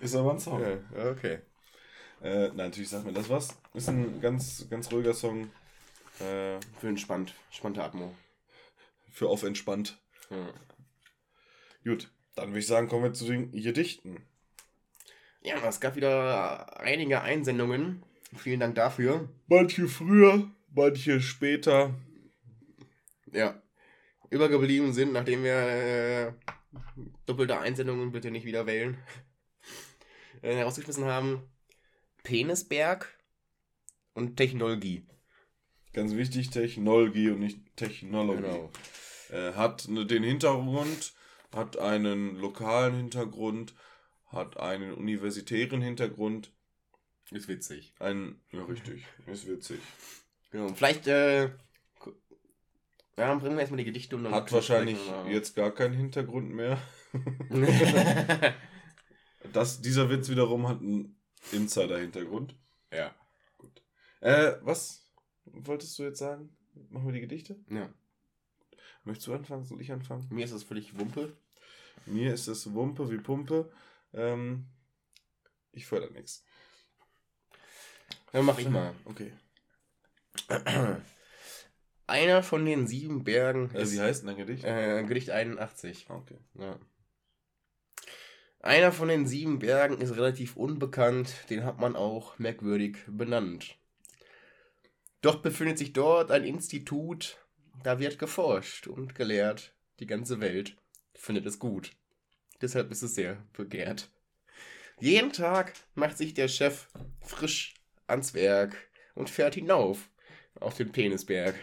[0.00, 0.62] Ist aber ein Song.
[0.62, 1.40] Ja, okay.
[2.22, 3.60] Äh, nein, natürlich sagt mir das was.
[3.74, 5.50] Ist ein ganz, ganz ruhiger Song.
[6.20, 8.14] Äh, Für entspannt, spannte Atmo.
[9.10, 10.00] für auf entspannt.
[10.30, 10.54] Ja.
[11.84, 14.24] Gut, dann würde ich sagen, kommen wir zu den Gedichten.
[15.48, 18.02] Ja, es gab wieder einige Einsendungen.
[18.36, 19.28] Vielen Dank dafür.
[19.46, 21.94] Manche früher, manche später.
[23.32, 23.60] Ja.
[24.30, 26.32] Übergeblieben sind, nachdem wir äh,
[27.24, 28.98] doppelte Einsendungen bitte nicht wieder wählen.
[30.42, 31.42] äh, herausgeschmissen haben.
[32.24, 33.18] Penisberg
[34.12, 35.06] und Technologie.
[35.94, 38.42] Ganz wichtig, Technologie und nicht Technologie.
[38.42, 38.70] Genau.
[39.30, 41.14] Äh, hat ne- den Hintergrund,
[41.54, 43.74] hat einen lokalen Hintergrund,
[44.28, 46.52] hat einen universitären Hintergrund.
[47.30, 47.94] Ist witzig.
[47.98, 49.80] Ein, ja, richtig, ist witzig.
[50.50, 50.72] Genau.
[50.74, 51.50] Vielleicht, äh.
[53.16, 54.32] Ja, dann bringen wir erstmal die Gedichte und dann.
[54.32, 55.26] Hat wahrscheinlich Ja.
[55.26, 56.78] jetzt gar keinen Hintergrund mehr.
[59.52, 61.16] Das, dieser Witz wiederum hat einen
[61.52, 62.54] Insider-Hintergrund.
[62.92, 63.14] ja.
[64.20, 65.06] Äh, was
[65.46, 66.50] wolltest du jetzt sagen?
[66.90, 67.56] Machen wir die Gedichte?
[67.70, 67.88] ja.
[69.04, 69.64] Möchtest du anfangen?
[69.64, 70.26] Soll ich anfangen?
[70.30, 71.32] Mir ist das völlig Wumpe.
[72.04, 73.70] Mir ist es Wumpe wie Pumpe.
[74.12, 74.66] Ähm,
[75.72, 76.44] ich fördere nichts.
[78.32, 78.94] Dann mach ich mal.
[79.04, 79.32] Okay.
[82.06, 84.64] Einer von den sieben Bergen Äh, wie heißt denn dein Gedicht?
[84.64, 86.06] äh, Gedicht 81.
[86.08, 86.38] Ah, okay.
[86.54, 86.78] Ja.
[88.60, 93.76] Einer von den sieben Bergen ist relativ unbekannt, den hat man auch merkwürdig benannt.
[95.20, 97.38] Doch befindet sich dort ein Institut,
[97.82, 99.74] da wird geforscht und gelehrt.
[100.00, 100.76] Die ganze Welt
[101.14, 101.92] findet es gut.
[102.60, 104.10] Deshalb ist es sehr begehrt.
[105.00, 106.88] Jeden Tag macht sich der Chef
[107.20, 107.74] frisch
[108.06, 108.76] ans Werk
[109.14, 110.10] und fährt hinauf
[110.58, 111.54] auf den Penisberg.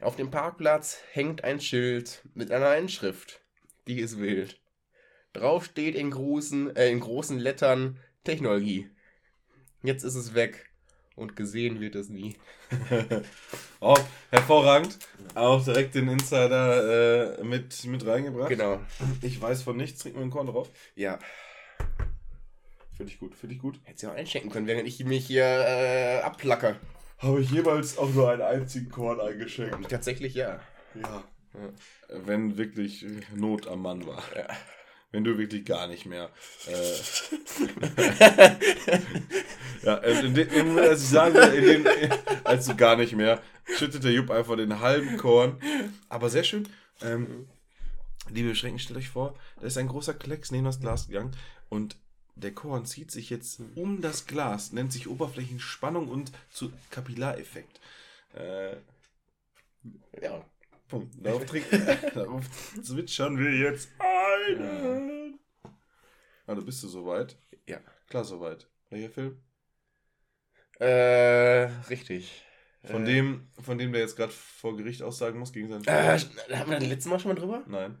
[0.00, 3.40] Auf dem Parkplatz hängt ein Schild mit einer Einschrift.
[3.86, 4.60] Die ist wild.
[5.32, 8.90] Drauf steht in großen, äh, in großen Lettern Technologie.
[9.82, 10.70] Jetzt ist es weg
[11.16, 12.36] und gesehen wird es nie.
[13.80, 13.96] oh,
[14.30, 14.98] hervorragend.
[15.34, 18.50] Auch direkt den Insider äh, mit, mit reingebracht.
[18.50, 18.80] Genau.
[19.22, 20.70] Ich weiß von nichts, trink mir einen Korn drauf.
[20.94, 21.18] Ja.
[22.96, 23.80] Finde ich gut, finde ich gut.
[23.84, 26.76] Hättest du auch einschenken können, während ich mich hier äh, abplacker.
[27.18, 29.90] Habe ich jeweils auch nur einen einzigen Korn eingeschenkt?
[29.90, 30.60] Tatsächlich ja.
[30.94, 31.24] Ja.
[32.08, 34.22] Wenn wirklich Not am Mann war.
[35.12, 36.30] Wenn du wirklich gar nicht mehr.
[36.66, 36.94] Äh,
[39.82, 42.12] ja, in dem, in, als ich sagen will, in dem,
[42.44, 43.40] als du gar nicht mehr,
[43.78, 45.60] schüttet der Jupp einfach den halben Korn.
[46.08, 46.68] Aber sehr schön.
[47.02, 47.46] Ähm,
[48.30, 51.36] liebe Schrecken, stellt euch vor, da ist ein großer Klecks neben das Glas gegangen
[51.68, 51.96] und
[52.34, 57.80] der Korn zieht sich jetzt um das Glas, nennt sich Oberflächenspannung und zu Kapillareffekt.
[58.34, 58.76] Äh,
[60.20, 60.44] Ja.
[60.88, 61.14] Punkt.
[61.24, 61.84] Darauf, trinken,
[62.14, 62.44] darauf
[62.82, 65.38] zwitschern wir jetzt ein.
[66.46, 67.36] Also bist du soweit?
[67.66, 67.78] Ja.
[68.08, 68.68] Klar, soweit.
[68.90, 69.40] Welcher Film?
[70.78, 72.42] Äh, richtig.
[72.84, 76.18] Von Äh, dem, von dem der jetzt gerade vor Gericht aussagen muss gegen seinen Äh,
[76.18, 76.30] Vater?
[76.48, 77.64] da haben wir das letzte Mal schon mal drüber?
[77.66, 77.98] Nein.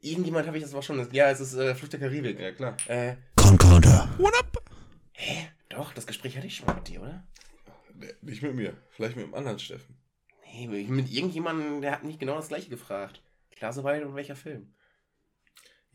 [0.00, 1.06] Irgendjemand habe ich das auch schon.
[1.12, 2.38] Ja, es ist äh, Flucht der Karibik.
[2.38, 2.76] Ja, klar.
[2.88, 4.08] Äh, Concorder.
[5.12, 5.48] hä?
[5.68, 7.26] Doch, das Gespräch hatte ich schon mal mit dir, oder?
[7.94, 8.76] Nee, nicht mit mir.
[8.90, 9.96] Vielleicht mit dem anderen Steffen.
[10.56, 13.20] Nee, mit irgendjemandem, der hat mich genau das gleiche gefragt.
[13.56, 14.72] Klar soweit und welcher Film?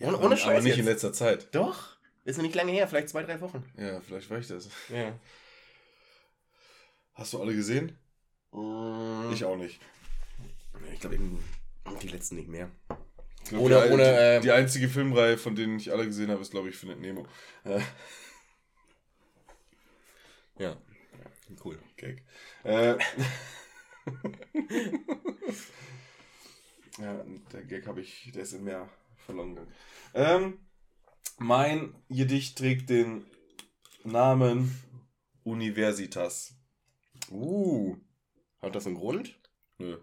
[0.02, 0.80] ohne, ohne aber, Scheiß aber nicht jetzt.
[0.80, 1.54] in letzter Zeit.
[1.56, 1.98] Doch.
[2.26, 3.64] Ist noch nicht lange her, vielleicht zwei, drei Wochen.
[3.78, 4.70] Ja, vielleicht war ich das.
[4.90, 5.18] Ja.
[7.14, 7.98] Hast du alle gesehen?
[8.52, 9.80] Ich, Ich auch nicht.
[10.94, 11.18] ich glaube,
[12.02, 12.70] die letzten nicht mehr.
[13.48, 16.42] Glaub, Ohne- die, ohne, die, ähm, die einzige Filmreihe, von denen ich alle gesehen habe,
[16.42, 17.26] ist, glaube ich, Findet Nemo.
[17.64, 17.80] Äh,
[20.58, 20.78] Ja.
[21.64, 21.80] Cool.
[21.98, 22.22] Gag.
[22.64, 22.96] Äh,
[27.00, 28.90] ja, der Gag habe ich, der ist im Meer
[29.26, 29.74] verloren gegangen.
[30.14, 30.60] Ähm,
[31.38, 33.26] mein Gedicht trägt den
[34.04, 34.76] Namen
[35.44, 36.56] Universitas.
[37.32, 37.96] Uh.
[38.62, 39.40] Hat das einen Grund?
[39.78, 39.98] Nö.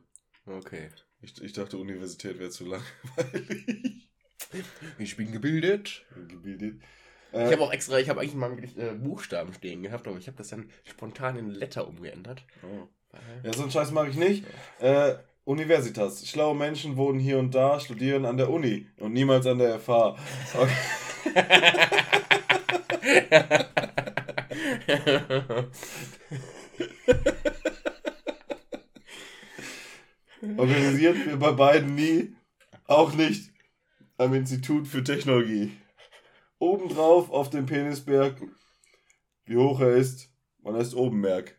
[0.47, 0.91] Okay.
[1.21, 4.11] Ich, ich dachte, Universität wäre zu langweilig.
[4.99, 6.07] Ich bin gebildet.
[6.29, 6.83] Gebildet.
[7.39, 10.27] Ich Äh, habe auch extra, ich habe eigentlich mal äh, Buchstaben stehen gehabt, aber ich
[10.29, 12.47] habe das dann spontan in Letter umgeändert.
[12.63, 12.89] oh.
[13.43, 14.45] Ja, so einen Scheiß mache ich nicht.
[14.81, 15.15] Äh,
[15.45, 16.27] Universitas.
[16.27, 20.17] Schlaue Menschen wohnen hier und da, studieren an der Uni und niemals an der FH.
[20.55, 20.73] Okay.
[30.57, 32.35] Organisiert wir bei beiden nie.
[32.87, 33.53] Auch nicht
[34.17, 35.77] am Institut für Technologie.
[36.59, 38.41] Obendrauf auf dem Penisberg,
[39.45, 40.31] wie hoch er ist,
[40.63, 41.55] man heißt Obenberg.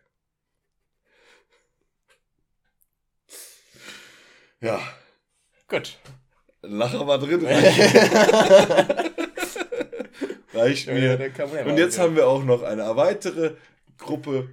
[4.60, 4.80] Ja,
[5.68, 5.98] Gut.
[6.62, 7.44] Lacher war drin.
[10.54, 11.30] Reicht mir.
[11.66, 13.56] Und jetzt haben wir auch noch eine weitere
[13.98, 14.48] Gruppe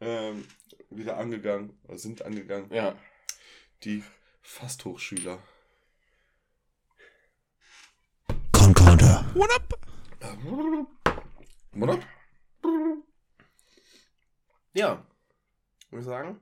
[0.00, 0.44] ähm,
[0.90, 2.96] wieder angegangen, oder sind angegangen, Ja.
[3.84, 4.02] die
[4.42, 5.38] Fasthochschüler.
[8.52, 9.24] Concorder.
[9.34, 9.60] What?
[14.74, 15.06] Ja.
[15.90, 16.40] Würde ich sagen,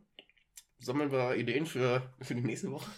[0.87, 2.91] sammeln wir Ideen für, für die nächste Woche.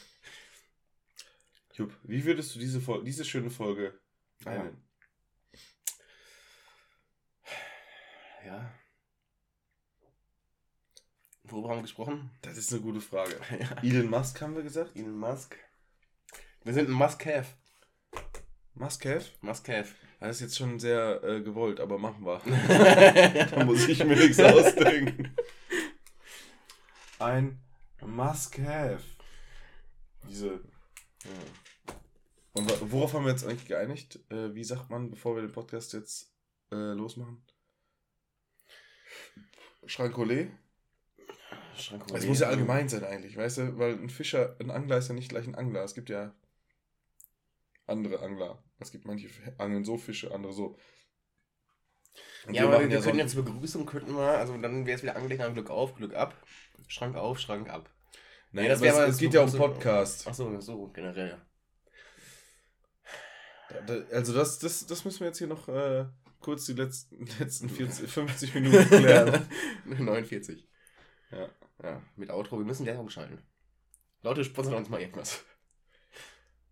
[1.73, 3.99] Jupp, wie würdest du diese, Fol diese schöne Folge
[4.45, 4.63] Ah ja.
[4.65, 4.85] nennen?
[8.45, 8.75] Ja.
[11.45, 12.31] Worüber haben wir gesprochen?
[12.43, 13.41] Das ist eine gute Frage.
[13.59, 13.83] Ja.
[13.83, 14.95] Elon Musk haben wir gesagt?
[14.95, 15.57] Elon Musk.
[16.65, 17.47] Wir sind ein Must-Have.
[18.75, 19.31] Musk-Have?
[19.41, 19.95] Must-Have.
[20.21, 22.41] Das ist jetzt schon sehr äh, gewollt, aber machen wir.
[23.51, 25.35] da muss ich mir nichts ausdenken.
[27.19, 27.59] Ein
[28.03, 29.03] Must-Have.
[30.29, 30.47] Diese.
[31.25, 31.95] Ja.
[32.53, 34.19] Und worauf haben wir jetzt eigentlich geeinigt?
[34.31, 36.33] Äh, wie sagt man, bevor wir den Podcast jetzt
[36.73, 37.43] äh, losmachen?
[39.87, 40.51] Schrankolé?
[42.13, 43.79] Es muss ja allgemein sein eigentlich, weißt du?
[43.79, 45.85] Weil ein Fischer, ein Angler ist ja nicht gleich ein Angler.
[45.85, 46.35] Es gibt ja
[47.87, 48.63] andere Angler.
[48.81, 50.77] Es gibt manche angeln so Fische, andere so.
[52.47, 54.87] Und Ja, aber wir, machen wir so können ein- jetzt Begrüßung, könnten wir, also dann
[54.87, 56.35] wäre es wieder angelegt an Glück auf, Glück ab.
[56.89, 57.89] Schrank auf, Schrank ab.
[58.51, 60.27] Nein, Nee, das aber es, aber es geht ja um Podcast.
[60.27, 61.41] Achso, so, generell.
[63.87, 66.07] Da- Also das, das, das müssen wir jetzt hier noch äh,
[66.41, 69.49] kurz die letzten, letzten 40, 50 Minuten klären.
[69.85, 70.67] 49.
[71.31, 71.49] Ja.
[71.83, 73.41] Ja, mit Outro, wir müssen Werbung schalten.
[74.23, 75.45] Leute, sponsern uns mal irgendwas.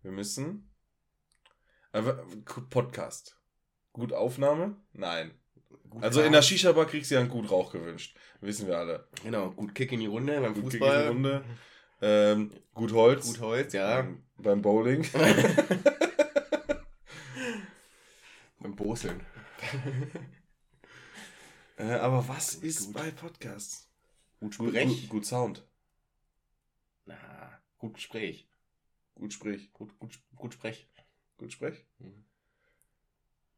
[0.01, 0.73] Wir müssen.
[2.69, 3.39] Podcast.
[3.93, 4.75] Gut Aufnahme?
[4.91, 5.39] Nein.
[5.89, 8.17] Gut Also in der Shisha-Bar kriegst du ja einen gut Rauch gewünscht.
[8.41, 9.07] Wissen wir alle.
[9.23, 11.01] Genau, gut Kick in die Runde beim Gut Kick in Fußball.
[11.03, 11.43] die Runde.
[12.01, 13.25] Ähm, gut Holz.
[13.27, 13.99] Gut Holz, ja.
[14.01, 15.05] Ähm, beim Bowling.
[18.59, 19.19] beim Boseln.
[21.77, 22.95] äh, aber was Gut, ist gut.
[22.95, 23.89] bei Podcasts?
[24.39, 24.87] Gut Sprech.
[24.87, 25.65] gut, gut Sound.
[27.05, 28.47] Na, gut Gespräch.
[29.15, 29.73] Gut Sprich.
[29.73, 30.87] Gut, gut, gut Sprech.
[31.37, 31.83] Gut Sprech.
[31.99, 32.23] Mhm.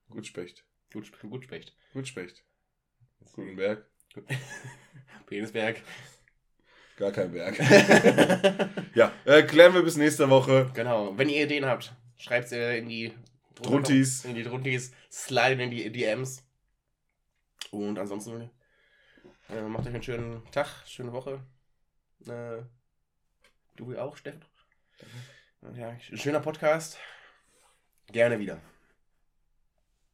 [0.10, 0.66] Gut Specht.
[0.92, 1.76] Gut, gut Specht.
[1.94, 2.44] Gut Specht.
[3.34, 3.86] Guten Berg.
[5.28, 5.82] Penisberg.
[6.98, 7.58] Gar kein Berg.
[8.96, 10.70] ja, äh, klären wir bis nächste Woche.
[10.74, 11.18] Genau.
[11.18, 13.14] Wenn ihr Ideen habt, schreibt sie in die
[13.56, 14.26] Druntis.
[14.26, 14.92] In die Druntis.
[15.12, 16.44] Slide in die DMs.
[17.72, 18.50] Und ansonsten
[19.50, 21.44] äh, macht euch einen schönen Tag, schöne Woche.
[22.28, 22.64] Äh,
[23.76, 24.44] du auch, Steffen?
[25.76, 26.98] Ja, schöner Podcast.
[28.12, 28.60] Gerne wieder.